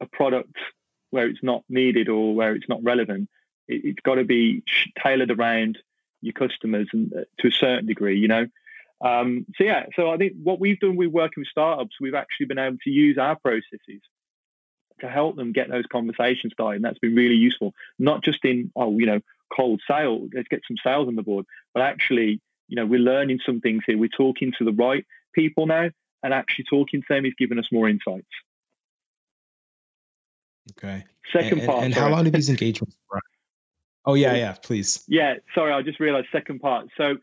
a 0.00 0.06
product 0.06 0.56
where 1.10 1.28
it's 1.28 1.42
not 1.42 1.62
needed 1.68 2.08
or 2.08 2.34
where 2.34 2.54
it's 2.54 2.68
not 2.68 2.82
relevant. 2.82 3.28
It, 3.68 3.84
has 3.84 3.94
got 4.02 4.16
to 4.16 4.24
be 4.24 4.62
tailored 5.02 5.30
around 5.30 5.78
your 6.22 6.32
customers 6.32 6.88
and 6.92 7.12
uh, 7.12 7.24
to 7.38 7.48
a 7.48 7.52
certain 7.52 7.86
degree, 7.86 8.18
you 8.18 8.28
know. 8.28 8.46
Um, 9.02 9.46
so 9.56 9.64
yeah, 9.64 9.86
so 9.96 10.10
I 10.10 10.16
think 10.16 10.34
what 10.42 10.60
we've 10.60 10.78
done, 10.78 10.96
we're 10.96 11.08
working 11.08 11.40
with 11.40 11.48
startups. 11.48 11.96
We've 12.00 12.14
actually 12.14 12.46
been 12.46 12.58
able 12.58 12.78
to 12.84 12.90
use 12.90 13.16
our 13.18 13.36
processes 13.36 14.02
to 15.00 15.08
help 15.08 15.36
them 15.36 15.52
get 15.52 15.70
those 15.70 15.84
conversations 15.90 16.52
started, 16.52 16.76
and 16.76 16.84
that's 16.84 16.98
been 16.98 17.14
really 17.14 17.34
useful. 17.34 17.72
Not 17.98 18.22
just 18.22 18.44
in 18.44 18.70
oh, 18.76 18.98
you 18.98 19.06
know, 19.06 19.20
cold 19.54 19.80
sale, 19.88 20.28
let's 20.34 20.48
get 20.48 20.60
some 20.68 20.76
sales 20.84 21.08
on 21.08 21.16
the 21.16 21.22
board, 21.22 21.46
but 21.72 21.82
actually, 21.82 22.40
you 22.68 22.76
know, 22.76 22.86
we're 22.86 23.00
learning 23.00 23.40
some 23.44 23.60
things 23.60 23.82
here. 23.86 23.96
We're 23.96 24.08
talking 24.08 24.52
to 24.58 24.64
the 24.64 24.72
right 24.72 25.06
people 25.34 25.66
now, 25.66 25.90
and 26.22 26.34
actually 26.34 26.66
talking 26.68 27.00
to 27.00 27.06
them 27.08 27.24
is 27.24 27.32
giving 27.38 27.58
us 27.58 27.68
more 27.72 27.88
insights. 27.88 28.28
Okay. 30.72 31.04
Second 31.32 31.60
and, 31.60 31.68
part. 31.68 31.84
And, 31.84 31.94
how 31.94 32.08
long 32.08 32.24
do 32.24 32.30
these 32.30 32.48
engagements 32.48 32.96
run? 33.12 33.20
Oh 34.04 34.14
yeah, 34.14 34.34
yeah. 34.34 34.54
Please. 34.62 35.04
Yeah. 35.08 35.34
Sorry, 35.54 35.72
I 35.72 35.82
just 35.82 36.00
realised 36.00 36.28
second 36.32 36.60
part. 36.60 36.88
So, 36.96 37.16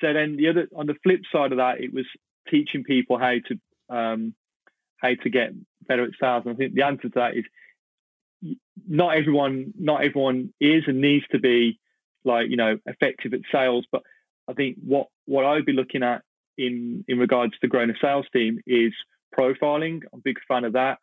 so 0.00 0.12
then 0.12 0.36
the 0.36 0.48
other 0.48 0.68
on 0.74 0.86
the 0.86 0.96
flip 1.02 1.20
side 1.32 1.52
of 1.52 1.58
that, 1.58 1.80
it 1.80 1.92
was 1.92 2.06
teaching 2.48 2.84
people 2.84 3.18
how 3.18 3.34
to 3.46 3.94
um, 3.94 4.34
how 4.96 5.14
to 5.22 5.30
get 5.30 5.52
better 5.86 6.04
at 6.04 6.10
sales. 6.20 6.44
And 6.46 6.54
I 6.54 6.56
think 6.56 6.74
the 6.74 6.84
answer 6.84 7.08
to 7.08 7.14
that 7.16 7.36
is 7.36 7.44
not 8.88 9.16
everyone 9.16 9.72
not 9.78 10.04
everyone 10.04 10.52
is 10.60 10.84
and 10.86 11.00
needs 11.00 11.26
to 11.32 11.38
be 11.38 11.78
like 12.24 12.48
you 12.48 12.56
know 12.56 12.78
effective 12.86 13.34
at 13.34 13.40
sales. 13.52 13.86
But 13.90 14.02
I 14.48 14.54
think 14.54 14.76
what 14.84 15.08
what 15.26 15.44
I 15.44 15.54
would 15.54 15.66
be 15.66 15.72
looking 15.72 16.02
at 16.02 16.22
in 16.56 17.04
in 17.08 17.18
regards 17.18 17.52
to 17.52 17.58
the 17.62 17.68
growing 17.68 17.90
a 17.90 17.94
sales 18.00 18.26
team 18.32 18.60
is 18.66 18.92
profiling. 19.36 20.02
I'm 20.12 20.20
a 20.20 20.22
big 20.22 20.38
fan 20.48 20.64
of 20.64 20.74
that. 20.74 20.98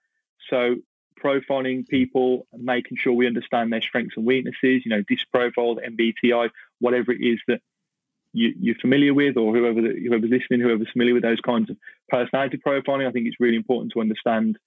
So 0.49 0.75
profiling 1.23 1.88
people, 1.88 2.45
making 2.53 2.97
sure 2.97 3.13
we 3.13 3.27
understand 3.27 3.73
their 3.73 3.81
strengths 3.81 4.17
and 4.17 4.25
weaknesses, 4.25 4.83
you 4.86 4.89
know, 4.89 5.01
DISC 5.01 5.25
profile, 5.31 5.77
MBTI, 5.77 6.49
whatever 6.79 7.12
it 7.12 7.21
is 7.21 7.39
that 7.47 7.62
you, 8.33 8.71
are 8.71 8.79
familiar 8.81 9.13
with, 9.13 9.37
or 9.37 9.55
whoever 9.55 9.81
whoever's 9.81 10.29
listening, 10.29 10.61
whoever's 10.61 10.91
familiar 10.91 11.13
with 11.13 11.23
those 11.23 11.41
kinds 11.41 11.69
of 11.69 11.77
personality 12.09 12.57
profiling. 12.57 13.07
I 13.07 13.11
think 13.11 13.27
it's 13.27 13.39
really 13.39 13.57
important 13.57 13.93
to 13.93 14.01
understand 14.01 14.57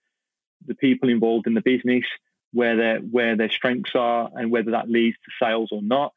the 0.66 0.74
people 0.74 1.08
involved 1.08 1.46
in 1.46 1.54
the 1.54 1.60
business, 1.60 2.04
where 2.52 2.76
their 2.76 2.98
where 2.98 3.36
their 3.36 3.50
strengths 3.50 3.92
are, 3.94 4.30
and 4.34 4.50
whether 4.50 4.72
that 4.72 4.90
leads 4.90 5.16
to 5.18 5.44
sales 5.44 5.70
or 5.72 5.82
not, 5.82 6.12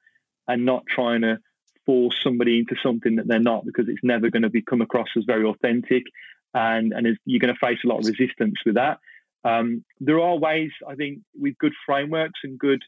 and 0.47 0.65
not 0.65 0.85
trying 0.87 1.21
to 1.21 1.39
force 1.85 2.15
somebody 2.23 2.59
into 2.59 2.75
something 2.81 3.17
that 3.17 3.27
they're 3.27 3.39
not, 3.39 3.65
because 3.65 3.89
it's 3.89 4.03
never 4.03 4.29
going 4.29 4.43
to 4.43 4.49
be 4.49 4.61
come 4.61 4.81
across 4.81 5.09
as 5.17 5.25
very 5.25 5.45
authentic, 5.45 6.03
and 6.53 6.93
and 6.93 7.17
you're 7.25 7.39
going 7.39 7.53
to 7.53 7.59
face 7.59 7.79
a 7.83 7.87
lot 7.87 7.99
of 7.99 8.05
resistance 8.05 8.55
with 8.65 8.75
that. 8.75 8.99
Um, 9.45 9.83
there 9.99 10.21
are 10.21 10.37
ways, 10.37 10.71
I 10.87 10.95
think, 10.95 11.19
with 11.37 11.57
good 11.57 11.73
frameworks 11.85 12.39
and 12.43 12.57
good 12.57 12.81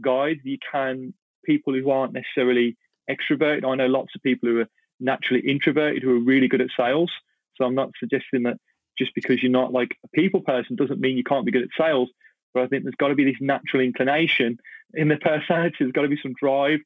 guides, 0.00 0.40
you 0.42 0.58
can 0.70 1.14
people 1.44 1.72
who 1.72 1.90
aren't 1.90 2.12
necessarily 2.12 2.76
extroverted. 3.10 3.64
I 3.64 3.74
know 3.74 3.86
lots 3.86 4.14
of 4.14 4.22
people 4.22 4.48
who 4.48 4.60
are 4.60 4.68
naturally 5.00 5.42
introverted 5.48 6.02
who 6.02 6.16
are 6.16 6.24
really 6.24 6.48
good 6.48 6.60
at 6.60 6.68
sales. 6.76 7.10
So 7.56 7.64
I'm 7.64 7.74
not 7.74 7.90
suggesting 7.98 8.44
that 8.44 8.56
just 8.98 9.14
because 9.14 9.42
you're 9.42 9.50
not 9.50 9.72
like 9.72 9.96
a 10.04 10.08
people 10.08 10.40
person 10.40 10.76
doesn't 10.76 11.00
mean 11.00 11.16
you 11.16 11.24
can't 11.24 11.46
be 11.46 11.52
good 11.52 11.62
at 11.62 11.68
sales. 11.76 12.10
But 12.52 12.64
I 12.64 12.66
think 12.66 12.82
there's 12.82 12.94
got 12.96 13.08
to 13.08 13.14
be 13.14 13.24
this 13.24 13.40
natural 13.40 13.82
inclination 13.82 14.58
in 14.94 15.08
the 15.08 15.16
personality. 15.16 15.76
There's 15.80 15.92
got 15.92 16.02
to 16.02 16.08
be 16.08 16.18
some 16.20 16.34
drive, 16.40 16.80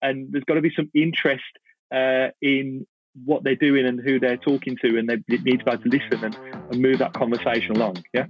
and 0.00 0.32
there's 0.32 0.44
got 0.44 0.54
to 0.54 0.62
be 0.62 0.72
some 0.74 0.90
interest 0.94 1.44
uh, 1.94 2.28
in 2.40 2.86
what 3.24 3.44
they're 3.44 3.56
doing 3.56 3.86
and 3.86 4.00
who 4.00 4.18
they're 4.18 4.36
talking 4.36 4.76
to, 4.82 4.98
and 4.98 5.08
they 5.08 5.16
need 5.28 5.58
to 5.58 5.64
be 5.64 5.70
able 5.70 5.82
to 5.82 5.88
listen 5.88 6.24
and, 6.24 6.36
and 6.70 6.80
move 6.80 6.98
that 6.98 7.12
conversation 7.12 7.76
along. 7.76 8.02
Yeah. 8.14 8.26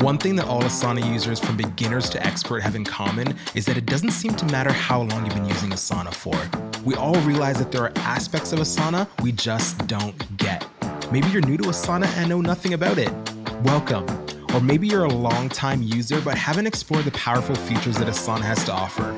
One 0.00 0.18
thing 0.18 0.36
that 0.36 0.46
all 0.46 0.60
Asana 0.62 1.10
users 1.10 1.40
from 1.40 1.56
beginners 1.56 2.10
to 2.10 2.24
expert 2.24 2.60
have 2.60 2.76
in 2.76 2.84
common 2.84 3.34
is 3.54 3.64
that 3.64 3.78
it 3.78 3.86
doesn't 3.86 4.10
seem 4.10 4.34
to 4.34 4.44
matter 4.46 4.70
how 4.70 5.00
long 5.00 5.24
you've 5.24 5.34
been 5.34 5.46
using 5.46 5.70
Asana 5.70 6.12
for. 6.12 6.36
We 6.84 6.94
all 6.96 7.14
realize 7.20 7.58
that 7.58 7.72
there 7.72 7.82
are 7.82 7.92
aspects 7.96 8.52
of 8.52 8.58
Asana 8.58 9.08
we 9.22 9.32
just 9.32 9.86
don't 9.86 10.36
get. 10.36 10.66
Maybe 11.10 11.28
you're 11.28 11.40
new 11.40 11.56
to 11.56 11.64
Asana 11.64 12.06
and 12.18 12.28
know 12.28 12.42
nothing 12.42 12.74
about 12.74 12.98
it. 12.98 13.10
Welcome. 13.62 14.04
Or 14.52 14.60
maybe 14.60 14.86
you're 14.86 15.04
a 15.04 15.12
long-time 15.12 15.82
user 15.82 16.20
but 16.20 16.36
haven't 16.36 16.66
explored 16.66 17.06
the 17.06 17.12
powerful 17.12 17.54
features 17.54 17.96
that 17.96 18.06
Asana 18.06 18.42
has 18.42 18.64
to 18.64 18.72
offer. 18.72 19.14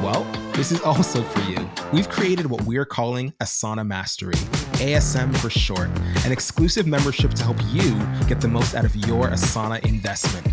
Well, 0.00 0.22
this 0.52 0.70
is 0.70 0.80
also 0.82 1.22
for 1.22 1.50
you. 1.50 1.68
We've 1.92 2.08
created 2.08 2.46
what 2.46 2.62
we 2.62 2.76
are 2.76 2.84
calling 2.84 3.32
Asana 3.40 3.84
Mastery, 3.84 4.34
ASM 4.80 5.36
for 5.36 5.50
short, 5.50 5.88
an 6.24 6.32
exclusive 6.32 6.86
membership 6.86 7.34
to 7.34 7.44
help 7.44 7.58
you 7.68 7.94
get 8.26 8.40
the 8.40 8.48
most 8.48 8.74
out 8.74 8.84
of 8.84 8.96
your 8.96 9.28
Asana 9.28 9.84
investment. 9.86 10.46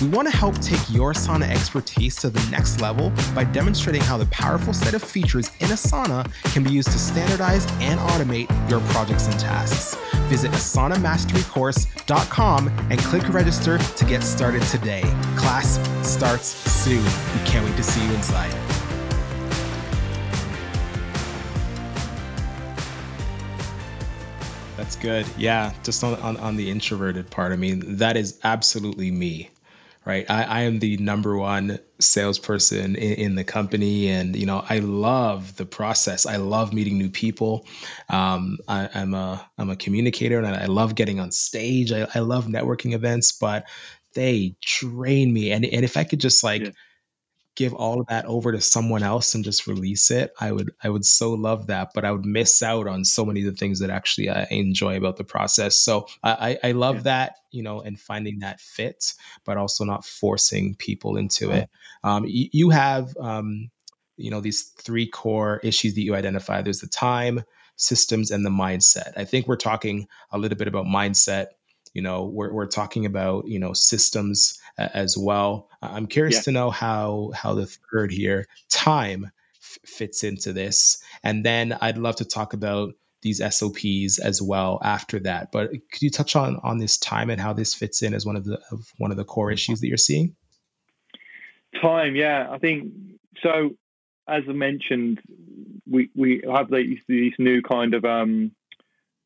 We 0.00 0.08
want 0.08 0.30
to 0.30 0.36
help 0.36 0.58
take 0.60 0.80
your 0.90 1.12
Asana 1.12 1.50
expertise 1.50 2.16
to 2.16 2.30
the 2.30 2.50
next 2.50 2.80
level 2.80 3.12
by 3.34 3.44
demonstrating 3.44 4.00
how 4.02 4.16
the 4.18 4.26
powerful 4.26 4.72
set 4.72 4.94
of 4.94 5.02
features 5.02 5.50
in 5.60 5.66
Asana 5.68 6.30
can 6.52 6.62
be 6.62 6.70
used 6.70 6.92
to 6.92 6.98
standardize 6.98 7.66
and 7.80 7.98
automate 8.00 8.48
your 8.70 8.80
projects 8.92 9.26
and 9.26 9.36
tasks. 9.38 9.96
Visit 10.28 10.52
asanamasterycourse.com 10.52 12.68
and 12.68 12.98
click 13.00 13.28
register 13.30 13.78
to 13.78 14.04
get 14.04 14.22
started 14.22 14.62
today. 14.62 15.02
Class 15.36 15.80
starts 16.06 16.46
soon. 16.46 17.04
We 17.04 17.40
can't 17.46 17.66
wait 17.66 17.76
to 17.76 17.82
see 17.82 18.04
you 18.04 18.12
inside. 18.12 18.65
That's 24.86 24.94
good. 24.94 25.26
Yeah, 25.36 25.72
just 25.82 26.04
on, 26.04 26.14
on, 26.20 26.36
on 26.36 26.54
the 26.54 26.70
introverted 26.70 27.28
part. 27.28 27.50
I 27.50 27.56
mean, 27.56 27.96
that 27.96 28.16
is 28.16 28.38
absolutely 28.44 29.10
me 29.10 29.50
right? 30.04 30.30
I, 30.30 30.44
I 30.44 30.60
am 30.60 30.78
the 30.78 30.96
number 30.98 31.36
one 31.36 31.80
salesperson 31.98 32.94
in, 32.94 33.12
in, 33.14 33.34
the 33.34 33.42
company, 33.42 34.06
and 34.06 34.36
you 34.36 34.46
know 34.46 34.64
I 34.70 34.78
love 34.78 35.56
the 35.56 35.66
process. 35.66 36.24
I 36.26 36.36
love 36.36 36.72
meeting 36.72 36.98
new 36.98 37.10
people. 37.10 37.66
Um, 38.08 38.58
I, 38.68 38.88
am 38.94 39.14
a 39.14 39.44
I'm 39.58 39.70
a 39.70 39.74
communicator, 39.74 40.38
and 40.38 40.46
I 40.46 40.66
love 40.66 40.94
getting 40.94 41.18
on 41.18 41.32
stage. 41.32 41.90
I, 41.90 42.06
I 42.14 42.20
love 42.20 42.46
networking 42.46 42.94
events, 42.94 43.32
but 43.32 43.66
they 44.14 44.54
drain 44.60 45.32
me. 45.32 45.50
And 45.50 45.64
and 45.64 45.84
if 45.84 45.96
I 45.96 46.04
could 46.04 46.20
just 46.20 46.44
like 46.44 46.62
yeah 46.62 46.70
give 47.56 47.74
all 47.74 48.00
of 48.00 48.06
that 48.06 48.24
over 48.26 48.52
to 48.52 48.60
someone 48.60 49.02
else 49.02 49.34
and 49.34 49.44
just 49.44 49.66
release 49.66 50.10
it 50.10 50.32
i 50.40 50.52
would 50.52 50.70
i 50.82 50.88
would 50.88 51.04
so 51.04 51.32
love 51.32 51.66
that 51.66 51.90
but 51.94 52.04
i 52.04 52.12
would 52.12 52.24
miss 52.24 52.62
out 52.62 52.86
on 52.86 53.04
so 53.04 53.24
many 53.24 53.40
of 53.40 53.46
the 53.46 53.58
things 53.58 53.80
that 53.80 53.90
actually 53.90 54.28
i 54.28 54.46
enjoy 54.50 54.96
about 54.96 55.16
the 55.16 55.24
process. 55.24 55.76
So 55.76 56.06
i 56.22 56.58
i 56.62 56.72
love 56.72 56.96
yeah. 56.96 57.02
that 57.02 57.36
you 57.50 57.62
know 57.62 57.80
and 57.80 57.98
finding 57.98 58.40
that 58.40 58.60
fit 58.60 59.14
but 59.44 59.56
also 59.56 59.84
not 59.84 60.04
forcing 60.04 60.74
people 60.76 61.16
into 61.16 61.50
it. 61.50 61.68
Um, 62.04 62.24
you, 62.26 62.48
you 62.52 62.70
have 62.70 63.16
um, 63.18 63.70
you 64.16 64.30
know 64.30 64.40
these 64.40 64.62
three 64.62 65.06
core 65.06 65.60
issues 65.62 65.94
that 65.94 66.02
you 66.02 66.14
identify. 66.14 66.62
There's 66.62 66.80
the 66.80 66.86
time 66.86 67.42
systems 67.76 68.30
and 68.30 68.44
the 68.44 68.50
mindset. 68.50 69.12
I 69.16 69.24
think 69.24 69.46
we're 69.46 69.56
talking 69.56 70.06
a 70.30 70.38
little 70.38 70.56
bit 70.56 70.68
about 70.68 70.86
mindset 70.86 71.46
you 71.96 72.02
know 72.02 72.26
we're, 72.26 72.52
we're 72.52 72.66
talking 72.66 73.06
about 73.06 73.48
you 73.48 73.58
know 73.58 73.72
systems 73.72 74.60
as 74.78 75.16
well. 75.16 75.68
I'm 75.82 76.06
curious 76.06 76.36
yeah. 76.36 76.42
to 76.42 76.52
know 76.52 76.70
how 76.70 77.32
how 77.34 77.54
the 77.54 77.66
third 77.66 78.10
here 78.10 78.46
time 78.68 79.30
f- 79.60 79.78
fits 79.84 80.24
into 80.24 80.52
this, 80.52 81.02
and 81.22 81.44
then 81.44 81.76
I'd 81.80 81.98
love 81.98 82.16
to 82.16 82.24
talk 82.24 82.52
about 82.52 82.94
these 83.22 83.42
SOPs 83.54 84.18
as 84.18 84.40
well 84.40 84.78
after 84.82 85.18
that. 85.20 85.50
But 85.50 85.70
could 85.70 86.02
you 86.02 86.10
touch 86.10 86.36
on 86.36 86.60
on 86.62 86.78
this 86.78 86.98
time 86.98 87.30
and 87.30 87.40
how 87.40 87.52
this 87.52 87.74
fits 87.74 88.02
in 88.02 88.14
as 88.14 88.26
one 88.26 88.36
of 88.36 88.44
the 88.44 88.60
of 88.70 88.92
one 88.98 89.10
of 89.10 89.16
the 89.16 89.24
core 89.24 89.50
issues 89.50 89.80
that 89.80 89.88
you're 89.88 89.96
seeing? 89.96 90.36
Time, 91.80 92.16
yeah, 92.16 92.48
I 92.50 92.58
think 92.58 92.92
so. 93.42 93.70
As 94.28 94.42
I 94.48 94.52
mentioned, 94.52 95.20
we 95.88 96.10
we 96.14 96.42
have 96.50 96.70
these 96.70 96.98
these 97.08 97.34
new 97.38 97.62
kind 97.62 97.94
of 97.94 98.04
um, 98.04 98.52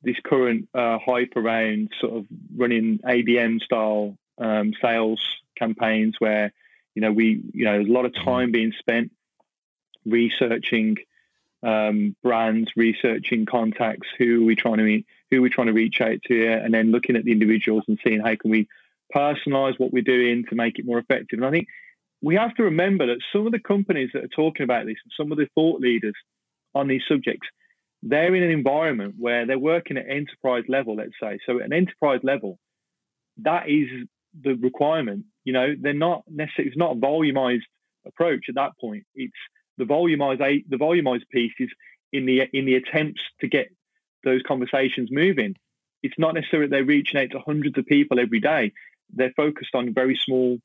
this 0.02 0.16
current 0.24 0.68
uh, 0.74 0.98
hype 1.04 1.32
around 1.36 1.90
sort 2.00 2.16
of 2.16 2.26
running 2.56 2.98
ABM 3.04 3.60
style 3.60 4.16
um, 4.40 4.72
sales 4.80 5.20
campaigns 5.56 6.16
where 6.18 6.52
you 6.94 7.02
know 7.02 7.12
we 7.12 7.42
you 7.52 7.64
know 7.64 7.74
there's 7.74 7.88
a 7.88 7.92
lot 7.92 8.06
of 8.06 8.12
mm-hmm. 8.12 8.24
time 8.24 8.52
being 8.52 8.72
spent 8.78 9.12
researching 10.06 10.96
um, 11.62 12.16
brands, 12.22 12.70
researching 12.74 13.44
contacts, 13.44 14.08
who 14.18 14.42
are 14.42 14.46
we 14.46 14.56
trying 14.56 14.78
to 14.78 14.82
meet, 14.82 15.06
who 15.30 15.38
are 15.38 15.42
we 15.42 15.50
trying 15.50 15.66
to 15.66 15.72
reach 15.72 16.00
out 16.00 16.22
to, 16.26 16.46
and 16.46 16.72
then 16.72 16.90
looking 16.90 17.16
at 17.16 17.24
the 17.24 17.32
individuals 17.32 17.84
and 17.86 17.98
seeing 18.02 18.20
how 18.20 18.34
can 18.34 18.50
we 18.50 18.66
personalize 19.14 19.78
what 19.78 19.92
we're 19.92 20.02
doing 20.02 20.44
to 20.48 20.54
make 20.54 20.78
it 20.78 20.86
more 20.86 20.98
effective. 20.98 21.38
And 21.38 21.44
I 21.44 21.50
think 21.50 21.68
we 22.22 22.36
have 22.36 22.54
to 22.54 22.64
remember 22.64 23.06
that 23.06 23.20
some 23.32 23.46
of 23.46 23.52
the 23.52 23.58
companies 23.58 24.10
that 24.14 24.24
are 24.24 24.28
talking 24.28 24.64
about 24.64 24.86
this 24.86 24.96
and 25.04 25.12
some 25.16 25.32
of 25.32 25.38
the 25.38 25.48
thought 25.54 25.80
leaders 25.80 26.14
on 26.74 26.88
these 26.88 27.02
subjects, 27.08 27.48
they're 28.02 28.34
in 28.34 28.42
an 28.42 28.50
environment 28.50 29.16
where 29.18 29.46
they're 29.46 29.58
working 29.58 29.96
at 29.96 30.08
enterprise 30.08 30.64
level, 30.68 30.96
let's 30.96 31.12
say. 31.20 31.38
So 31.44 31.58
at 31.58 31.66
an 31.66 31.72
enterprise 31.72 32.20
level, 32.22 32.58
that 33.38 33.68
is 33.68 34.06
the 34.38 34.54
requirement. 34.54 35.24
You 35.44 35.52
know, 35.52 35.74
they're 35.78 35.92
not 35.92 36.24
necessarily. 36.28 36.68
It's 36.68 36.78
not 36.78 36.96
a 36.96 37.00
volumized 37.00 37.62
approach 38.06 38.44
at 38.48 38.54
that 38.56 38.72
point. 38.80 39.04
It's 39.14 39.32
the 39.78 39.84
volumized 39.84 40.64
the 40.68 40.76
volumized 40.76 41.28
piece 41.30 41.52
is 41.58 41.70
in 42.12 42.26
the 42.26 42.42
in 42.52 42.66
the 42.66 42.74
attempts 42.74 43.22
to 43.40 43.48
get 43.48 43.68
those 44.24 44.42
conversations 44.46 45.08
moving. 45.10 45.56
It's 46.02 46.18
not 46.18 46.34
necessarily 46.34 46.68
they're 46.68 46.84
reaching 46.84 47.20
out 47.20 47.30
to 47.32 47.40
hundreds 47.40 47.76
of 47.78 47.86
people 47.86 48.18
every 48.18 48.40
day. 48.40 48.72
They're 49.12 49.32
focused 49.36 49.74
on 49.74 49.92
very 49.92 50.18
small 50.22 50.58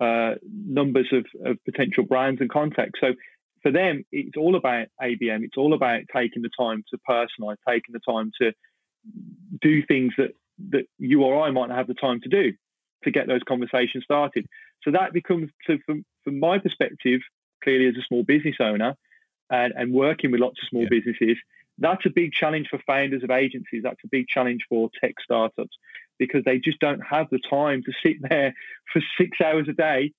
uh, 0.00 0.34
numbers 0.44 1.08
of, 1.12 1.26
of 1.44 1.58
potential 1.64 2.04
brands 2.04 2.40
and 2.40 2.50
contacts. 2.50 3.00
So 3.00 3.14
for 3.62 3.70
them, 3.70 4.04
it's 4.12 4.36
all 4.36 4.56
about 4.56 4.88
ABM. 5.00 5.44
It's 5.44 5.56
all 5.56 5.72
about 5.72 6.02
taking 6.14 6.42
the 6.42 6.50
time 6.58 6.84
to 6.90 6.98
personalize, 7.08 7.56
taking 7.66 7.92
the 7.92 8.00
time 8.00 8.30
to 8.40 8.52
do 9.60 9.84
things 9.86 10.12
that 10.18 10.32
that 10.70 10.86
you 10.98 11.22
or 11.22 11.44
I 11.44 11.50
might 11.50 11.68
not 11.68 11.78
have 11.78 11.86
the 11.86 11.94
time 11.94 12.20
to 12.20 12.28
do 12.28 12.52
to 13.04 13.10
get 13.10 13.26
those 13.26 13.42
conversations 13.42 14.04
started. 14.04 14.46
So 14.82 14.90
that 14.90 15.12
becomes, 15.12 15.50
so 15.66 15.78
from, 15.86 16.04
from 16.24 16.40
my 16.40 16.58
perspective, 16.58 17.20
clearly 17.62 17.86
as 17.86 17.96
a 17.96 18.02
small 18.06 18.22
business 18.22 18.56
owner 18.60 18.94
and, 19.50 19.72
and 19.76 19.92
working 19.92 20.30
with 20.30 20.40
lots 20.40 20.60
of 20.62 20.68
small 20.68 20.82
yeah. 20.82 20.88
businesses, 20.90 21.38
that's 21.78 22.06
a 22.06 22.10
big 22.10 22.32
challenge 22.32 22.68
for 22.68 22.78
founders 22.86 23.24
of 23.24 23.30
agencies. 23.30 23.82
That's 23.82 24.02
a 24.04 24.08
big 24.08 24.28
challenge 24.28 24.62
for 24.68 24.90
tech 25.00 25.14
startups 25.22 25.76
because 26.18 26.44
they 26.44 26.58
just 26.58 26.78
don't 26.78 27.00
have 27.00 27.28
the 27.30 27.40
time 27.50 27.82
to 27.84 27.92
sit 28.02 28.16
there 28.22 28.54
for 28.92 29.02
six 29.18 29.40
hours 29.40 29.66
a 29.68 29.72
day 29.72 30.12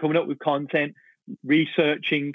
coming 0.00 0.16
up 0.16 0.26
with 0.26 0.38
content, 0.38 0.94
researching, 1.44 2.34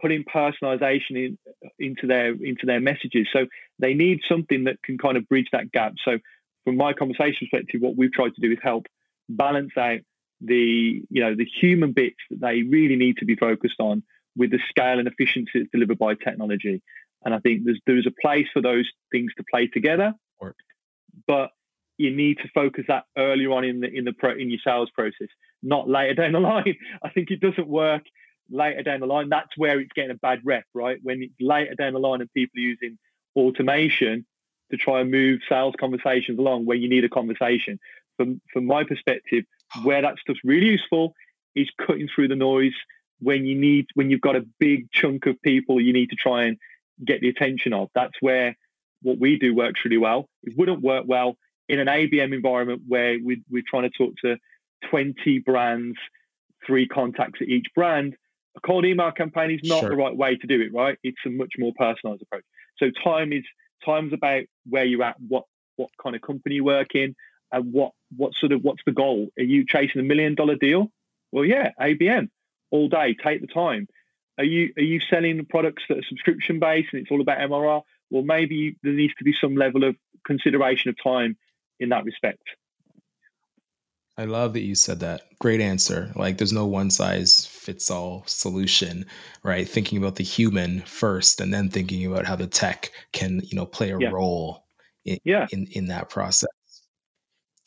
putting 0.00 0.24
personalization 0.24 1.10
in, 1.10 1.38
into 1.78 2.06
their 2.06 2.30
into 2.30 2.66
their 2.66 2.80
messages. 2.80 3.28
So 3.32 3.46
they 3.78 3.94
need 3.94 4.20
something 4.28 4.64
that 4.64 4.82
can 4.82 4.98
kind 4.98 5.16
of 5.16 5.28
bridge 5.28 5.48
that 5.52 5.70
gap. 5.70 5.94
So 6.04 6.18
from 6.64 6.76
my 6.76 6.92
conversation 6.92 7.48
perspective, 7.50 7.80
what 7.80 7.96
we've 7.96 8.12
tried 8.12 8.34
to 8.34 8.40
do 8.40 8.52
is 8.52 8.58
help 8.62 8.86
balance 9.28 9.72
out 9.76 10.00
the 10.40 11.02
you 11.10 11.22
know 11.22 11.34
the 11.34 11.44
human 11.44 11.92
bits 11.92 12.16
that 12.30 12.40
they 12.40 12.62
really 12.62 12.96
need 12.96 13.18
to 13.18 13.24
be 13.24 13.36
focused 13.36 13.78
on 13.78 14.02
with 14.36 14.50
the 14.50 14.60
scale 14.68 14.98
and 14.98 15.08
efficiency 15.08 15.50
that's 15.54 15.70
delivered 15.72 15.98
by 15.98 16.14
technology. 16.14 16.82
And 17.24 17.34
I 17.34 17.38
think 17.38 17.64
there's 17.64 17.80
there's 17.86 18.06
a 18.06 18.22
place 18.22 18.46
for 18.52 18.62
those 18.62 18.88
things 19.12 19.32
to 19.36 19.44
play 19.50 19.66
together, 19.66 20.14
but 21.26 21.50
you 21.98 22.10
need 22.10 22.38
to 22.38 22.48
focus 22.54 22.84
that 22.88 23.04
earlier 23.18 23.52
on 23.52 23.64
in 23.64 23.80
the 23.80 23.88
in 23.88 24.04
the 24.04 24.12
pro, 24.12 24.32
in 24.32 24.50
your 24.50 24.60
sales 24.64 24.90
process, 24.90 25.28
not 25.62 25.88
later 25.88 26.14
down 26.14 26.32
the 26.32 26.40
line. 26.52 26.76
I 27.04 27.10
think 27.10 27.30
it 27.30 27.40
doesn't 27.40 27.68
work 27.68 28.02
later 28.50 28.82
down 28.82 29.00
the 29.00 29.06
line. 29.06 29.28
That's 29.28 29.56
where 29.56 29.78
it's 29.80 29.92
getting 29.94 30.10
a 30.10 30.14
bad 30.14 30.40
rep, 30.44 30.64
right? 30.74 30.98
When 31.02 31.22
it's 31.22 31.34
later 31.40 31.74
down 31.74 31.92
the 31.92 31.98
line 31.98 32.20
and 32.20 32.32
people 32.32 32.58
are 32.58 32.62
using 32.62 32.98
automation 33.36 34.24
to 34.70 34.76
try 34.76 35.00
and 35.00 35.10
move 35.10 35.40
sales 35.48 35.74
conversations 35.78 36.38
along 36.38 36.66
where 36.66 36.76
you 36.76 36.88
need 36.88 37.04
a 37.04 37.08
conversation. 37.08 37.78
From 38.16 38.40
from 38.52 38.66
my 38.66 38.84
perspective, 38.84 39.44
where 39.82 40.02
that 40.02 40.18
stuff's 40.18 40.40
really 40.44 40.66
useful 40.66 41.14
is 41.54 41.68
cutting 41.86 42.08
through 42.14 42.28
the 42.28 42.36
noise 42.36 42.74
when 43.20 43.44
you 43.46 43.56
need 43.58 43.86
when 43.94 44.10
you've 44.10 44.20
got 44.20 44.36
a 44.36 44.46
big 44.58 44.90
chunk 44.92 45.26
of 45.26 45.40
people 45.42 45.80
you 45.80 45.92
need 45.92 46.10
to 46.10 46.16
try 46.16 46.44
and 46.44 46.58
get 47.04 47.20
the 47.20 47.28
attention 47.28 47.72
of. 47.72 47.88
That's 47.94 48.14
where 48.20 48.56
what 49.02 49.18
we 49.18 49.38
do 49.38 49.54
works 49.54 49.80
really 49.84 49.98
well. 49.98 50.28
It 50.42 50.56
wouldn't 50.56 50.82
work 50.82 51.04
well 51.06 51.36
in 51.68 51.78
an 51.78 51.86
ABM 51.86 52.34
environment 52.34 52.82
where 52.86 53.16
we, 53.24 53.42
we're 53.50 53.62
trying 53.66 53.84
to 53.84 53.90
talk 53.90 54.14
to 54.24 54.36
20 54.90 55.38
brands, 55.40 55.96
three 56.66 56.86
contacts 56.86 57.40
at 57.40 57.48
each 57.48 57.66
brand. 57.74 58.16
A 58.56 58.60
cold 58.60 58.84
email 58.84 59.12
campaign 59.12 59.52
is 59.52 59.60
not 59.68 59.80
sure. 59.80 59.90
the 59.90 59.96
right 59.96 60.14
way 60.14 60.36
to 60.36 60.46
do 60.46 60.60
it, 60.60 60.74
right? 60.74 60.98
It's 61.02 61.20
a 61.24 61.30
much 61.30 61.52
more 61.58 61.72
personalized 61.78 62.22
approach. 62.22 62.44
So 62.78 62.90
time 63.02 63.32
is 63.32 63.44
time's 63.84 64.12
about 64.12 64.44
where 64.68 64.84
you're 64.84 65.02
at, 65.02 65.16
what 65.20 65.44
what 65.76 65.90
kind 66.02 66.14
of 66.14 66.22
company 66.22 66.56
you 66.56 66.64
work 66.64 66.94
in, 66.94 67.14
and 67.52 67.72
what 67.72 67.92
what 68.16 68.34
sort 68.34 68.52
of 68.52 68.62
what's 68.62 68.82
the 68.84 68.92
goal? 68.92 69.28
Are 69.38 69.42
you 69.44 69.64
chasing 69.66 70.00
a 70.00 70.04
million 70.04 70.34
dollar 70.34 70.56
deal? 70.56 70.90
Well, 71.32 71.44
yeah, 71.44 71.70
ABM 71.80 72.28
all 72.70 72.88
day. 72.88 73.14
Take 73.14 73.40
the 73.40 73.46
time. 73.46 73.88
Are 74.38 74.44
you 74.44 74.72
are 74.76 74.82
you 74.82 75.00
selling 75.00 75.44
products 75.46 75.84
that 75.88 75.98
are 75.98 76.08
subscription 76.08 76.58
based 76.58 76.88
and 76.92 77.02
it's 77.02 77.10
all 77.10 77.20
about 77.20 77.38
MRR? 77.38 77.82
Well, 78.10 78.22
maybe 78.22 78.76
there 78.82 78.92
needs 78.92 79.14
to 79.14 79.24
be 79.24 79.34
some 79.38 79.54
level 79.54 79.84
of 79.84 79.96
consideration 80.26 80.88
of 80.90 80.96
time 81.02 81.36
in 81.78 81.90
that 81.90 82.04
respect. 82.04 82.42
I 84.20 84.24
love 84.24 84.52
that 84.52 84.60
you 84.60 84.74
said 84.74 85.00
that. 85.00 85.22
Great 85.38 85.62
answer. 85.62 86.12
Like 86.14 86.36
there's 86.36 86.52
no 86.52 86.66
one 86.66 86.90
size 86.90 87.46
fits 87.46 87.90
all 87.90 88.22
solution, 88.26 89.06
right? 89.42 89.66
Thinking 89.66 89.96
about 89.96 90.16
the 90.16 90.24
human 90.24 90.82
first 90.82 91.40
and 91.40 91.54
then 91.54 91.70
thinking 91.70 92.04
about 92.04 92.26
how 92.26 92.36
the 92.36 92.46
tech 92.46 92.90
can, 93.14 93.40
you 93.44 93.56
know, 93.56 93.64
play 93.64 93.92
a 93.92 93.98
yeah. 93.98 94.10
role 94.10 94.66
in, 95.06 95.18
yeah. 95.24 95.46
in 95.52 95.66
in 95.72 95.86
that 95.86 96.10
process. 96.10 96.50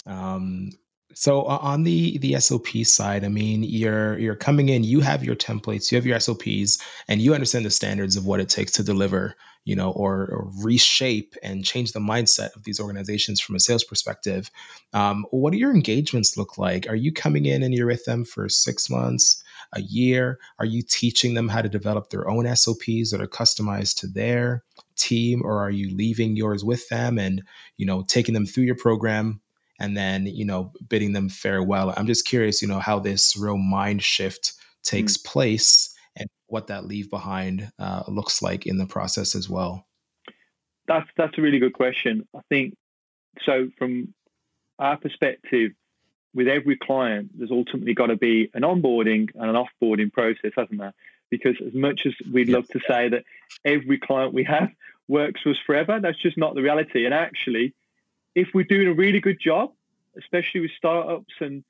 Um 0.05 0.69
So 1.15 1.43
on 1.43 1.83
the 1.83 2.17
the 2.19 2.39
SOP 2.39 2.67
side, 2.83 3.23
I 3.23 3.29
mean, 3.29 3.63
you're 3.63 4.17
you're 4.19 4.35
coming 4.35 4.69
in, 4.69 4.83
you 4.83 5.01
have 5.01 5.23
your 5.23 5.35
templates, 5.35 5.91
you 5.91 5.97
have 5.97 6.05
your 6.05 6.19
SOPs, 6.19 6.79
and 7.07 7.21
you 7.21 7.33
understand 7.33 7.65
the 7.65 7.69
standards 7.69 8.15
of 8.15 8.25
what 8.25 8.39
it 8.39 8.49
takes 8.49 8.71
to 8.73 8.83
deliver, 8.83 9.35
you 9.65 9.75
know, 9.75 9.91
or, 9.91 10.27
or 10.31 10.49
reshape 10.61 11.35
and 11.43 11.65
change 11.65 11.91
the 11.91 11.99
mindset 11.99 12.55
of 12.55 12.63
these 12.63 12.79
organizations 12.79 13.39
from 13.39 13.55
a 13.55 13.59
sales 13.59 13.83
perspective. 13.83 14.49
Um, 14.93 15.25
what 15.31 15.51
do 15.51 15.57
your 15.57 15.71
engagements 15.71 16.37
look 16.37 16.57
like? 16.57 16.87
Are 16.89 16.95
you 16.95 17.11
coming 17.11 17.45
in 17.45 17.63
and 17.63 17.73
you're 17.73 17.87
with 17.87 18.05
them 18.05 18.25
for 18.25 18.49
six 18.49 18.89
months, 18.89 19.43
a 19.73 19.81
year? 19.81 20.39
Are 20.59 20.65
you 20.65 20.81
teaching 20.81 21.33
them 21.33 21.47
how 21.47 21.61
to 21.61 21.69
develop 21.69 22.09
their 22.09 22.27
own 22.29 22.53
SOPs 22.55 23.11
that 23.11 23.21
are 23.21 23.27
customized 23.27 23.99
to 23.99 24.07
their 24.07 24.63
team, 24.95 25.41
or 25.43 25.59
are 25.61 25.71
you 25.71 25.95
leaving 25.95 26.35
yours 26.35 26.63
with 26.63 26.87
them 26.89 27.17
and 27.17 27.43
you 27.77 27.85
know 27.85 28.03
taking 28.07 28.33
them 28.33 28.45
through 28.45 28.63
your 28.63 28.75
program? 28.75 29.41
And 29.79 29.97
then 29.97 30.25
you 30.25 30.45
know 30.45 30.71
bidding 30.87 31.13
them 31.13 31.29
farewell. 31.29 31.93
I'm 31.95 32.07
just 32.07 32.25
curious 32.25 32.61
you 32.61 32.67
know 32.67 32.79
how 32.79 32.99
this 32.99 33.37
real 33.37 33.57
mind 33.57 34.03
shift 34.03 34.53
takes 34.83 35.17
mm. 35.17 35.23
place 35.25 35.93
and 36.15 36.27
what 36.47 36.67
that 36.67 36.85
leave 36.85 37.09
behind 37.09 37.71
uh, 37.79 38.03
looks 38.07 38.41
like 38.41 38.65
in 38.65 38.77
the 38.77 38.85
process 38.85 39.35
as 39.35 39.49
well. 39.49 39.85
That's 40.87 41.07
that's 41.17 41.37
a 41.37 41.41
really 41.41 41.59
good 41.59 41.73
question. 41.73 42.27
I 42.35 42.41
think 42.49 42.75
so 43.45 43.69
from 43.77 44.13
our 44.79 44.97
perspective 44.97 45.71
with 46.33 46.47
every 46.47 46.75
client 46.75 47.29
there's 47.35 47.51
ultimately 47.51 47.93
got 47.93 48.07
to 48.07 48.15
be 48.15 48.49
an 48.53 48.63
onboarding 48.63 49.29
and 49.35 49.55
an 49.55 49.55
offboarding 49.55 50.11
process 50.11 50.51
hasn't 50.55 50.79
there? 50.79 50.93
Because 51.29 51.55
as 51.65 51.73
much 51.73 52.01
as 52.05 52.13
we'd 52.31 52.47
yes. 52.47 52.55
love 52.55 52.67
to 52.69 52.79
say 52.87 53.09
that 53.09 53.23
every 53.65 53.97
client 53.97 54.33
we 54.33 54.43
have 54.43 54.69
works 55.07 55.41
for 55.41 55.49
us 55.51 55.57
forever 55.65 55.99
that's 56.01 56.21
just 56.21 56.37
not 56.37 56.55
the 56.55 56.61
reality. 56.61 57.05
And 57.05 57.13
actually 57.13 57.73
if 58.35 58.49
we're 58.53 58.63
doing 58.63 58.87
a 58.87 58.93
really 58.93 59.19
good 59.19 59.39
job, 59.39 59.71
especially 60.17 60.61
with 60.61 60.71
startups 60.77 61.33
and 61.39 61.63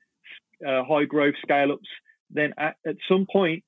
uh, 0.66 0.84
high 0.84 1.04
growth 1.04 1.34
scale 1.42 1.72
ups, 1.72 1.88
then 2.30 2.54
at, 2.56 2.76
at, 2.86 2.96
some 3.08 3.26
point 3.30 3.64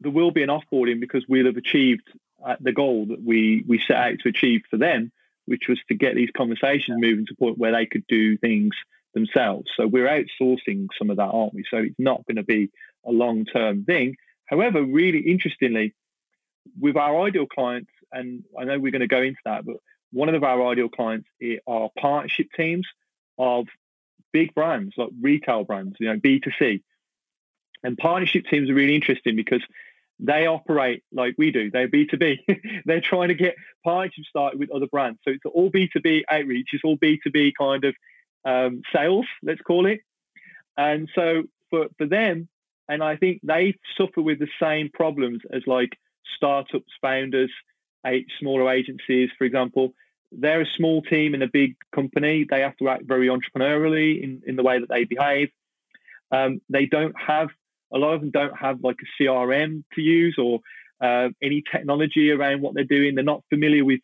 there 0.00 0.10
will 0.10 0.30
be 0.30 0.42
an 0.42 0.48
offboarding 0.48 1.00
because 1.00 1.24
we'll 1.28 1.46
have 1.46 1.56
achieved 1.56 2.08
uh, 2.44 2.56
the 2.60 2.72
goal 2.72 3.06
that 3.06 3.22
we 3.22 3.64
we 3.66 3.78
set 3.78 3.96
out 3.96 4.18
to 4.20 4.28
achieve 4.28 4.62
for 4.70 4.76
them, 4.76 5.12
which 5.46 5.68
was 5.68 5.78
to 5.88 5.94
get 5.94 6.14
these 6.14 6.30
conversations 6.36 7.00
moving 7.00 7.26
to 7.26 7.32
a 7.32 7.36
point 7.36 7.58
where 7.58 7.72
they 7.72 7.86
could 7.86 8.06
do 8.08 8.36
things 8.36 8.74
themselves. 9.14 9.70
So 9.76 9.86
we're 9.86 10.08
outsourcing 10.08 10.88
some 10.98 11.10
of 11.10 11.18
that, 11.18 11.30
aren't 11.30 11.54
we? 11.54 11.64
So 11.70 11.78
it's 11.78 11.98
not 11.98 12.26
going 12.26 12.36
to 12.36 12.42
be 12.42 12.70
a 13.04 13.10
long 13.10 13.44
term 13.44 13.84
thing. 13.84 14.16
However, 14.46 14.82
really 14.82 15.20
interestingly, 15.20 15.94
with 16.78 16.96
our 16.96 17.22
ideal 17.22 17.46
clients, 17.46 17.90
and 18.10 18.44
I 18.58 18.64
know 18.64 18.78
we're 18.78 18.92
going 18.92 19.00
to 19.00 19.06
go 19.06 19.22
into 19.22 19.40
that, 19.44 19.64
but 19.64 19.76
one 20.12 20.34
of 20.34 20.44
our 20.44 20.66
ideal 20.68 20.88
clients 20.88 21.28
are 21.66 21.90
partnership 21.98 22.48
teams 22.56 22.86
of 23.38 23.66
big 24.32 24.54
brands 24.54 24.94
like 24.96 25.10
retail 25.20 25.64
brands, 25.64 25.96
you 26.00 26.06
know, 26.06 26.18
B2C. 26.18 26.82
And 27.82 27.98
partnership 27.98 28.44
teams 28.48 28.70
are 28.70 28.74
really 28.74 28.94
interesting 28.94 29.36
because 29.36 29.62
they 30.20 30.46
operate 30.46 31.02
like 31.12 31.34
we 31.36 31.50
do. 31.50 31.70
They're 31.70 31.88
B2B. 31.88 32.82
They're 32.84 33.00
trying 33.00 33.28
to 33.28 33.34
get 33.34 33.56
partnerships 33.84 34.28
started 34.28 34.60
with 34.60 34.70
other 34.70 34.86
brands. 34.86 35.18
So 35.24 35.32
it's 35.32 35.44
all 35.52 35.70
B2B 35.70 36.22
outreach. 36.30 36.68
It's 36.72 36.84
all 36.84 36.96
B2B 36.96 37.52
kind 37.58 37.84
of 37.84 37.94
um, 38.44 38.82
sales, 38.94 39.26
let's 39.42 39.60
call 39.62 39.86
it. 39.86 40.00
And 40.76 41.08
so 41.14 41.44
for, 41.70 41.86
for 41.98 42.06
them, 42.06 42.48
and 42.88 43.02
I 43.02 43.16
think 43.16 43.40
they 43.42 43.74
suffer 43.96 44.20
with 44.20 44.38
the 44.38 44.48
same 44.60 44.90
problems 44.92 45.42
as 45.52 45.62
like 45.66 45.98
startups, 46.36 46.92
founders, 47.00 47.50
eight 48.06 48.26
smaller 48.38 48.70
agencies, 48.70 49.30
for 49.36 49.44
example, 49.44 49.94
they're 50.38 50.62
a 50.62 50.66
small 50.76 51.02
team 51.02 51.34
in 51.34 51.42
a 51.42 51.48
big 51.48 51.76
company. 51.94 52.46
They 52.48 52.60
have 52.60 52.76
to 52.78 52.88
act 52.88 53.04
very 53.06 53.28
entrepreneurially 53.28 54.22
in, 54.22 54.42
in 54.46 54.56
the 54.56 54.62
way 54.62 54.78
that 54.80 54.88
they 54.88 55.04
behave. 55.04 55.50
Um, 56.30 56.60
they 56.68 56.86
don't 56.86 57.14
have, 57.20 57.48
a 57.92 57.98
lot 57.98 58.14
of 58.14 58.20
them 58.20 58.30
don't 58.30 58.56
have 58.56 58.82
like 58.82 58.96
a 59.02 59.22
CRM 59.22 59.84
to 59.94 60.00
use 60.00 60.36
or 60.38 60.60
uh, 61.00 61.28
any 61.42 61.62
technology 61.70 62.30
around 62.30 62.62
what 62.62 62.74
they're 62.74 62.84
doing. 62.84 63.14
They're 63.14 63.24
not 63.24 63.44
familiar 63.50 63.84
with 63.84 64.00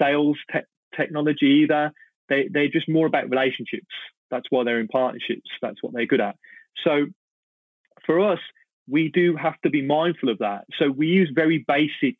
sales 0.00 0.36
te- 0.52 0.60
technology 0.96 1.62
either. 1.64 1.92
They, 2.28 2.48
they're 2.50 2.68
just 2.68 2.88
more 2.88 3.06
about 3.06 3.30
relationships. 3.30 3.86
That's 4.30 4.46
why 4.50 4.64
they're 4.64 4.80
in 4.80 4.88
partnerships. 4.88 5.48
That's 5.62 5.82
what 5.82 5.92
they're 5.92 6.06
good 6.06 6.20
at. 6.20 6.36
So 6.84 7.06
for 8.04 8.32
us, 8.32 8.40
we 8.88 9.08
do 9.08 9.36
have 9.36 9.58
to 9.62 9.70
be 9.70 9.82
mindful 9.82 10.28
of 10.28 10.38
that. 10.38 10.64
So 10.78 10.90
we 10.90 11.06
use 11.06 11.30
very 11.34 11.64
basic 11.66 12.16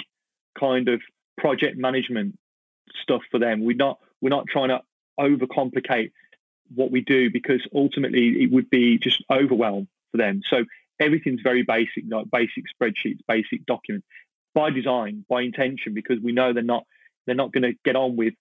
kind 0.59 0.89
of 0.89 1.01
project 1.37 1.77
management 1.77 2.39
stuff 3.03 3.23
for 3.31 3.39
them. 3.39 3.65
We're 3.65 3.77
not 3.77 3.99
we're 4.21 4.31
not 4.31 4.47
trying 4.47 4.69
to 4.69 4.81
overcomplicate 5.19 6.13
what 6.75 6.91
we 6.91 7.01
do 7.01 7.31
because 7.31 7.67
ultimately 7.75 8.43
it 8.43 8.51
would 8.51 8.71
be 8.71 8.99
just 8.99 9.23
overwhelm 9.31 9.89
for 10.11 10.19
them. 10.19 10.43
So 10.49 10.65
everything's 11.01 11.43
very 11.43 11.63
basic, 11.63 12.05
like 12.09 12.31
basic 12.31 12.65
spreadsheets, 12.75 13.21
basic 13.29 13.67
documents 13.67 14.07
by 14.55 14.71
design, 14.71 15.25
by 15.29 15.43
intention, 15.43 15.95
because 15.95 16.21
we 16.21 16.33
know 16.33 16.53
they're 16.53 16.63
not 16.63 16.87
they're 17.27 17.35
not 17.35 17.53
going 17.53 17.63
to 17.63 17.75
get 17.85 17.97
on 17.97 18.17
with 18.17 18.35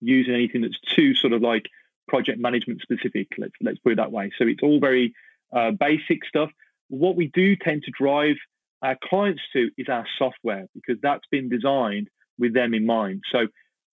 using 0.00 0.34
anything 0.34 0.62
that's 0.62 0.78
too 0.94 1.14
sort 1.14 1.32
of 1.32 1.42
like 1.42 1.66
project 2.08 2.38
management 2.38 2.80
specific. 2.82 3.28
Let's 3.38 3.54
let's 3.60 3.78
put 3.78 3.92
it 3.92 3.96
that 3.96 4.12
way. 4.12 4.30
So 4.38 4.46
it's 4.46 4.62
all 4.62 4.80
very 4.80 5.14
uh, 5.52 5.72
basic 5.72 6.24
stuff. 6.24 6.50
What 6.88 7.16
we 7.16 7.28
do 7.28 7.56
tend 7.56 7.84
to 7.84 7.90
drive 7.90 8.36
our 8.82 8.96
clients 9.02 9.42
to 9.52 9.70
is 9.78 9.88
our 9.88 10.06
software 10.18 10.66
because 10.74 11.00
that's 11.02 11.26
been 11.30 11.48
designed 11.48 12.08
with 12.38 12.54
them 12.54 12.74
in 12.74 12.84
mind. 12.86 13.22
So 13.32 13.46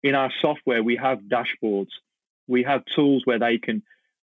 in 0.03 0.15
our 0.15 0.31
software, 0.41 0.83
we 0.83 0.97
have 0.97 1.21
dashboards. 1.21 1.91
We 2.47 2.63
have 2.63 2.85
tools 2.95 3.23
where 3.25 3.39
they 3.39 3.59
can 3.59 3.83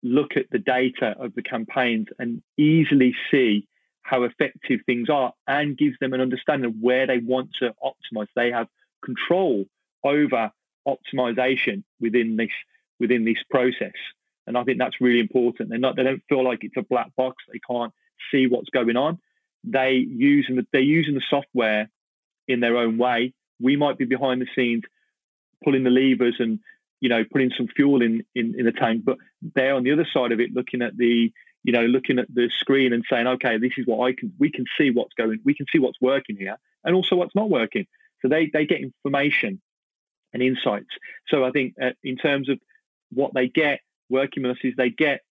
look 0.04 0.36
at 0.36 0.50
the 0.52 0.60
data 0.60 1.16
of 1.18 1.34
the 1.34 1.42
campaigns 1.42 2.08
and 2.20 2.44
easily 2.58 3.16
see 3.32 3.68
how 4.02 4.24
effective 4.24 4.82
things 4.86 5.10
are 5.10 5.34
and 5.48 5.78
gives 5.78 5.98
them 6.00 6.14
an 6.14 6.22
understanding 6.22 6.70
of 6.70 6.76
where 6.82 7.08
they 7.08 7.20
want 7.20 7.52
to 7.60 7.74
optimize. 7.82 8.28
They 8.36 8.52
have 8.52 8.68
control 9.04 9.66
over 10.04 10.52
optimization 10.88 11.84
within 12.00 12.36
this 12.36 12.52
within 13.00 13.24
this 13.24 13.42
process. 13.50 13.94
And 14.46 14.58
I 14.58 14.64
think 14.64 14.78
that's 14.78 15.00
really 15.00 15.22
important. 15.22 15.70
They're 15.70 15.80
not 15.80 15.96
they 15.96 16.04
don't 16.04 16.24
feel 16.28 16.44
like 16.44 16.64
it's 16.64 16.78
a 16.78 16.84
black 16.84 17.16
box. 17.16 17.44
They 17.52 17.60
can't 17.66 17.94
see 18.30 18.48
what's 18.48 18.70
going 18.70 18.98
on. 18.98 19.20
They 19.64 19.94
using 19.94 20.58
the, 20.58 20.68
they're 20.74 20.82
using 20.82 21.16
the 21.16 21.24
software 21.30 21.90
in 22.50 22.60
their 22.60 22.76
own 22.76 22.98
way. 22.98 23.34
We 23.62 23.78
might 23.78 23.98
be 23.98 24.06
behind 24.06 24.42
the 24.42 24.48
scenes 24.54 24.84
pulling 25.64 25.84
the 25.84 25.90
levers 25.90 26.36
and 26.40 26.60
you 27.02 27.10
know 27.10 27.24
putting 27.32 27.52
some 27.56 27.68
fuel 27.68 28.02
in, 28.02 28.24
in 28.36 28.56
in 28.58 28.66
the 28.66 28.72
tank 28.72 29.04
but 29.04 29.18
they're 29.56 29.76
on 29.76 29.84
the 29.84 29.92
other 29.92 30.08
side 30.14 30.32
of 30.32 30.40
it 30.40 30.54
looking 30.54 30.82
at 30.82 30.96
the 30.98 31.32
you 31.64 31.72
know 31.72 31.86
looking 31.86 32.20
at 32.20 32.34
the 32.34 32.50
screen 32.50 32.94
and 32.94 33.04
saying 33.10 33.28
okay 33.28 33.58
this 33.58 33.74
is 33.78 33.86
what 33.86 34.06
i 34.08 34.14
can 34.14 34.34
we 34.40 34.52
can 34.52 34.66
see 34.78 34.92
what's 34.92 35.14
going 35.14 35.40
we 35.44 35.54
can 35.54 35.66
see 35.72 35.80
what's 35.80 36.00
working 36.02 36.38
here 36.38 36.58
and 36.84 36.96
also 36.96 37.16
what's 37.16 37.36
not 37.36 37.50
working. 37.50 37.88
So 38.22 38.28
they 38.28 38.50
they 38.52 38.66
get 38.66 38.82
information 38.82 39.62
and 40.34 40.42
insights. 40.42 40.90
So 41.28 41.44
i 41.44 41.52
think 41.52 41.76
uh, 41.82 41.92
in 42.04 42.18
terms 42.18 42.50
of 42.50 42.60
what 43.12 43.34
they 43.34 43.48
get 43.48 43.82
working 44.10 44.44
with 44.44 44.54
us 44.54 44.58
is 44.64 44.74
they 44.76 44.90
get 44.90 45.22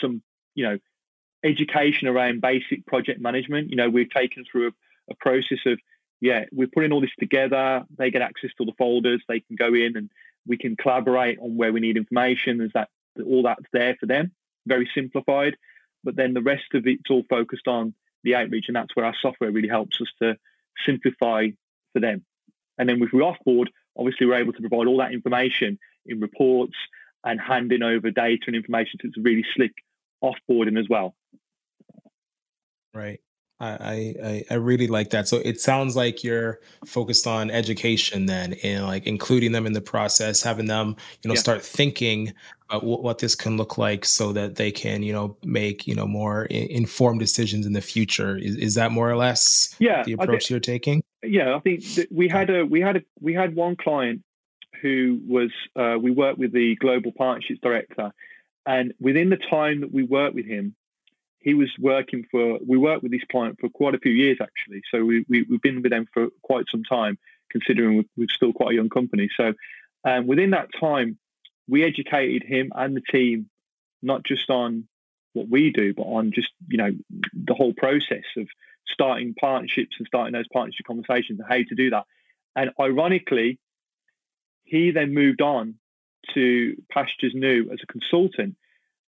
some 0.00 0.22
you 0.54 0.64
know 0.64 0.78
education 1.42 2.08
around 2.08 2.40
basic 2.40 2.86
project 2.86 3.20
management. 3.20 3.70
You 3.70 3.76
know 3.76 3.90
we've 3.90 4.10
taken 4.10 4.44
through 4.50 4.68
a, 4.68 4.72
a 5.12 5.14
process 5.16 5.58
of 5.66 5.78
yeah, 6.20 6.44
we're 6.52 6.68
putting 6.72 6.92
all 6.92 7.00
this 7.00 7.10
together. 7.18 7.82
They 7.96 8.10
get 8.10 8.22
access 8.22 8.50
to 8.58 8.64
the 8.64 8.72
folders. 8.78 9.22
They 9.28 9.40
can 9.40 9.56
go 9.56 9.74
in 9.74 9.96
and 9.96 10.10
we 10.46 10.56
can 10.56 10.76
collaborate 10.76 11.38
on 11.38 11.56
where 11.56 11.72
we 11.72 11.80
need 11.80 11.96
information. 11.96 12.60
Is 12.60 12.70
that 12.74 12.88
all 13.24 13.42
that's 13.42 13.66
there 13.72 13.96
for 13.98 14.06
them? 14.06 14.32
Very 14.66 14.88
simplified. 14.94 15.56
But 16.02 16.16
then 16.16 16.34
the 16.34 16.42
rest 16.42 16.74
of 16.74 16.86
it's 16.86 17.10
all 17.10 17.24
focused 17.28 17.68
on 17.68 17.94
the 18.22 18.34
outreach, 18.34 18.66
and 18.68 18.76
that's 18.76 18.94
where 18.94 19.06
our 19.06 19.14
software 19.20 19.50
really 19.50 19.68
helps 19.68 20.00
us 20.00 20.08
to 20.22 20.36
simplify 20.86 21.48
for 21.92 22.00
them. 22.00 22.24
And 22.78 22.88
then 22.88 23.02
if 23.02 23.12
we 23.12 23.20
offboard, 23.20 23.66
obviously 23.96 24.26
we're 24.26 24.40
able 24.40 24.52
to 24.52 24.60
provide 24.60 24.86
all 24.86 24.98
that 24.98 25.12
information 25.12 25.78
in 26.06 26.20
reports 26.20 26.74
and 27.24 27.40
handing 27.40 27.82
over 27.82 28.10
data 28.10 28.44
and 28.46 28.56
information. 28.56 28.98
So 29.00 29.08
it's 29.08 29.18
really 29.18 29.44
slick 29.54 29.72
offboarding 30.22 30.78
as 30.78 30.88
well. 30.88 31.14
Right. 32.92 33.20
I, 33.60 34.14
I 34.22 34.44
I 34.50 34.54
really 34.54 34.88
like 34.88 35.10
that. 35.10 35.28
So 35.28 35.36
it 35.38 35.60
sounds 35.60 35.94
like 35.94 36.24
you're 36.24 36.60
focused 36.86 37.26
on 37.26 37.50
education 37.50 38.26
then, 38.26 38.54
and 38.64 38.84
like 38.84 39.06
including 39.06 39.52
them 39.52 39.66
in 39.66 39.72
the 39.72 39.80
process, 39.80 40.42
having 40.42 40.66
them 40.66 40.96
you 41.22 41.28
know 41.28 41.34
yeah. 41.34 41.40
start 41.40 41.62
thinking 41.62 42.34
about 42.68 42.84
what, 42.84 43.02
what 43.02 43.18
this 43.18 43.34
can 43.34 43.56
look 43.56 43.78
like, 43.78 44.04
so 44.04 44.32
that 44.32 44.56
they 44.56 44.72
can 44.72 45.02
you 45.02 45.12
know 45.12 45.36
make 45.44 45.86
you 45.86 45.94
know 45.94 46.06
more 46.06 46.48
I- 46.50 46.54
informed 46.54 47.20
decisions 47.20 47.64
in 47.64 47.74
the 47.74 47.80
future. 47.80 48.36
Is, 48.36 48.56
is 48.56 48.74
that 48.74 48.90
more 48.90 49.08
or 49.08 49.16
less 49.16 49.74
yeah 49.78 50.02
the 50.02 50.14
approach 50.14 50.50
you're 50.50 50.60
taking? 50.60 51.02
Yeah, 51.22 51.54
I 51.54 51.60
think 51.60 51.84
we 52.10 52.28
had 52.28 52.50
a 52.50 52.64
we 52.64 52.80
had 52.80 52.96
a 52.96 53.02
we 53.20 53.34
had 53.34 53.54
one 53.54 53.76
client 53.76 54.22
who 54.82 55.20
was 55.28 55.50
uh, 55.76 55.96
we 56.00 56.10
worked 56.10 56.38
with 56.38 56.52
the 56.52 56.74
global 56.76 57.12
partnerships 57.12 57.60
director, 57.62 58.12
and 58.66 58.92
within 59.00 59.30
the 59.30 59.38
time 59.38 59.82
that 59.82 59.92
we 59.92 60.02
worked 60.02 60.34
with 60.34 60.46
him, 60.46 60.74
he 61.44 61.52
was 61.52 61.70
working 61.78 62.24
for, 62.30 62.58
we 62.66 62.78
worked 62.78 63.02
with 63.02 63.12
this 63.12 63.24
client 63.30 63.58
for 63.60 63.68
quite 63.68 63.94
a 63.94 63.98
few 63.98 64.12
years 64.12 64.38
actually. 64.40 64.82
So 64.90 65.04
we, 65.04 65.26
we, 65.28 65.46
have 65.50 65.60
been 65.60 65.82
with 65.82 65.92
them 65.92 66.08
for 66.12 66.28
quite 66.42 66.64
some 66.70 66.82
time, 66.84 67.18
considering 67.50 67.98
we're, 67.98 68.04
we're 68.16 68.28
still 68.30 68.54
quite 68.54 68.72
a 68.72 68.74
young 68.74 68.88
company. 68.88 69.28
So 69.36 69.52
um, 70.04 70.26
within 70.26 70.50
that 70.50 70.70
time, 70.80 71.18
we 71.68 71.84
educated 71.84 72.42
him 72.42 72.72
and 72.74 72.96
the 72.96 73.02
team, 73.02 73.50
not 74.02 74.24
just 74.24 74.48
on 74.48 74.88
what 75.34 75.48
we 75.48 75.70
do, 75.70 75.92
but 75.92 76.04
on 76.04 76.32
just 76.32 76.48
you 76.68 76.78
know 76.78 76.92
the 77.32 77.54
whole 77.54 77.74
process 77.74 78.24
of 78.38 78.48
starting 78.86 79.34
partnerships 79.34 79.96
and 79.98 80.06
starting 80.06 80.32
those 80.32 80.48
partnership 80.48 80.86
conversations 80.86 81.40
and 81.40 81.48
how 81.48 81.56
to 81.56 81.74
do 81.74 81.90
that. 81.90 82.04
And 82.56 82.70
ironically, 82.80 83.58
he 84.64 84.92
then 84.92 85.12
moved 85.12 85.42
on 85.42 85.74
to 86.32 86.76
Pastures 86.90 87.32
New 87.34 87.70
as 87.70 87.80
a 87.82 87.86
consultant. 87.86 88.56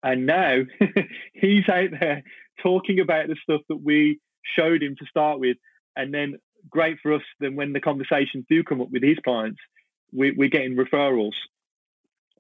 And 0.03 0.27
now 0.27 0.63
he's 1.33 1.69
out 1.69 1.91
there 1.99 2.23
talking 2.63 3.01
about 3.01 3.29
the 3.29 3.37
stuff 3.43 3.63
that 3.69 3.83
we 3.83 4.21
showed 4.43 4.83
him 4.83 4.97
to 4.99 5.07
start 5.07 5.41
with. 5.41 5.57
And 5.97 6.13
then 6.13 6.39
great 6.69 6.99
for 7.03 7.15
us, 7.15 7.23
then 7.39 7.57
when 7.57 7.73
the 7.73 7.81
conversations 7.81 8.45
do 8.49 8.63
come 8.65 8.81
up 8.81 8.91
with 8.91 9.03
his 9.03 9.19
clients, 9.19 9.61
we, 10.13 10.33
we're 10.33 10.49
getting 10.49 10.77
referrals 10.77 11.35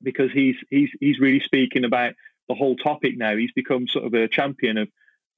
because 0.03 0.31
he's 0.33 0.57
he's 0.71 0.91
he's 0.99 1.21
really 1.21 1.41
speaking 1.41 1.85
about 1.85 2.15
the 2.49 2.55
whole 2.55 2.77
topic 2.77 3.17
now. 3.17 3.37
He's 3.37 3.53
become 3.53 3.87
sort 3.87 4.07
of 4.07 4.15
a 4.15 4.29
champion 4.29 4.79
of 4.79 4.89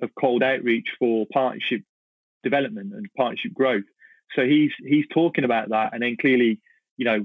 of 0.00 0.10
cold 0.18 0.42
outreach 0.42 0.88
for 0.98 1.26
partnership 1.32 1.82
development 2.42 2.92
and 2.92 3.06
partnership 3.16 3.52
growth. 3.54 3.84
So 4.34 4.46
he's 4.46 4.72
he's 4.84 5.06
talking 5.12 5.44
about 5.44 5.70
that, 5.70 5.92
and 5.92 6.02
then 6.02 6.16
clearly, 6.18 6.60
you 6.96 7.04
know, 7.04 7.24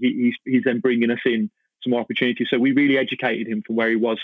he, 0.00 0.12
he's 0.14 0.34
he's 0.44 0.64
then 0.64 0.80
bringing 0.80 1.10
us 1.10 1.20
in 1.24 1.50
some 1.88 1.90
more 1.90 2.00
opportunities. 2.00 2.48
So 2.50 2.58
we 2.58 2.72
really 2.72 2.98
educated 2.98 3.48
him 3.48 3.62
from 3.66 3.76
where 3.76 3.88
he 3.88 3.96
was, 3.96 4.18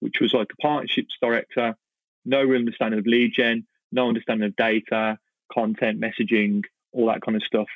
which 0.00 0.20
was 0.20 0.32
like 0.32 0.48
a 0.52 0.62
partnerships 0.62 1.14
director, 1.20 1.76
no 2.24 2.40
understanding 2.40 2.98
of 2.98 3.06
lead 3.06 3.32
gen, 3.34 3.66
no 3.92 4.08
understanding 4.08 4.46
of 4.46 4.56
data, 4.56 5.18
content, 5.52 6.00
messaging, 6.00 6.64
all 6.92 7.06
that 7.06 7.22
kind 7.22 7.36
of 7.36 7.42
stuff. 7.42 7.68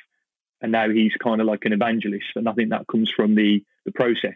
And 0.61 0.71
now 0.71 0.89
he's 0.89 1.13
kind 1.15 1.41
of 1.41 1.47
like 1.47 1.65
an 1.65 1.73
evangelist, 1.73 2.27
and 2.35 2.49
I 2.49 2.53
think 2.53 2.69
that 2.69 2.87
comes 2.87 3.11
from 3.11 3.35
the 3.35 3.63
the 3.85 3.91
process. 3.91 4.35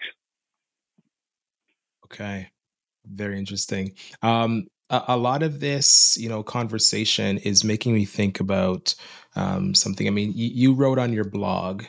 Okay, 2.06 2.50
very 3.06 3.40
interesting. 3.40 3.94
Um, 4.22 4.68
a, 4.90 5.18
lot 5.18 5.44
of 5.44 5.60
this, 5.60 6.18
you 6.18 6.28
know, 6.28 6.42
conversation 6.44 7.38
is 7.38 7.64
making 7.64 7.94
me 7.94 8.06
think 8.06 8.40
about 8.40 8.96
um, 9.36 9.74
something. 9.76 10.08
I 10.08 10.10
mean, 10.10 10.34
you 10.36 10.74
wrote 10.74 10.98
on 10.98 11.14
your 11.14 11.26
blog 11.26 11.84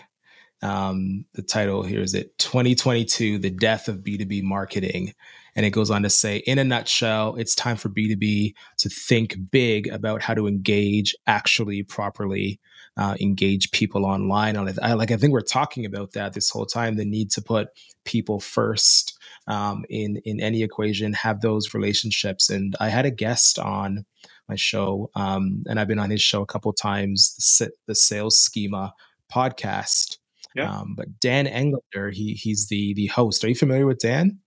um, 0.63 1.25
the 1.33 1.43
title 1.43 1.83
here 1.83 2.01
is 2.01 2.15
it 2.15 2.37
2022 2.39 3.39
the 3.39 3.51
death 3.51 3.89
of 3.89 3.99
b2b 3.99 4.43
marketing. 4.43 5.15
And 5.57 5.67
it 5.67 5.71
goes 5.71 5.91
on 5.91 6.03
to 6.05 6.11
say 6.11 6.39
in 6.39 6.59
a 6.59 6.65
nutshell 6.65 7.35
it's 7.37 7.55
time 7.55 7.77
for 7.77 7.89
b2b 7.89 8.55
to 8.79 8.89
think 8.89 9.37
big 9.51 9.89
about 9.89 10.23
how 10.23 10.35
to 10.35 10.47
engage 10.47 11.15
actually 11.27 11.83
properly 11.83 12.61
uh, 12.97 13.17
engage 13.21 13.71
people 13.71 14.05
online 14.05 14.57
on 14.57 14.69
it. 14.69 14.79
I, 14.83 14.93
like 14.93 15.11
i 15.11 15.17
think 15.17 15.33
we're 15.33 15.41
talking 15.41 15.87
about 15.87 16.13
that 16.13 16.35
this 16.35 16.51
whole 16.51 16.67
time 16.67 16.97
the 16.97 17.05
need 17.05 17.31
to 17.33 17.43
put 17.43 17.69
people 18.05 18.41
first 18.41 19.19
um, 19.47 19.85
in 19.89 20.21
in 20.25 20.41
any 20.41 20.63
equation 20.63 21.13
have 21.15 21.41
those 21.41 21.73
relationships. 21.73 22.51
And 22.51 22.77
i 22.81 22.89
had 22.89 23.07
a 23.07 23.11
guest 23.11 23.59
on 23.59 24.05
my 24.49 24.57
show 24.57 25.11
um, 25.15 25.65
and 25.69 25.81
i've 25.81 25.89
been 25.89 25.99
on 25.99 26.11
his 26.11 26.21
show 26.23 26.43
a 26.43 26.47
couple 26.47 26.73
times 26.73 27.35
the, 27.59 27.71
the 27.87 27.95
sales 27.95 28.37
schema 28.39 28.93
podcast 29.33 30.19
yeah. 30.55 30.71
Um, 30.71 30.95
but 30.97 31.21
Dan 31.21 31.47
Englander, 31.47 32.11
he 32.11 32.35
he's 32.35 32.67
the 32.69 32.95
the 32.95 33.07
host. 33.07 33.45
Are 33.45 33.49
you 33.49 33.55
familiar 33.55 33.87
with 33.87 33.99
Dan? 33.99 34.39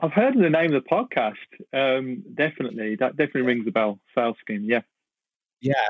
I've 0.00 0.12
heard 0.12 0.36
of 0.36 0.42
the 0.42 0.50
name 0.50 0.72
of 0.72 0.82
the 0.82 0.88
podcast. 0.88 1.34
Um, 1.72 2.22
definitely, 2.34 2.96
that 2.96 3.16
definitely 3.16 3.42
rings 3.42 3.66
a 3.66 3.72
bell. 3.72 3.98
Sales 4.14 4.36
Schema, 4.40 4.64
yeah, 4.64 4.80
yeah. 5.60 5.88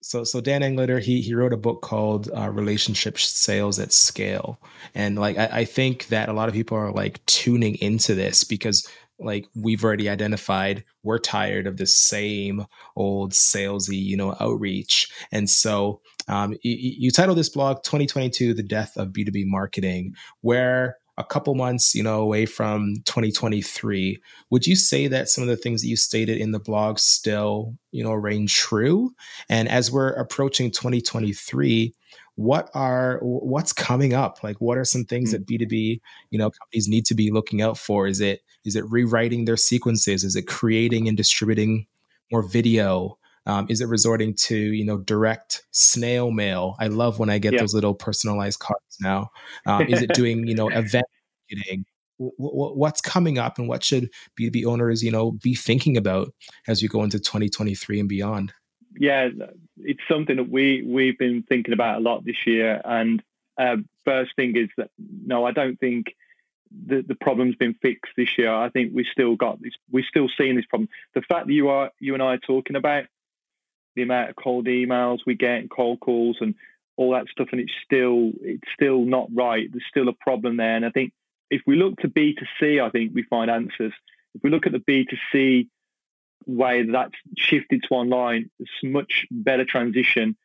So 0.00 0.24
so 0.24 0.40
Dan 0.40 0.62
Englander, 0.62 1.00
he 1.00 1.20
he 1.20 1.34
wrote 1.34 1.52
a 1.52 1.58
book 1.58 1.82
called 1.82 2.30
uh, 2.36 2.48
Relationship 2.50 3.18
Sales 3.18 3.78
at 3.78 3.92
Scale, 3.92 4.60
and 4.94 5.18
like 5.18 5.36
I, 5.36 5.48
I 5.52 5.64
think 5.64 6.06
that 6.08 6.28
a 6.28 6.32
lot 6.32 6.48
of 6.48 6.54
people 6.54 6.78
are 6.78 6.92
like 6.92 7.24
tuning 7.26 7.74
into 7.76 8.14
this 8.14 8.44
because 8.44 8.88
like 9.18 9.48
we've 9.54 9.82
already 9.82 10.08
identified 10.08 10.84
we're 11.02 11.18
tired 11.18 11.66
of 11.66 11.76
the 11.76 11.86
same 11.86 12.64
old 12.94 13.32
salesy 13.32 14.00
you 14.00 14.16
know 14.16 14.36
outreach 14.38 15.10
and 15.32 15.50
so 15.50 16.00
um, 16.28 16.52
you, 16.62 16.76
you 16.98 17.10
title 17.10 17.34
this 17.34 17.48
blog 17.48 17.82
2022 17.82 18.54
the 18.54 18.62
death 18.62 18.96
of 18.96 19.08
b2b 19.08 19.44
marketing 19.46 20.14
where 20.40 20.98
a 21.18 21.24
couple 21.24 21.54
months 21.54 21.94
you 21.94 22.02
know 22.02 22.20
away 22.20 22.46
from 22.46 22.94
2023 23.04 24.20
would 24.50 24.66
you 24.66 24.76
say 24.76 25.08
that 25.08 25.28
some 25.28 25.42
of 25.42 25.48
the 25.48 25.56
things 25.56 25.82
that 25.82 25.88
you 25.88 25.96
stated 25.96 26.38
in 26.38 26.52
the 26.52 26.60
blog 26.60 26.98
still 26.98 27.74
you 27.90 28.02
know 28.02 28.12
reign 28.12 28.46
true? 28.46 29.12
And 29.48 29.68
as 29.68 29.90
we're 29.90 30.10
approaching 30.10 30.70
2023 30.70 31.92
what 32.36 32.70
are 32.72 33.18
what's 33.20 33.72
coming 33.72 34.14
up? 34.14 34.44
Like 34.44 34.60
what 34.60 34.78
are 34.78 34.84
some 34.84 35.04
things 35.04 35.34
mm-hmm. 35.34 35.42
that 35.42 35.68
b2b 35.68 36.00
you 36.30 36.38
know 36.38 36.50
companies 36.50 36.88
need 36.88 37.04
to 37.06 37.14
be 37.14 37.32
looking 37.32 37.60
out 37.60 37.76
for? 37.76 38.06
Is 38.06 38.20
it 38.20 38.42
is 38.64 38.76
it 38.76 38.88
rewriting 38.88 39.44
their 39.44 39.56
sequences? 39.56 40.22
Is 40.22 40.36
it 40.36 40.46
creating 40.46 41.08
and 41.08 41.16
distributing 41.16 41.86
more 42.30 42.42
video 42.42 43.18
um, 43.48 43.66
is 43.68 43.80
it 43.80 43.88
resorting 43.88 44.34
to 44.34 44.56
you 44.56 44.84
know 44.84 44.98
direct 44.98 45.64
snail 45.70 46.30
mail 46.30 46.76
i 46.78 46.86
love 46.86 47.18
when 47.18 47.30
i 47.30 47.38
get 47.38 47.52
yeah. 47.52 47.60
those 47.60 47.74
little 47.74 47.94
personalized 47.94 48.60
cards 48.60 48.96
now 49.00 49.28
um, 49.66 49.82
is 49.88 50.02
it 50.02 50.12
doing 50.14 50.46
you 50.46 50.54
know 50.54 50.68
event 50.68 51.06
marketing 51.50 51.84
what's 52.18 53.00
coming 53.00 53.38
up 53.38 53.58
and 53.58 53.68
what 53.68 53.84
should 53.84 54.10
b2b 54.38 54.64
owners 54.64 55.02
you 55.02 55.10
know 55.10 55.32
be 55.32 55.54
thinking 55.54 55.96
about 55.96 56.32
as 56.66 56.82
you 56.82 56.88
go 56.88 57.02
into 57.02 57.18
2023 57.18 58.00
and 58.00 58.08
beyond 58.08 58.52
yeah, 58.96 59.28
it's 59.78 60.00
something 60.10 60.36
that 60.36 60.50
we 60.50 60.82
we've 60.86 61.18
been 61.18 61.42
thinking 61.42 61.74
about 61.74 61.98
a 61.98 62.00
lot 62.00 62.24
this 62.24 62.46
year. 62.46 62.80
And 62.84 63.22
uh, 63.56 63.76
first 64.04 64.34
thing 64.36 64.56
is 64.56 64.68
that 64.76 64.90
no, 64.98 65.44
I 65.44 65.52
don't 65.52 65.78
think 65.78 66.14
the 66.86 67.04
the 67.06 67.14
problem's 67.14 67.56
been 67.56 67.74
fixed 67.74 68.12
this 68.16 68.36
year. 68.38 68.52
I 68.52 68.70
think 68.70 68.92
we 68.94 69.06
still 69.10 69.36
got 69.36 69.60
this. 69.62 69.74
We're 69.90 70.04
still 70.04 70.28
seeing 70.36 70.56
this 70.56 70.66
problem. 70.66 70.88
The 71.14 71.22
fact 71.22 71.46
that 71.46 71.52
you 71.52 71.68
are 71.68 71.90
you 72.00 72.14
and 72.14 72.22
I 72.22 72.34
are 72.34 72.38
talking 72.38 72.76
about 72.76 73.04
the 73.96 74.02
amount 74.02 74.30
of 74.30 74.36
cold 74.36 74.66
emails 74.66 75.20
we 75.26 75.34
get, 75.34 75.60
and 75.60 75.70
cold 75.70 76.00
calls, 76.00 76.38
and 76.40 76.54
all 76.96 77.12
that 77.12 77.28
stuff, 77.28 77.48
and 77.52 77.60
it's 77.60 77.72
still 77.84 78.32
it's 78.40 78.68
still 78.74 79.04
not 79.04 79.28
right. 79.32 79.68
There's 79.70 79.84
still 79.88 80.08
a 80.08 80.12
problem 80.12 80.56
there. 80.56 80.76
And 80.76 80.84
I 80.84 80.90
think 80.90 81.12
if 81.50 81.62
we 81.66 81.76
look 81.76 81.98
to 82.00 82.08
B 82.08 82.34
2 82.38 82.44
C, 82.60 82.80
I 82.80 82.90
think 82.90 83.12
we 83.14 83.22
find 83.22 83.50
answers. 83.50 83.92
If 84.34 84.42
we 84.42 84.50
look 84.50 84.66
at 84.66 84.72
the 84.72 84.80
B 84.80 85.06
2 85.08 85.16
C 85.32 85.68
way 86.46 86.82
that's 86.82 87.14
shifted 87.36 87.84
to 87.84 87.94
online, 87.94 88.50
it's 88.58 88.70
much 88.82 89.26
better 89.30 89.64
transition 89.64 90.36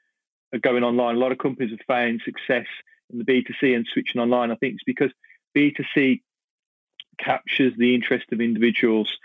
going 0.62 0.84
online. 0.84 1.16
A 1.16 1.20
lot 1.20 1.32
of 1.32 1.38
companies 1.38 1.72
have 1.72 1.86
found 1.88 2.22
success 2.24 2.68
in 3.12 3.18
the 3.18 3.24
B2C 3.24 3.76
and 3.76 3.88
switching 3.92 4.22
online. 4.22 4.52
I 4.52 4.56
think 4.56 4.76
it's 4.76 4.84
because 4.84 5.12
B2C 5.56 6.22
captures 7.18 7.74
the 7.78 7.96
interest 7.96 8.26
of 8.32 8.42
individuals 8.42 9.18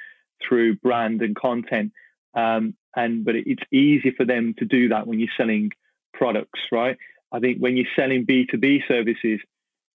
through 0.43 0.77
brand 0.77 1.23
and 1.23 1.35
content. 1.35 1.93
Um, 2.35 2.75
and 2.99 3.25
but 3.25 3.37
it's 3.37 3.63
easy 3.71 4.11
for 4.11 4.25
them 4.25 4.55
to 4.59 4.65
do 4.65 4.89
that 4.89 5.07
when 5.07 5.21
you're 5.21 5.29
selling 5.37 5.71
products, 6.13 6.61
right? 6.73 6.97
I 7.31 7.39
think 7.39 7.59
when 7.59 7.77
you're 7.77 7.95
selling 7.95 8.27
B2B 8.27 8.89
services, 8.89 9.41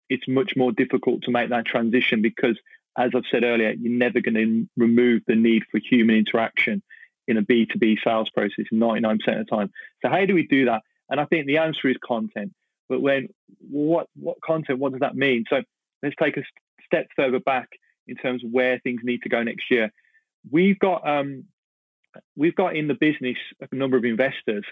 it's 0.10 0.28
much 0.28 0.54
more 0.56 0.72
difficult 0.72 1.24
to 1.24 1.32
make 1.32 1.50
that 1.50 1.66
transition 1.66 2.22
because 2.22 2.58
as 2.98 3.12
I've 3.14 3.24
said 3.30 3.44
earlier, 3.44 3.72
you're 3.72 3.92
never 3.92 4.22
going 4.22 4.36
to 4.36 4.70
remove 4.78 5.24
the 5.28 5.36
need 5.36 5.64
for 5.70 5.80
human 5.80 6.16
interaction 6.16 6.82
in 7.28 7.38
a 7.38 7.42
B2B 7.42 7.98
sales 8.04 8.30
process 8.30 8.66
99% 8.72 9.14
of 9.14 9.20
the 9.26 9.46
time. 9.50 9.72
So 10.02 10.10
how 10.10 10.26
do 10.26 10.36
we 10.36 10.48
do 10.48 10.66
that? 10.66 10.84
And 11.10 11.20
I 11.20 11.26
think 11.26 11.46
the 11.46 11.58
answer 11.58 11.90
is 11.90 11.98
content. 12.06 12.54
But 12.88 13.02
when 13.02 13.30
what 13.70 14.08
what 14.16 14.38
content, 14.42 14.80
what 14.80 14.92
does 14.92 15.02
that 15.02 15.16
mean? 15.16 15.46
So 15.50 15.62
let's 16.02 16.16
take 16.22 16.38
a 16.38 16.44
step 16.86 17.08
further 17.16 17.40
back 17.40 17.70
in 18.08 18.16
terms 18.16 18.44
of 18.44 18.52
where 18.52 18.80
things 18.80 19.02
need 19.04 19.24
to 19.24 19.30
go 19.30 19.44
next 19.44 19.72
year. 19.72 19.92
We've 20.52 20.78
got 20.78 21.08
um, 21.08 21.46
we've 22.36 22.56
got 22.56 22.76
in 22.76 22.88
the 22.88 22.94
business 22.94 23.38
a 23.60 23.76
number 23.76 23.98
of 23.98 24.06
investors, 24.06 24.66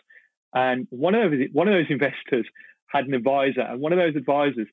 and 0.54 0.88
one 0.90 1.16
of 1.16 1.32
those 1.32 1.48
one 1.54 1.68
of 1.68 1.74
those 1.74 1.90
investors 1.90 2.46
had 2.88 3.06
an 3.06 3.14
advisor, 3.14 3.62
and 3.62 3.80
one 3.80 3.94
of 3.94 4.00
those 4.00 4.16
advisors 4.16 4.68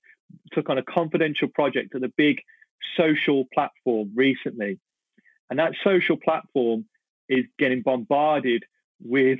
took 0.53 0.69
on 0.69 0.79
a 0.79 0.83
confidential 0.83 1.49
project 1.49 1.95
at 1.95 2.03
a 2.03 2.12
big 2.16 2.41
social 2.97 3.45
platform 3.53 4.11
recently. 4.14 4.79
And 5.51 5.59
that 5.59 5.73
social 5.83 6.16
platform 6.16 6.85
is 7.29 7.45
getting 7.59 7.83
bombarded 7.83 8.64
with 9.03 9.39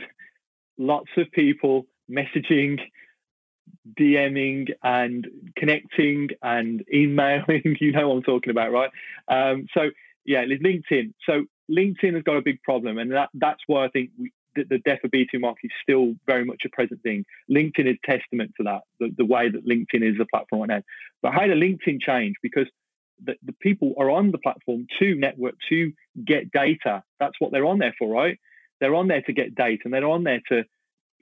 lots 0.79 1.11
of 1.17 1.31
people 1.33 1.87
messaging, 2.11 2.79
DMing, 3.99 4.71
and 4.83 5.27
connecting 5.57 6.29
and 6.43 6.85
emailing. 6.93 7.77
you 7.81 7.93
know 7.93 8.09
what 8.09 8.17
I'm 8.17 8.23
talking 8.23 8.51
about, 8.51 8.73
right? 8.73 8.91
Um, 9.29 9.67
so, 9.75 9.91
yeah, 10.25 10.45
LinkedIn. 10.45 11.13
So, 11.27 11.45
LinkedIn 11.71 12.15
has 12.15 12.23
got 12.23 12.37
a 12.37 12.43
big 12.43 12.63
problem. 12.63 12.99
And 12.99 13.13
that, 13.13 13.31
that's 13.35 13.61
why 13.67 13.85
I 13.85 13.89
think 13.89 14.11
we, 14.19 14.33
the, 14.55 14.65
the 14.65 14.79
death 14.79 15.01
of 15.05 15.11
B2 15.11 15.41
market 15.41 15.67
is 15.67 15.73
still 15.83 16.15
very 16.27 16.45
much 16.45 16.63
a 16.65 16.69
present 16.69 17.03
thing. 17.03 17.25
LinkedIn 17.51 17.91
is 17.91 17.97
testament 18.05 18.53
to 18.57 18.65
that, 18.65 18.81
the, 18.99 19.15
the 19.17 19.25
way 19.25 19.49
that 19.51 19.67
LinkedIn 19.67 20.09
is 20.09 20.17
a 20.21 20.27
platform 20.27 20.63
right 20.63 20.77
now. 20.77 20.83
But 21.23 21.33
how 21.33 21.47
did 21.47 21.57
LinkedIn 21.59 22.01
change? 22.01 22.37
Because 22.43 22.67
the, 23.23 23.35
the 23.43 23.53
people 23.53 23.95
are 23.99 24.11
on 24.11 24.31
the 24.31 24.39
platform 24.39 24.87
to 24.99 25.15
network, 25.15 25.55
to 25.69 25.93
get 26.25 26.51
data. 26.51 27.03
That's 27.19 27.35
what 27.39 27.53
they're 27.53 27.67
on 27.67 27.79
there 27.79 27.95
for, 27.99 28.09
right? 28.09 28.39
They're 28.81 28.95
on 28.95 29.09
there 29.09 29.23
to 29.23 29.33
get 29.33 29.55
data 29.55 29.83
and 29.85 29.93
they're 29.93 30.07
on 30.07 30.25
there 30.25 30.41
to 30.49 30.65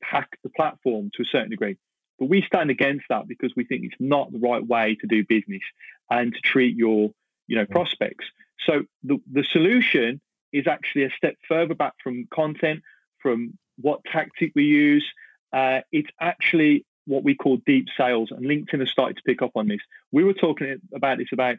hack 0.03 0.29
the 0.43 0.51
platform 0.51 1.11
to 1.15 1.23
a 1.23 1.27
certain 1.27 1.51
degree. 1.51 1.77
But 2.19 2.29
we 2.29 2.43
stand 2.43 2.71
against 2.71 3.07
that 3.09 3.29
because 3.29 3.53
we 3.57 3.65
think 3.65 3.85
it's 3.85 3.97
not 4.01 4.33
the 4.33 4.39
right 4.39 4.67
way 4.67 4.97
to 5.01 5.07
do 5.07 5.25
business 5.25 5.63
and 6.11 6.33
to 6.33 6.41
treat 6.41 6.77
your, 6.77 7.11
you 7.47 7.57
know, 7.57 7.65
mm. 7.65 7.71
prospects. 7.71 8.27
So 8.67 8.85
the, 9.03 9.19
the 9.31 9.45
solution 9.45 10.21
is 10.53 10.67
actually 10.67 11.05
a 11.05 11.11
step 11.11 11.37
further 11.49 11.75
back 11.75 11.95
from 12.03 12.27
content, 12.33 12.83
from 13.19 13.59
what 13.81 14.01
tactic 14.05 14.53
we 14.55 14.65
use. 14.65 15.07
Uh, 15.53 15.81
it's 15.93 16.11
actually 16.21 16.85
what 17.07 17.23
we 17.23 17.35
call 17.35 17.59
deep 17.67 17.87
sales, 17.97 18.31
and 18.31 18.45
LinkedIn 18.45 18.81
has 18.81 18.91
started 18.91 19.17
to 19.17 19.23
pick 19.25 19.43
up 19.43 19.53
on 19.55 19.69
this. 19.69 19.81
We 20.13 20.25
were 20.25 20.35
talking 20.35 20.77
about 20.95 21.19
this 21.19 21.29
about 21.33 21.57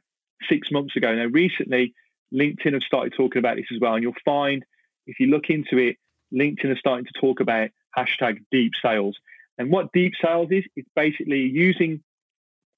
six 0.50 0.72
months 0.72 0.96
ago. 0.96 1.16
Now, 1.16 1.26
recently, 1.26 1.94
LinkedIn 2.34 2.74
have 2.74 2.84
started 2.84 3.14
talking 3.16 3.40
about 3.40 3.56
this 3.56 3.68
as 3.74 3.80
well, 3.80 3.94
and 3.94 4.04
you'll 4.04 4.14
find 4.26 4.64
if 5.06 5.20
you 5.20 5.28
look 5.28 5.50
into 5.50 5.78
it, 5.78 5.98
LinkedIn 6.34 6.72
is 6.72 6.80
starting 6.80 7.06
to 7.06 7.20
talk 7.20 7.40
about 7.40 7.70
hashtag 7.98 8.44
deep 8.52 8.74
sales. 8.82 9.18
And 9.58 9.72
what 9.72 9.92
deep 9.94 10.14
sales 10.22 10.50
is, 10.52 10.66
it's 10.76 10.90
basically 10.96 11.42
using 11.42 12.04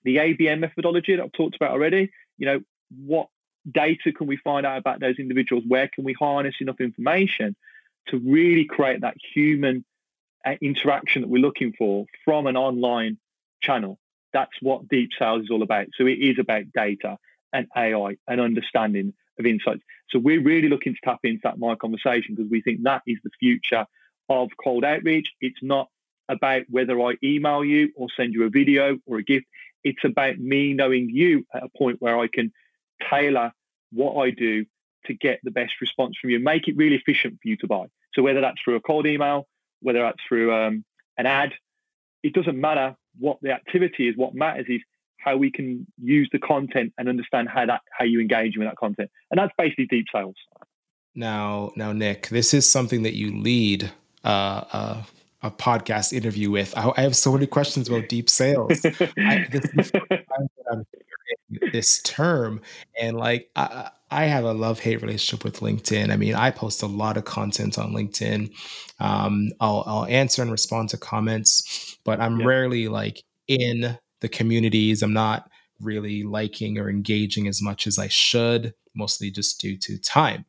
the 0.04 0.18
ABM 0.18 0.60
methodology 0.60 1.16
that 1.16 1.24
I've 1.24 1.32
talked 1.32 1.56
about 1.56 1.72
already. 1.72 2.12
You 2.38 2.46
know, 2.46 2.62
what 3.06 3.28
data 3.72 4.12
can 4.12 4.28
we 4.28 4.38
find 4.38 4.66
out 4.66 4.78
about 4.78 5.00
those 5.00 5.18
individuals? 5.20 5.64
Where 5.68 5.88
can 5.88 6.04
we 6.04 6.14
harness 6.14 6.56
enough 6.60 6.80
information 6.80 7.56
to 8.08 8.18
really 8.20 8.66
create 8.66 9.02
that 9.02 9.16
human 9.34 9.86
uh, 10.46 10.56
interaction 10.62 11.22
that 11.22 11.30
we're 11.30 11.42
looking 11.42 11.74
for 11.78 12.06
from 12.26 12.48
an 12.48 12.58
online 12.58 13.18
channel? 13.62 14.00
That's 14.34 14.52
what 14.62 14.88
deep 14.88 15.12
sales 15.18 15.44
is 15.44 15.50
all 15.52 15.64
about. 15.64 15.88
So 15.98 16.06
it 16.06 16.20
is 16.20 16.38
about 16.40 16.72
data 16.74 17.18
and 17.52 17.68
AI 17.76 18.18
and 18.28 18.40
understanding 18.40 19.14
of 19.40 19.46
insights. 19.46 19.82
So 20.10 20.20
we're 20.20 20.42
really 20.42 20.70
looking 20.70 20.94
to 20.94 21.00
tap 21.04 21.20
into 21.24 21.42
that 21.44 21.58
my 21.58 21.76
conversation 21.76 22.36
because 22.36 22.52
we 22.52 22.62
think 22.62 22.84
that 22.84 23.02
is 23.08 23.18
the 23.24 23.32
future 23.40 23.86
of 24.28 24.50
cold 24.64 24.84
outreach. 24.84 25.30
It's 25.42 25.62
not 25.62 25.90
about 26.28 26.64
whether 26.70 27.00
I 27.02 27.16
email 27.24 27.66
you 27.66 27.92
or 27.96 28.08
send 28.16 28.34
you 28.34 28.44
a 28.44 28.50
video 28.50 29.00
or 29.08 29.18
a 29.18 29.24
gift. 29.24 29.46
It's 29.84 30.04
about 30.04 30.38
me 30.38 30.74
knowing 30.74 31.10
you 31.10 31.46
at 31.54 31.64
a 31.64 31.70
point 31.70 31.98
where 32.00 32.20
I 32.20 32.28
can 32.28 32.52
tailor 33.10 33.52
what 33.92 34.22
I 34.22 34.32
do 34.32 34.66
to 35.06 35.14
get 35.14 35.40
the 35.44 35.52
best 35.52 35.74
response 35.82 36.18
from 36.20 36.30
you, 36.30 36.40
make 36.40 36.68
it 36.68 36.76
really 36.76 36.96
efficient 36.96 37.40
for 37.42 37.48
you 37.48 37.58
to 37.58 37.68
buy. 37.68 37.86
So 38.14 38.22
whether 38.22 38.42
that's 38.42 38.62
through 38.64 38.76
a 38.76 38.82
cold 38.82 39.06
email, 39.06 39.48
whether 39.82 40.02
that's 40.02 40.22
through 40.28 40.54
um, 40.54 40.84
an 41.18 41.26
ad, 41.26 41.54
it 42.24 42.34
doesn't 42.34 42.60
matter 42.60 42.96
what 43.18 43.38
the 43.42 43.52
activity 43.52 44.08
is. 44.08 44.18
What 44.18 44.34
matters 44.34 44.66
is 44.68 44.82
how 45.20 45.38
we 45.38 45.52
can 45.52 45.86
use 46.02 46.30
the 46.32 46.40
content 46.40 46.94
and 46.98 47.08
understand 47.10 47.50
how 47.50 47.66
that 47.66 47.82
how 47.92 48.06
you 48.06 48.20
engage 48.20 48.58
with 48.58 48.68
that 48.68 48.78
content, 48.78 49.10
and 49.32 49.38
that's 49.40 49.54
basically 49.58 49.86
deep 49.86 50.08
sales. 50.14 50.36
Now, 51.16 51.72
now, 51.76 51.92
Nick, 51.92 52.28
this 52.30 52.54
is 52.54 52.70
something 52.70 53.04
that 53.04 53.16
you 53.16 53.42
lead 53.42 53.92
uh, 54.24 54.64
uh, 54.72 55.04
a 55.42 55.52
podcast 55.52 56.14
interview 56.14 56.52
with. 56.52 56.74
I, 56.78 56.92
I, 56.96 57.02
have 57.02 57.16
so 57.16 57.34
many 57.34 57.48
questions 57.48 57.90
about 57.90 58.08
deep 58.10 58.30
sales. 58.30 58.80
I, 58.86 59.48
this, 59.50 59.92
this 61.72 62.02
term, 62.04 62.62
and 63.00 63.18
like 63.18 63.50
I, 63.56 63.92
I 64.12 64.26
have 64.26 64.44
a 64.44 64.54
love 64.54 64.80
hate 64.80 65.02
relationship 65.02 65.44
with 65.44 65.60
LinkedIn. 65.60 66.12
I 66.12 66.18
mean, 66.18 66.36
I 66.36 66.52
post 66.52 66.82
a 66.82 66.88
lot 66.88 67.18
of 67.18 67.26
content 67.26 67.78
on 67.78 67.94
LinkedIn. 67.94 68.52
Um, 69.00 69.50
I'll, 69.60 69.84
I'll 69.86 70.06
answer 70.06 70.42
and 70.42 70.52
respond 70.52 70.90
to 70.90 70.98
comments, 70.98 71.98
but 72.04 72.20
I'm 72.20 72.40
yeah. 72.40 72.46
rarely 72.46 72.88
like 72.88 73.24
in 73.48 73.98
the 74.22 74.30
communities. 74.30 75.04
I'm 75.04 75.14
not 75.14 75.50
really 75.80 76.24
liking 76.24 76.78
or 76.78 76.90
engaging 76.90 77.48
as 77.48 77.62
much 77.62 77.88
as 77.88 78.00
I 78.00 78.08
should, 78.08 78.74
mostly 78.96 79.32
just 79.32 79.62
due 79.62 79.78
to 79.78 79.98
time. 79.98 80.46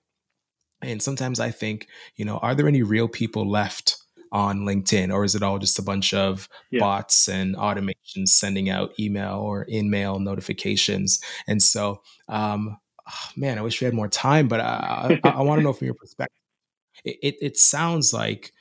And 0.83 1.03
sometimes 1.03 1.39
I 1.39 1.51
think, 1.51 1.87
you 2.17 2.25
know, 2.25 2.39
are 2.39 2.55
there 2.55 2.67
any 2.69 2.83
real 2.83 3.09
people 3.09 3.49
left 3.49 3.99
on 4.33 4.61
LinkedIn, 4.61 5.13
or 5.13 5.25
is 5.25 5.35
it 5.35 5.43
all 5.43 5.59
just 5.59 5.79
a 5.79 5.83
bunch 5.83 6.15
of 6.15 6.49
yeah. 6.71 6.81
bots 6.81 7.29
and 7.29 7.57
automations 7.57 8.29
sending 8.29 8.71
out 8.71 8.99
email 8.99 9.39
or 9.39 9.67
InMail 9.67 10.21
notifications? 10.21 11.21
And 11.47 11.63
so, 11.63 12.03
um, 12.29 12.79
oh, 13.09 13.29
man, 13.37 13.59
I 13.59 13.63
wish 13.63 13.81
we 13.81 13.87
had 13.87 13.95
more 13.95 14.09
time, 14.09 14.49
but 14.49 14.61
I, 14.61 15.21
I, 15.25 15.29
I 15.29 15.43
want 15.43 15.59
to 15.59 15.65
know 15.65 15.73
from 15.73 15.87
your 15.87 15.95
perspective. 15.95 16.37
It, 17.05 17.19
it, 17.23 17.37
it 17.41 17.57
sounds 17.59 18.13
like, 18.13 18.53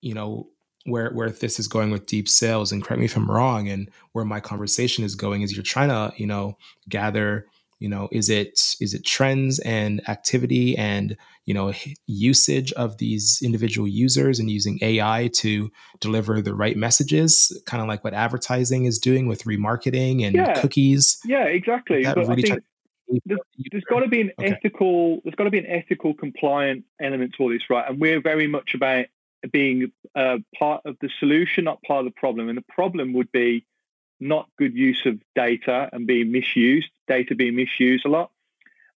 you 0.00 0.14
know, 0.14 0.48
where 0.84 1.10
where 1.10 1.30
this 1.30 1.60
is 1.60 1.68
going 1.68 1.90
with 1.90 2.06
deep 2.06 2.28
sales 2.28 2.72
and 2.72 2.82
correct 2.82 3.00
me 3.00 3.04
if 3.04 3.14
i'm 3.14 3.30
wrong 3.30 3.68
and 3.68 3.90
where 4.12 4.24
my 4.24 4.40
conversation 4.40 5.04
is 5.04 5.14
going 5.14 5.42
is 5.42 5.54
you're 5.54 5.62
trying 5.62 5.90
to 5.90 6.10
you 6.16 6.26
know 6.26 6.56
gather 6.88 7.46
you 7.80 7.88
know 7.88 8.08
is 8.12 8.30
it 8.30 8.76
is 8.80 8.94
it 8.94 9.04
trends 9.04 9.58
and 9.60 10.00
activity 10.08 10.76
and 10.76 11.16
you 11.46 11.54
know 11.54 11.72
usage 12.06 12.72
of 12.74 12.98
these 12.98 13.40
individual 13.42 13.88
users 13.88 14.38
and 14.38 14.48
using 14.48 14.78
ai 14.82 15.28
to 15.34 15.70
deliver 15.98 16.40
the 16.40 16.54
right 16.54 16.76
messages 16.76 17.60
kind 17.66 17.82
of 17.82 17.88
like 17.88 18.04
what 18.04 18.14
advertising 18.14 18.84
is 18.84 18.98
doing 18.98 19.26
with 19.26 19.42
remarketing 19.44 20.24
and 20.24 20.36
yeah. 20.36 20.60
cookies 20.60 21.18
yeah 21.24 21.44
exactly 21.44 22.04
but 22.04 22.16
really 22.16 22.44
I 22.44 22.46
think 22.46 22.62
there's, 23.26 23.40
there's 23.72 23.84
got 23.84 24.00
to 24.00 24.08
be 24.08 24.20
an 24.20 24.30
okay. 24.38 24.52
ethical 24.52 25.20
there's 25.24 25.34
got 25.34 25.44
to 25.44 25.50
be 25.50 25.58
an 25.58 25.66
ethical 25.66 26.14
compliant 26.14 26.84
element 27.00 27.34
to 27.36 27.42
all 27.42 27.48
this 27.48 27.68
right 27.68 27.88
and 27.88 28.00
we're 28.00 28.20
very 28.20 28.46
much 28.46 28.74
about 28.74 29.06
being 29.50 29.92
uh, 30.14 30.38
part 30.58 30.82
of 30.84 30.96
the 31.00 31.10
solution, 31.18 31.64
not 31.64 31.82
part 31.82 32.06
of 32.06 32.12
the 32.12 32.18
problem. 32.18 32.48
And 32.48 32.58
the 32.58 32.64
problem 32.68 33.12
would 33.14 33.32
be 33.32 33.66
not 34.18 34.48
good 34.58 34.74
use 34.74 35.02
of 35.06 35.18
data 35.34 35.88
and 35.92 36.06
being 36.06 36.30
misused, 36.30 36.90
data 37.10 37.34
being 37.34 37.56
misused 37.56 38.06
a 38.06 38.08
lot, 38.08 38.30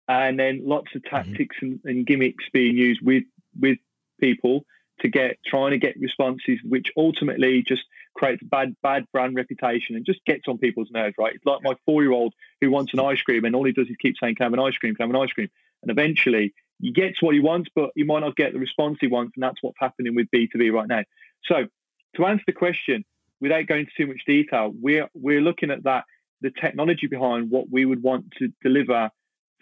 and 0.09 0.39
then 0.39 0.63
lots 0.65 0.95
of 0.95 1.03
mm-hmm. 1.03 1.17
tactics 1.17 1.57
mm-hmm. 1.57 1.89
and, 1.89 1.97
and, 1.97 2.07
gimmicks 2.07 2.45
being 2.53 2.77
used 2.77 3.01
with 3.03 3.25
with 3.59 3.79
people 4.21 4.65
to 5.01 5.09
get 5.09 5.39
trying 5.47 5.71
to 5.73 5.79
get 5.79 5.99
responses, 5.99 6.59
which 6.65 6.89
ultimately 6.97 7.65
just 7.67 7.83
creates 8.15 8.43
bad 8.43 8.77
bad 8.83 9.07
brand 9.13 9.35
reputation 9.35 9.97
and 9.97 10.05
just 10.05 10.25
gets 10.27 10.47
on 10.47 10.59
people's 10.59 10.91
nerves. 10.91 11.15
Right? 11.19 11.35
It's 11.35 11.47
like 11.47 11.61
my 11.63 11.75
four 11.87 12.03
year 12.03 12.13
old 12.13 12.35
who 12.61 12.71
wants 12.71 12.93
an 12.93 13.01
ice 13.01 13.23
cream, 13.23 13.45
and 13.45 13.57
all 13.57 13.65
he 13.65 13.73
does 13.73 13.89
is 13.89 13.97
keep 14.01 14.17
saying, 14.21 14.37
"Can 14.37 14.45
I 14.45 14.47
have 14.47 14.53
an 14.53 14.61
ice 14.61 14.77
cream? 14.77 14.95
Can 14.95 15.05
I 15.05 15.07
have 15.09 15.15
an 15.15 15.23
ice 15.23 15.33
cream?" 15.33 15.49
And 15.83 15.91
eventually, 15.91 16.55
he 16.81 16.93
gets 16.93 17.23
what 17.23 17.35
he 17.35 17.41
wants, 17.41 17.71
but 17.75 17.91
he 17.95 18.05
might 18.05 18.21
not 18.21 18.37
get 18.37 18.53
the 18.53 18.59
response 18.59 18.99
he 19.01 19.09
wants, 19.09 19.33
and 19.37 19.43
that's 19.43 19.63
what's 19.63 19.79
happening 19.81 20.15
with 20.15 20.29
B2B 20.35 20.73
right 20.73 20.87
now. 20.87 21.03
So, 21.45 21.67
to 22.17 22.27
answer 22.27 22.45
the 22.47 22.53
question, 22.53 23.05
without 23.41 23.67
going 23.67 23.81
into 23.81 23.93
too 23.97 24.07
much 24.07 24.23
detail, 24.27 24.73
we're 24.81 25.09
we're 25.15 25.41
looking 25.41 25.71
at 25.71 25.85
that 25.85 26.05
the 26.43 26.51
technology 26.51 27.07
behind 27.07 27.51
what 27.51 27.71
we 27.71 27.85
would 27.85 28.03
want 28.03 28.33
to 28.39 28.53
deliver 28.63 29.11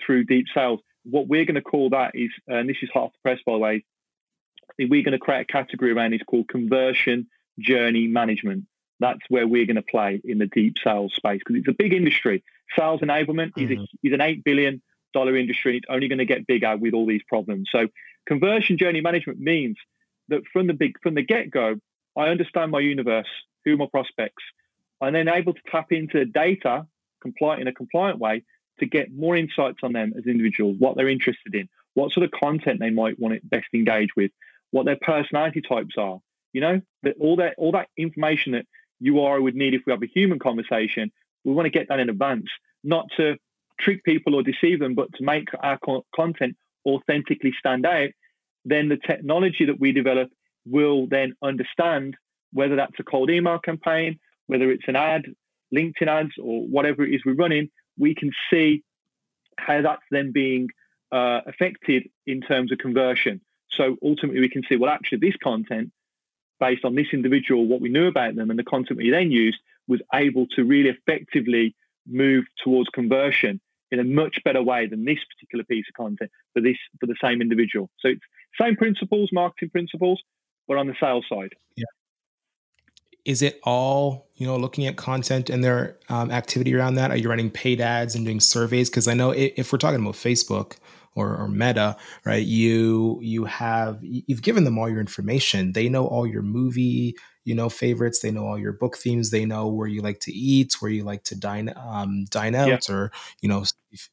through 0.04 0.24
deep 0.24 0.46
sales. 0.52 0.80
What 1.04 1.28
we're 1.28 1.44
going 1.44 1.54
to 1.54 1.62
call 1.62 1.90
that 1.90 2.12
is, 2.14 2.30
and 2.46 2.68
this 2.68 2.78
is 2.82 2.90
half 2.92 3.12
the 3.12 3.18
press 3.22 3.38
by 3.44 3.52
the 3.52 3.58
way, 3.58 3.84
we're 4.78 5.02
going 5.02 5.12
to 5.12 5.18
create 5.18 5.42
a 5.42 5.44
category 5.44 5.92
around 5.92 6.14
it's 6.14 6.24
called 6.24 6.48
conversion 6.48 7.28
journey 7.58 8.06
management. 8.06 8.64
That's 8.98 9.20
where 9.28 9.46
we're 9.46 9.66
going 9.66 9.76
to 9.76 9.82
play 9.82 10.20
in 10.24 10.38
the 10.38 10.46
deep 10.46 10.76
sales 10.82 11.14
space 11.14 11.40
because 11.40 11.56
it's 11.56 11.68
a 11.68 11.74
big 11.74 11.92
industry. 11.92 12.42
Sales 12.76 13.00
enablement 13.00 13.52
mm-hmm. 13.52 13.64
is, 13.64 13.70
a, 13.70 13.74
mm-hmm. 13.74 14.06
is 14.06 14.12
an 14.12 14.20
eight 14.20 14.44
billion 14.44 14.82
dollar 15.12 15.36
industry. 15.36 15.76
It's 15.78 15.86
only 15.88 16.08
going 16.08 16.18
to 16.18 16.24
get 16.24 16.46
bigger 16.46 16.76
with 16.76 16.94
all 16.94 17.06
these 17.06 17.22
problems. 17.28 17.68
So 17.72 17.88
conversion 18.26 18.78
journey 18.78 19.00
management 19.00 19.40
means 19.40 19.76
that 20.28 20.42
from 20.52 20.66
the 20.66 20.74
big 20.74 20.96
from 21.02 21.14
the 21.14 21.22
get 21.22 21.50
go, 21.50 21.76
I 22.16 22.28
understand 22.28 22.70
my 22.70 22.80
universe, 22.80 23.28
who 23.64 23.74
are 23.74 23.76
my 23.76 23.86
prospects. 23.90 24.42
I'm 25.00 25.12
then 25.12 25.28
able 25.28 25.54
to 25.54 25.60
tap 25.70 25.92
into 25.92 26.24
data 26.24 26.86
compliant 27.22 27.62
in 27.62 27.68
a 27.68 27.72
compliant 27.72 28.18
way 28.18 28.42
to 28.78 28.86
get 28.86 29.12
more 29.12 29.36
insights 29.36 29.78
on 29.82 29.92
them 29.92 30.14
as 30.16 30.26
individuals, 30.26 30.76
what 30.78 30.96
they're 30.96 31.08
interested 31.08 31.54
in, 31.54 31.68
what 31.94 32.12
sort 32.12 32.24
of 32.24 32.30
content 32.30 32.80
they 32.80 32.90
might 32.90 33.18
want 33.18 33.34
to 33.34 33.40
best 33.46 33.66
engage 33.74 34.10
with, 34.16 34.30
what 34.70 34.86
their 34.86 34.98
personality 35.00 35.60
types 35.60 35.94
are. 35.98 36.18
You 36.52 36.60
know, 36.60 36.80
that 37.04 37.16
all 37.20 37.36
that 37.36 37.54
all 37.58 37.72
that 37.72 37.88
information 37.96 38.52
that 38.52 38.66
you 38.98 39.22
I 39.22 39.38
would 39.38 39.54
need 39.54 39.74
if 39.74 39.82
we 39.86 39.92
have 39.92 40.02
a 40.02 40.06
human 40.06 40.38
conversation, 40.38 41.12
we 41.44 41.52
want 41.52 41.66
to 41.66 41.70
get 41.70 41.88
that 41.88 42.00
in 42.00 42.10
advance, 42.10 42.48
not 42.82 43.06
to 43.16 43.36
trick 43.78 44.04
people 44.04 44.34
or 44.34 44.42
deceive 44.42 44.80
them, 44.80 44.94
but 44.94 45.12
to 45.14 45.24
make 45.24 45.48
our 45.62 45.78
co- 45.78 46.04
content 46.14 46.56
authentically 46.86 47.52
stand 47.58 47.86
out, 47.86 48.10
then 48.64 48.88
the 48.88 48.96
technology 48.96 49.66
that 49.66 49.80
we 49.80 49.92
develop 49.92 50.30
will 50.66 51.06
then 51.06 51.34
understand 51.42 52.16
whether 52.52 52.76
that's 52.76 52.98
a 52.98 53.04
cold 53.04 53.30
email 53.30 53.58
campaign, 53.58 54.18
whether 54.50 54.68
it's 54.72 54.88
an 54.88 54.96
ad, 54.96 55.26
LinkedIn 55.72 56.08
ads, 56.08 56.32
or 56.42 56.66
whatever 56.66 57.04
it 57.04 57.14
is 57.14 57.22
we're 57.24 57.34
running, 57.34 57.70
we 57.96 58.16
can 58.16 58.32
see 58.50 58.82
how 59.56 59.80
that's 59.80 60.02
then 60.10 60.32
being 60.32 60.66
uh, 61.12 61.40
affected 61.46 62.08
in 62.26 62.40
terms 62.40 62.72
of 62.72 62.78
conversion. 62.78 63.40
So 63.70 63.96
ultimately, 64.02 64.40
we 64.40 64.48
can 64.48 64.64
see, 64.68 64.74
well, 64.74 64.90
actually, 64.90 65.18
this 65.18 65.36
content, 65.40 65.92
based 66.58 66.84
on 66.84 66.96
this 66.96 67.06
individual, 67.12 67.66
what 67.66 67.80
we 67.80 67.90
knew 67.90 68.08
about 68.08 68.34
them, 68.34 68.50
and 68.50 68.58
the 68.58 68.64
content 68.64 68.98
we 68.98 69.10
then 69.10 69.30
used, 69.30 69.58
was 69.86 70.00
able 70.12 70.48
to 70.56 70.64
really 70.64 70.88
effectively 70.90 71.76
move 72.08 72.44
towards 72.64 72.88
conversion 72.88 73.60
in 73.92 74.00
a 74.00 74.04
much 74.04 74.38
better 74.44 74.62
way 74.62 74.88
than 74.88 75.04
this 75.04 75.18
particular 75.32 75.64
piece 75.64 75.84
of 75.88 75.94
content 75.94 76.30
for 76.54 76.60
this 76.60 76.76
for 76.98 77.06
the 77.06 77.14
same 77.22 77.40
individual. 77.40 77.88
So 78.00 78.08
it's 78.08 78.20
same 78.60 78.74
principles, 78.74 79.30
marketing 79.32 79.70
principles, 79.70 80.20
but 80.66 80.76
on 80.76 80.88
the 80.88 80.96
sales 80.98 81.26
side. 81.28 81.52
Yeah. 81.76 81.84
Is 83.24 83.42
it 83.42 83.60
all 83.64 84.28
you 84.36 84.46
know 84.46 84.56
looking 84.56 84.86
at 84.86 84.96
content 84.96 85.50
and 85.50 85.62
their 85.62 85.96
um, 86.08 86.30
activity 86.30 86.74
around 86.74 86.94
that? 86.94 87.10
Are 87.10 87.16
you 87.16 87.28
running 87.28 87.50
paid 87.50 87.80
ads 87.80 88.14
and 88.14 88.24
doing 88.24 88.40
surveys? 88.40 88.90
Because 88.90 89.08
I 89.08 89.14
know 89.14 89.30
if 89.30 89.72
we're 89.72 89.78
talking 89.78 90.00
about 90.00 90.14
Facebook, 90.14 90.76
or, 91.16 91.36
or, 91.36 91.48
meta 91.48 91.96
right 92.24 92.46
you 92.46 93.18
you 93.20 93.44
have 93.44 93.98
you've 94.00 94.42
given 94.42 94.62
them 94.62 94.78
all 94.78 94.88
your 94.88 95.00
information 95.00 95.72
they 95.72 95.88
know 95.88 96.06
all 96.06 96.24
your 96.24 96.40
movie 96.40 97.16
you 97.44 97.54
know 97.54 97.68
favorites. 97.68 98.20
They 98.20 98.30
know 98.30 98.46
all 98.46 98.58
your 98.58 98.72
book 98.72 98.96
themes. 98.96 99.30
They 99.30 99.44
know 99.44 99.68
where 99.68 99.88
you 99.88 100.02
like 100.02 100.20
to 100.20 100.32
eat, 100.32 100.76
where 100.80 100.90
you 100.90 101.04
like 101.04 101.24
to 101.24 101.36
dine 101.36 101.72
um, 101.76 102.26
dine 102.26 102.54
out, 102.54 102.88
yeah. 102.88 102.94
or 102.94 103.12
you 103.40 103.48
know 103.48 103.64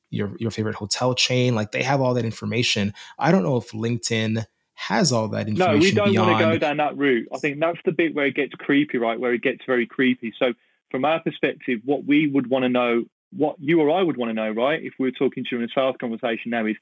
your 0.09 0.35
your 0.39 0.51
favorite 0.51 0.75
hotel 0.75 1.13
chain. 1.13 1.55
Like 1.55 1.71
they 1.71 1.83
have 1.83 2.01
all 2.01 2.13
that 2.13 2.25
information. 2.25 2.93
I 3.19 3.31
don't 3.31 3.43
know 3.43 3.57
if 3.57 3.71
LinkedIn 3.71 4.45
has 4.77 5.11
all 5.11 5.27
that 5.29 5.47
information. 5.47 5.73
No, 5.73 5.79
we 5.79 5.91
don't 5.91 6.11
beyond... 6.11 6.31
want 6.31 6.39
to 6.39 6.45
go 6.45 6.57
down 6.59 6.77
that 6.77 6.95
route. 6.95 7.27
I 7.33 7.39
think 7.39 7.59
that's 7.59 7.79
the 7.83 7.91
bit 7.91 8.13
where 8.13 8.27
it 8.27 8.35
gets 8.35 8.53
creepy, 8.53 8.99
right? 8.99 9.19
Where 9.19 9.33
it 9.33 9.41
gets 9.41 9.65
very 9.65 9.87
creepy. 9.87 10.33
So 10.37 10.53
from 10.91 11.03
our 11.03 11.19
perspective, 11.19 11.81
what 11.83 12.05
we 12.05 12.27
would 12.27 12.47
want 12.47 12.61
to 12.61 12.69
know, 12.69 13.05
what 13.35 13.55
you 13.59 13.81
or 13.81 13.89
I 13.89 14.03
would 14.03 14.17
want 14.17 14.29
to 14.29 14.33
know, 14.35 14.51
right? 14.51 14.81
If 14.81 14.93
we 14.99 15.07
were 15.07 15.11
talking 15.11 15.43
to 15.45 15.49
you 15.55 15.63
in 15.63 15.67
a 15.67 15.73
sales 15.73 15.95
conversation 15.99 16.51
now, 16.51 16.67
is 16.67 16.75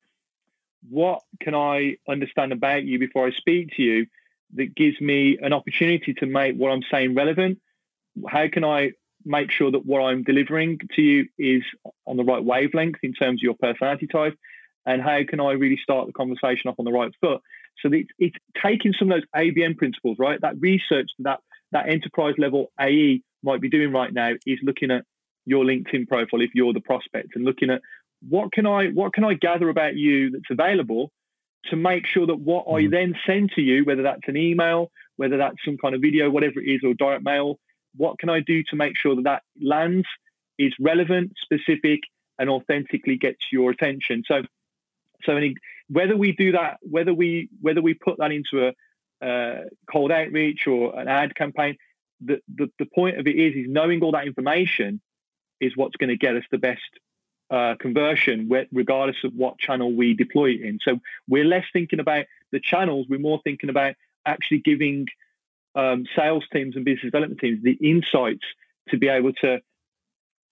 what 0.89 1.21
can 1.39 1.55
I 1.55 1.95
understand 2.07 2.51
about 2.51 2.83
you 2.83 2.99
before 2.99 3.27
I 3.27 3.31
speak 3.31 3.77
to 3.77 3.81
you 3.81 4.07
that 4.55 4.75
gives 4.75 4.99
me 4.99 5.37
an 5.41 5.53
opportunity 5.53 6.13
to 6.15 6.25
make 6.25 6.57
what 6.57 6.71
I'm 6.71 6.83
saying 6.91 7.15
relevant? 7.15 7.59
How 8.27 8.49
can 8.49 8.65
I 8.65 8.91
make 9.23 9.51
sure 9.51 9.71
that 9.71 9.85
what 9.85 10.01
I'm 10.01 10.23
delivering 10.23 10.79
to 10.97 11.01
you 11.01 11.29
is 11.37 11.63
on 12.05 12.17
the 12.17 12.25
right 12.25 12.43
wavelength 12.43 12.97
in 13.03 13.13
terms 13.13 13.39
of 13.39 13.43
your 13.43 13.55
personality 13.55 14.07
type? 14.07 14.37
And 14.85 15.01
how 15.01 15.21
can 15.27 15.39
I 15.39 15.53
really 15.53 15.79
start 15.81 16.07
the 16.07 16.13
conversation 16.13 16.69
off 16.69 16.75
on 16.77 16.85
the 16.85 16.91
right 16.91 17.13
foot? 17.21 17.41
So 17.81 17.89
it's, 17.91 18.09
it's 18.17 18.35
taking 18.63 18.93
some 18.97 19.11
of 19.11 19.17
those 19.17 19.29
ABM 19.35 19.77
principles, 19.77 20.17
right? 20.19 20.39
That 20.41 20.59
research 20.59 21.09
that 21.19 21.39
that 21.71 21.89
enterprise 21.89 22.35
level 22.37 22.71
AE 22.79 23.21
might 23.43 23.61
be 23.61 23.69
doing 23.69 23.91
right 23.91 24.13
now 24.13 24.31
is 24.45 24.59
looking 24.63 24.91
at 24.91 25.03
your 25.45 25.63
LinkedIn 25.63 26.07
profile 26.07 26.41
if 26.41 26.51
you're 26.53 26.73
the 26.73 26.79
prospect 26.79 27.35
and 27.35 27.45
looking 27.45 27.69
at 27.69 27.81
what 28.27 28.51
can 28.51 28.65
I 28.65 28.87
what 28.87 29.13
can 29.13 29.23
I 29.23 29.33
gather 29.33 29.69
about 29.69 29.95
you 29.95 30.31
that's 30.31 30.49
available 30.49 31.11
to 31.69 31.75
make 31.75 32.05
sure 32.05 32.27
that 32.27 32.39
what 32.39 32.65
I 32.67 32.83
mm. 32.83 32.91
then 32.91 33.15
send 33.25 33.51
to 33.55 33.61
you, 33.61 33.83
whether 33.85 34.03
that's 34.03 34.27
an 34.27 34.37
email, 34.37 34.91
whether 35.17 35.37
that's 35.37 35.57
some 35.65 35.77
kind 35.77 35.95
of 35.95 36.01
video, 36.01 36.29
whatever 36.29 36.59
it 36.59 36.67
is, 36.67 36.81
or 36.83 36.93
direct 36.93 37.23
mail, 37.23 37.59
what 37.95 38.19
can 38.19 38.29
I 38.29 38.39
do 38.39 38.63
to 38.69 38.75
make 38.75 38.97
sure 38.97 39.15
that 39.15 39.23
that 39.23 39.43
lands, 39.61 40.07
is 40.57 40.73
relevant, 40.79 41.33
specific, 41.41 42.01
and 42.37 42.49
authentically 42.49 43.17
gets 43.17 43.39
your 43.51 43.71
attention? 43.71 44.23
So, 44.27 44.43
so 45.23 45.35
any, 45.35 45.55
whether 45.89 46.15
we 46.15 46.31
do 46.33 46.53
that, 46.53 46.77
whether 46.81 47.13
we 47.13 47.49
whether 47.61 47.81
we 47.81 47.93
put 47.93 48.17
that 48.17 48.31
into 48.31 48.67
a 48.67 49.25
uh, 49.25 49.63
cold 49.91 50.11
outreach 50.11 50.67
or 50.67 50.97
an 50.99 51.07
ad 51.07 51.35
campaign, 51.35 51.77
the, 52.21 52.39
the 52.53 52.69
the 52.79 52.85
point 52.85 53.19
of 53.19 53.27
it 53.27 53.35
is 53.35 53.55
is 53.55 53.65
knowing 53.69 54.01
all 54.01 54.11
that 54.11 54.27
information 54.27 55.01
is 55.59 55.75
what's 55.75 55.95
going 55.95 56.09
to 56.09 56.17
get 56.17 56.35
us 56.35 56.43
the 56.51 56.57
best 56.57 56.81
uh, 57.49 57.75
conversion, 57.79 58.49
regardless 58.71 59.17
of 59.23 59.33
what 59.33 59.57
channel 59.59 59.93
we 59.93 60.13
deploy 60.13 60.51
it 60.51 60.61
in. 60.61 60.79
So 60.81 60.99
we're 61.27 61.45
less 61.45 61.65
thinking 61.71 61.99
about 61.99 62.25
the 62.51 62.59
channels, 62.59 63.07
we're 63.09 63.19
more 63.19 63.41
thinking 63.43 63.69
about 63.69 63.95
actually 64.25 64.59
giving 64.59 65.07
um, 65.75 66.05
sales 66.15 66.45
teams 66.51 66.75
and 66.75 66.85
business 66.85 67.11
development 67.11 67.39
teams 67.39 67.61
the 67.61 67.73
insights 67.73 68.45
to 68.89 68.97
be 68.97 69.09
able 69.09 69.33
to 69.33 69.61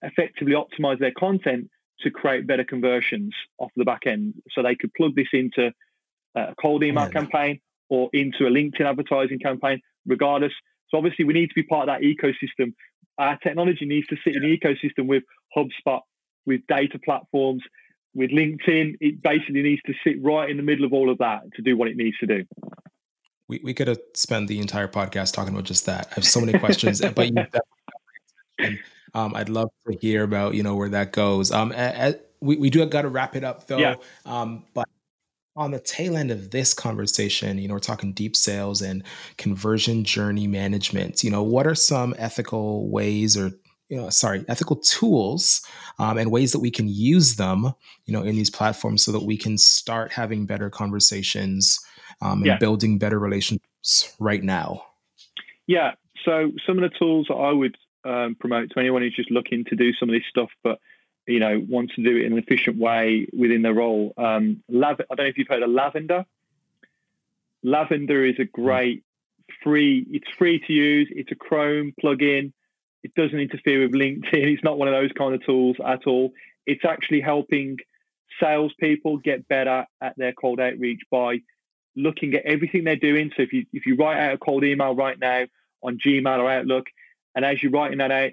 effectively 0.02 0.54
optimize 0.54 0.98
their 0.98 1.12
content 1.12 1.70
to 2.00 2.10
create 2.10 2.46
better 2.46 2.64
conversions 2.64 3.34
off 3.58 3.70
the 3.76 3.84
back 3.84 4.06
end. 4.06 4.34
So 4.52 4.62
they 4.62 4.74
could 4.74 4.92
plug 4.94 5.14
this 5.14 5.28
into 5.32 5.68
uh, 6.36 6.50
a 6.50 6.54
cold 6.60 6.82
email 6.82 7.04
yeah. 7.04 7.10
campaign 7.10 7.60
or 7.88 8.10
into 8.12 8.46
a 8.46 8.50
LinkedIn 8.50 8.82
advertising 8.82 9.38
campaign, 9.38 9.80
regardless. 10.06 10.52
So 10.88 10.98
obviously 10.98 11.24
we 11.24 11.34
need 11.34 11.48
to 11.48 11.54
be 11.54 11.62
part 11.62 11.88
of 11.88 11.94
that 11.94 12.02
ecosystem. 12.02 12.74
Our 13.18 13.38
technology 13.38 13.84
needs 13.84 14.06
to 14.08 14.16
sit 14.24 14.36
in 14.36 14.42
the 14.42 14.58
ecosystem 14.58 15.06
with 15.06 15.22
HubSpot, 15.56 16.00
with 16.46 16.62
data 16.68 16.98
platforms, 17.04 17.62
with 18.14 18.30
LinkedIn. 18.30 18.96
It 19.00 19.22
basically 19.22 19.62
needs 19.62 19.82
to 19.86 19.94
sit 20.04 20.22
right 20.22 20.50
in 20.50 20.56
the 20.56 20.62
middle 20.62 20.84
of 20.84 20.92
all 20.92 21.10
of 21.10 21.18
that 21.18 21.42
to 21.54 21.62
do 21.62 21.76
what 21.76 21.88
it 21.88 21.96
needs 21.96 22.18
to 22.18 22.26
do. 22.26 22.44
We, 23.46 23.60
we 23.62 23.74
could 23.74 23.88
have 23.88 24.00
spent 24.14 24.48
the 24.48 24.58
entire 24.58 24.88
podcast 24.88 25.34
talking 25.34 25.52
about 25.52 25.64
just 25.64 25.86
that. 25.86 26.08
I 26.12 26.14
have 26.14 26.24
so 26.24 26.40
many 26.40 26.58
questions, 26.58 27.00
but 27.00 27.28
you 27.28 27.34
and, 28.58 28.78
um, 29.14 29.34
I'd 29.34 29.48
love 29.48 29.70
to 29.86 29.96
hear 29.96 30.22
about 30.22 30.54
you 30.54 30.62
know 30.62 30.74
where 30.74 30.88
that 30.90 31.12
goes. 31.12 31.50
Um, 31.50 31.72
we 32.40 32.56
we 32.56 32.70
do 32.70 32.80
have 32.80 32.90
got 32.90 33.02
to 33.02 33.08
wrap 33.08 33.36
it 33.36 33.44
up 33.44 33.66
though. 33.66 33.78
Yeah. 33.78 33.94
Um, 34.26 34.64
but 34.74 34.88
on 35.56 35.70
the 35.70 35.78
tail 35.78 36.16
end 36.16 36.30
of 36.30 36.50
this 36.50 36.74
conversation, 36.74 37.58
you 37.58 37.68
know, 37.68 37.74
we're 37.74 37.80
talking 37.80 38.12
deep 38.12 38.34
sales 38.34 38.82
and 38.82 39.04
conversion 39.38 40.04
journey 40.04 40.46
management. 40.46 41.22
You 41.22 41.30
know, 41.30 41.42
what 41.42 41.66
are 41.66 41.76
some 41.76 42.14
ethical 42.18 42.88
ways 42.88 43.36
or 43.36 43.52
you 43.88 43.98
know, 43.98 44.08
sorry, 44.08 44.44
ethical 44.48 44.76
tools 44.76 45.64
um, 45.98 46.18
and 46.18 46.30
ways 46.30 46.52
that 46.52 46.60
we 46.60 46.70
can 46.70 46.88
use 46.88 47.36
them, 47.36 47.72
you 48.06 48.12
know, 48.12 48.22
in 48.22 48.34
these 48.34 48.50
platforms 48.50 49.04
so 49.04 49.12
that 49.12 49.22
we 49.22 49.36
can 49.36 49.58
start 49.58 50.10
having 50.10 50.46
better 50.46 50.70
conversations 50.70 51.78
um, 52.22 52.38
and 52.38 52.46
yeah. 52.46 52.58
building 52.58 52.98
better 52.98 53.18
relationships 53.18 54.16
right 54.18 54.42
now. 54.42 54.82
Yeah. 55.66 55.92
So 56.24 56.50
some 56.66 56.82
of 56.82 56.90
the 56.90 56.98
tools 56.98 57.26
that 57.28 57.34
I 57.34 57.52
would 57.52 57.76
um, 58.04 58.36
promote 58.38 58.70
to 58.70 58.80
anyone 58.80 59.02
who's 59.02 59.14
just 59.14 59.30
looking 59.30 59.64
to 59.66 59.76
do 59.76 59.92
some 59.94 60.08
of 60.08 60.14
this 60.14 60.26
stuff, 60.28 60.50
but 60.62 60.78
you 61.26 61.40
know 61.40 61.64
wants 61.68 61.94
to 61.94 62.02
do 62.02 62.16
it 62.16 62.26
in 62.26 62.32
an 62.32 62.38
efficient 62.38 62.76
way 62.76 63.26
within 63.32 63.62
their 63.62 63.74
role. 63.74 64.12
Um, 64.16 64.62
Lav- 64.68 65.00
I 65.00 65.14
don't 65.14 65.24
know 65.24 65.30
if 65.30 65.38
you've 65.38 65.48
heard 65.48 65.62
of 65.62 65.70
Lavender. 65.70 66.24
Lavender 67.62 68.24
is 68.24 68.38
a 68.38 68.44
great 68.44 69.04
free. 69.62 70.06
It's 70.10 70.30
free 70.36 70.62
to 70.66 70.72
use. 70.72 71.08
It's 71.10 71.32
a 71.32 71.34
Chrome 71.36 71.94
plugin 72.02 72.52
it 73.04 73.14
doesn't 73.14 73.38
interfere 73.38 73.82
with 73.82 73.92
LinkedIn. 73.92 74.24
It's 74.32 74.64
not 74.64 74.78
one 74.78 74.88
of 74.88 74.94
those 74.94 75.12
kind 75.12 75.34
of 75.34 75.44
tools 75.44 75.76
at 75.86 76.06
all. 76.06 76.32
It's 76.66 76.84
actually 76.84 77.20
helping 77.20 77.76
salespeople 78.40 79.18
get 79.18 79.46
better 79.46 79.86
at 80.00 80.16
their 80.16 80.32
cold 80.32 80.58
outreach 80.58 81.02
by 81.10 81.40
looking 81.94 82.34
at 82.34 82.46
everything 82.46 82.82
they're 82.82 82.96
doing. 82.96 83.30
So 83.36 83.42
if 83.42 83.52
you 83.52 83.66
if 83.72 83.86
you 83.86 83.94
write 83.96 84.18
out 84.18 84.34
a 84.34 84.38
cold 84.38 84.64
email 84.64 84.96
right 84.96 85.18
now 85.18 85.44
on 85.82 85.98
Gmail 86.04 86.38
or 86.38 86.50
Outlook, 86.50 86.86
and 87.34 87.44
as 87.44 87.62
you're 87.62 87.72
writing 87.72 87.98
that 87.98 88.10
out, 88.10 88.32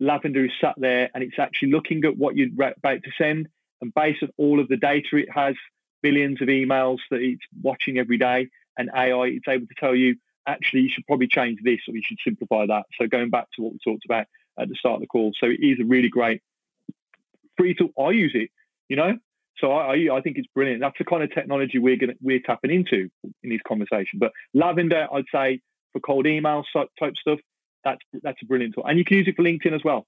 Lavender 0.00 0.44
is 0.44 0.52
sat 0.60 0.74
there 0.76 1.10
and 1.14 1.22
it's 1.22 1.38
actually 1.38 1.70
looking 1.70 2.04
at 2.04 2.16
what 2.16 2.36
you're 2.36 2.48
about 2.52 3.02
to 3.04 3.10
send, 3.16 3.48
and 3.80 3.94
based 3.94 4.22
on 4.22 4.30
all 4.36 4.60
of 4.60 4.68
the 4.68 4.76
data 4.76 5.16
it 5.16 5.30
has, 5.30 5.54
billions 6.02 6.42
of 6.42 6.48
emails 6.48 6.98
that 7.10 7.20
it's 7.20 7.44
watching 7.62 7.98
every 7.98 8.18
day, 8.18 8.48
and 8.76 8.90
AI, 8.94 9.26
it's 9.26 9.48
able 9.48 9.66
to 9.66 9.74
tell 9.78 9.94
you 9.94 10.16
actually 10.46 10.82
you 10.82 10.90
should 10.90 11.06
probably 11.06 11.26
change 11.26 11.58
this 11.62 11.80
or 11.88 11.94
you 11.94 12.02
should 12.04 12.18
simplify 12.22 12.66
that. 12.66 12.84
So 13.00 13.06
going 13.06 13.30
back 13.30 13.46
to 13.56 13.62
what 13.62 13.72
we 13.72 13.78
talked 13.84 14.04
about 14.04 14.26
at 14.58 14.68
the 14.68 14.74
start 14.74 14.96
of 14.96 15.00
the 15.00 15.06
call. 15.06 15.32
So 15.38 15.46
it 15.46 15.60
is 15.60 15.78
a 15.80 15.84
really 15.84 16.08
great 16.08 16.42
free 17.56 17.74
tool. 17.74 17.90
I 17.98 18.10
use 18.10 18.32
it, 18.34 18.50
you 18.88 18.96
know. 18.96 19.18
So 19.58 19.72
I, 19.72 20.14
I, 20.14 20.20
think 20.20 20.36
it's 20.36 20.48
brilliant. 20.48 20.80
That's 20.80 20.98
the 20.98 21.04
kind 21.04 21.22
of 21.22 21.32
technology 21.32 21.78
we're 21.78 21.96
gonna 21.96 22.14
we're 22.20 22.40
tapping 22.40 22.72
into 22.72 23.08
in 23.42 23.50
this 23.50 23.60
conversation. 23.66 24.18
But 24.18 24.32
Lavender, 24.52 25.06
I'd 25.12 25.24
say 25.32 25.60
for 25.92 26.00
cold 26.00 26.26
email 26.26 26.64
type 26.74 27.14
stuff, 27.16 27.38
that's 27.84 28.00
that's 28.22 28.40
a 28.42 28.46
brilliant 28.46 28.74
tool, 28.74 28.84
and 28.86 28.98
you 28.98 29.04
can 29.04 29.18
use 29.18 29.28
it 29.28 29.36
for 29.36 29.42
LinkedIn 29.42 29.74
as 29.74 29.82
well. 29.84 30.06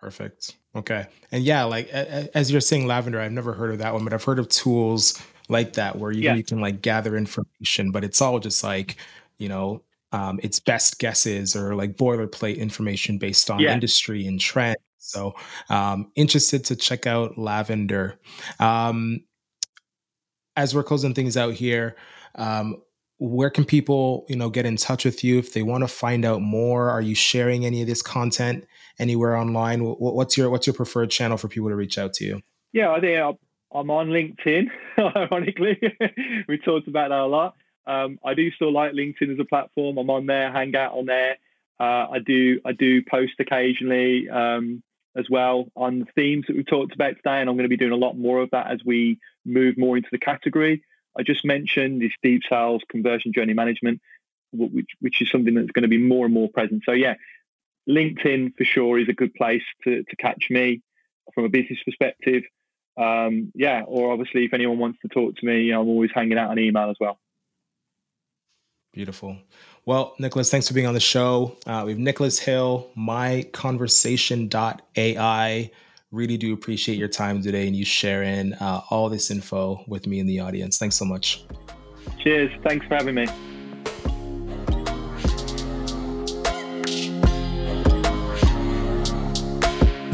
Perfect. 0.00 0.56
Okay. 0.76 1.06
And 1.32 1.44
yeah, 1.44 1.64
like 1.64 1.88
as 1.88 2.50
you're 2.50 2.60
saying 2.60 2.86
Lavender, 2.86 3.20
I've 3.20 3.32
never 3.32 3.54
heard 3.54 3.70
of 3.70 3.78
that 3.78 3.94
one, 3.94 4.04
but 4.04 4.12
I've 4.12 4.24
heard 4.24 4.38
of 4.38 4.48
tools 4.48 5.20
like 5.48 5.74
that 5.74 5.96
where 5.98 6.10
you, 6.10 6.22
yeah. 6.22 6.34
you 6.34 6.44
can 6.44 6.60
like 6.60 6.82
gather 6.82 7.16
information, 7.16 7.90
but 7.90 8.04
it's 8.04 8.20
all 8.20 8.38
just 8.38 8.62
like 8.62 8.96
you 9.38 9.48
know 9.48 9.82
um, 10.12 10.38
it's 10.42 10.60
best 10.60 10.98
guesses 10.98 11.56
or 11.56 11.74
like 11.74 11.96
boilerplate 11.96 12.56
information 12.56 13.18
based 13.18 13.50
on 13.50 13.58
yeah. 13.58 13.74
industry 13.74 14.26
and 14.26 14.40
trend 14.40 14.76
so 14.98 15.34
um, 15.70 16.10
interested 16.14 16.64
to 16.64 16.76
check 16.76 17.06
out 17.06 17.36
lavender 17.36 18.18
um, 18.60 19.20
as 20.56 20.74
we're 20.74 20.84
closing 20.84 21.14
things 21.14 21.36
out 21.36 21.54
here 21.54 21.96
um, 22.36 22.80
where 23.28 23.50
can 23.50 23.64
people 23.64 24.24
you 24.28 24.36
know 24.36 24.50
get 24.50 24.66
in 24.66 24.76
touch 24.76 25.04
with 25.04 25.24
you 25.24 25.38
if 25.38 25.52
they 25.52 25.62
want 25.62 25.82
to 25.82 25.88
find 25.88 26.24
out 26.24 26.40
more 26.40 26.90
are 26.90 27.02
you 27.02 27.14
sharing 27.14 27.64
any 27.64 27.80
of 27.80 27.86
this 27.86 28.02
content 28.02 28.66
anywhere 28.98 29.36
online 29.36 29.80
what's 29.80 30.36
your 30.36 30.50
what's 30.50 30.66
your 30.66 30.74
preferred 30.74 31.10
channel 31.10 31.36
for 31.36 31.48
people 31.48 31.68
to 31.68 31.76
reach 31.76 31.98
out 31.98 32.12
to 32.12 32.24
you 32.24 32.42
yeah 32.72 32.90
i 32.90 33.00
think 33.00 33.38
i'm 33.72 33.90
on 33.90 34.08
linkedin 34.08 34.68
ironically 34.98 35.80
we 36.48 36.58
talked 36.58 36.88
about 36.88 37.08
that 37.08 37.18
a 37.18 37.26
lot 37.26 37.54
um, 37.86 38.18
I 38.24 38.34
do 38.34 38.50
still 38.52 38.72
like 38.72 38.92
LinkedIn 38.92 39.32
as 39.32 39.38
a 39.38 39.44
platform. 39.44 39.98
I'm 39.98 40.10
on 40.10 40.26
there, 40.26 40.50
hang 40.50 40.74
out 40.76 40.96
on 40.96 41.06
there. 41.06 41.36
Uh, 41.78 42.06
I 42.10 42.18
do 42.24 42.60
I 42.64 42.72
do 42.72 43.02
post 43.02 43.34
occasionally 43.40 44.28
um, 44.28 44.82
as 45.16 45.28
well 45.28 45.66
on 45.76 46.00
the 46.00 46.06
themes 46.14 46.46
that 46.46 46.56
we 46.56 46.64
talked 46.64 46.94
about 46.94 47.16
today, 47.16 47.40
and 47.40 47.48
I'm 47.48 47.56
going 47.56 47.64
to 47.64 47.68
be 47.68 47.76
doing 47.76 47.92
a 47.92 47.96
lot 47.96 48.16
more 48.16 48.40
of 48.40 48.50
that 48.50 48.70
as 48.70 48.80
we 48.84 49.18
move 49.44 49.76
more 49.76 49.96
into 49.96 50.08
the 50.12 50.18
category. 50.18 50.82
I 51.16 51.22
just 51.22 51.44
mentioned 51.44 52.00
this 52.00 52.12
deep 52.22 52.42
sales 52.48 52.82
conversion 52.88 53.32
journey 53.32 53.54
management, 53.54 54.00
which 54.52 54.90
which 55.00 55.22
is 55.22 55.30
something 55.30 55.54
that's 55.54 55.70
going 55.70 55.82
to 55.82 55.88
be 55.88 55.98
more 55.98 56.24
and 56.24 56.34
more 56.34 56.48
present. 56.48 56.82
So 56.84 56.92
yeah, 56.92 57.14
LinkedIn 57.88 58.56
for 58.56 58.64
sure 58.64 58.98
is 58.98 59.08
a 59.08 59.12
good 59.12 59.34
place 59.34 59.62
to 59.84 60.02
to 60.04 60.16
catch 60.16 60.46
me 60.50 60.82
from 61.34 61.44
a 61.44 61.48
business 61.48 61.78
perspective. 61.84 62.42
Um, 62.96 63.52
yeah, 63.54 63.82
or 63.86 64.12
obviously 64.12 64.44
if 64.44 64.54
anyone 64.54 64.78
wants 64.78 65.00
to 65.02 65.08
talk 65.08 65.36
to 65.36 65.46
me, 65.46 65.70
I'm 65.70 65.88
always 65.88 66.10
hanging 66.14 66.38
out 66.38 66.50
on 66.50 66.58
email 66.58 66.90
as 66.90 66.96
well. 67.00 67.18
Beautiful. 68.92 69.38
Well, 69.84 70.14
Nicholas, 70.20 70.48
thanks 70.50 70.68
for 70.68 70.74
being 70.74 70.86
on 70.86 70.94
the 70.94 71.00
show. 71.00 71.56
Uh, 71.66 71.82
we 71.84 71.90
have 71.92 71.98
Nicholas 71.98 72.38
Hill, 72.38 72.88
myconversation.ai. 72.96 75.70
Really 76.14 76.36
do 76.36 76.54
appreciate 76.54 76.96
your 76.96 77.08
time 77.08 77.42
today 77.42 77.66
and 77.66 77.74
you 77.74 77.84
sharing 77.84 78.52
uh, 78.54 78.82
all 78.88 79.08
this 79.08 79.32
info 79.32 79.82
with 79.88 80.06
me 80.06 80.20
and 80.20 80.28
the 80.28 80.38
audience. 80.38 80.78
Thanks 80.78 80.94
so 80.94 81.04
much. 81.04 81.44
Cheers. 82.22 82.52
Thanks 82.62 82.86
for 82.86 82.94
having 82.94 83.16
me. 83.16 83.26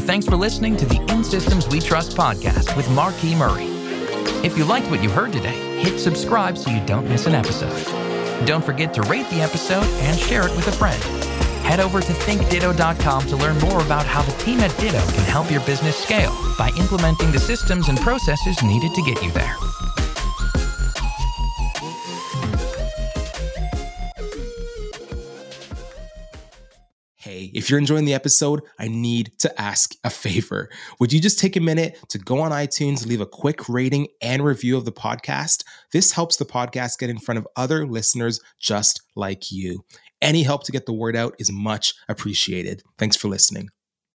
Thanks 0.07 0.25
for 0.25 0.35
listening 0.35 0.75
to 0.77 0.87
the 0.87 1.05
In 1.11 1.23
Systems 1.23 1.67
We 1.67 1.79
Trust 1.79 2.17
podcast 2.17 2.75
with 2.75 2.89
Marquis 2.89 3.35
Murray. 3.35 3.67
If 4.43 4.57
you 4.57 4.65
liked 4.65 4.89
what 4.89 5.03
you 5.03 5.09
heard 5.11 5.31
today, 5.31 5.83
hit 5.83 5.99
subscribe 5.99 6.57
so 6.57 6.71
you 6.71 6.83
don't 6.87 7.07
miss 7.07 7.27
an 7.27 7.35
episode. 7.35 7.85
Don't 8.47 8.65
forget 8.65 8.91
to 8.95 9.03
rate 9.03 9.29
the 9.29 9.41
episode 9.41 9.85
and 9.85 10.19
share 10.19 10.47
it 10.47 10.55
with 10.55 10.67
a 10.67 10.71
friend. 10.71 11.30
Head 11.71 11.79
over 11.79 12.01
to 12.01 12.11
thinkditto.com 12.11 13.27
to 13.27 13.37
learn 13.37 13.57
more 13.59 13.79
about 13.79 14.05
how 14.05 14.21
the 14.23 14.33
team 14.43 14.59
at 14.59 14.77
Ditto 14.77 14.99
can 14.99 15.23
help 15.23 15.49
your 15.49 15.61
business 15.61 15.95
scale 15.95 16.35
by 16.57 16.69
implementing 16.77 17.31
the 17.31 17.39
systems 17.39 17.87
and 17.87 17.97
processes 17.99 18.61
needed 18.61 18.93
to 18.93 19.01
get 19.03 19.23
you 19.23 19.31
there. 19.31 19.55
Hey, 27.15 27.51
if 27.53 27.69
you're 27.69 27.79
enjoying 27.79 28.03
the 28.03 28.15
episode, 28.15 28.63
I 28.77 28.89
need 28.89 29.31
to 29.39 29.61
ask 29.61 29.95
a 30.03 30.09
favor. 30.09 30.69
Would 30.99 31.13
you 31.13 31.21
just 31.21 31.39
take 31.39 31.55
a 31.55 31.61
minute 31.61 31.97
to 32.09 32.17
go 32.17 32.41
on 32.41 32.51
iTunes, 32.51 33.07
leave 33.07 33.21
a 33.21 33.25
quick 33.25 33.69
rating 33.69 34.09
and 34.21 34.43
review 34.43 34.75
of 34.75 34.83
the 34.83 34.91
podcast? 34.91 35.63
This 35.93 36.11
helps 36.11 36.35
the 36.35 36.43
podcast 36.43 36.99
get 36.99 37.09
in 37.09 37.19
front 37.19 37.37
of 37.37 37.47
other 37.55 37.87
listeners 37.87 38.41
just 38.59 39.01
like 39.15 39.53
you. 39.53 39.85
Any 40.21 40.43
help 40.43 40.63
to 40.65 40.71
get 40.71 40.85
the 40.85 40.93
word 40.93 41.15
out 41.15 41.35
is 41.39 41.51
much 41.51 41.93
appreciated. 42.07 42.83
Thanks 42.97 43.15
for 43.15 43.27
listening. 43.27 43.69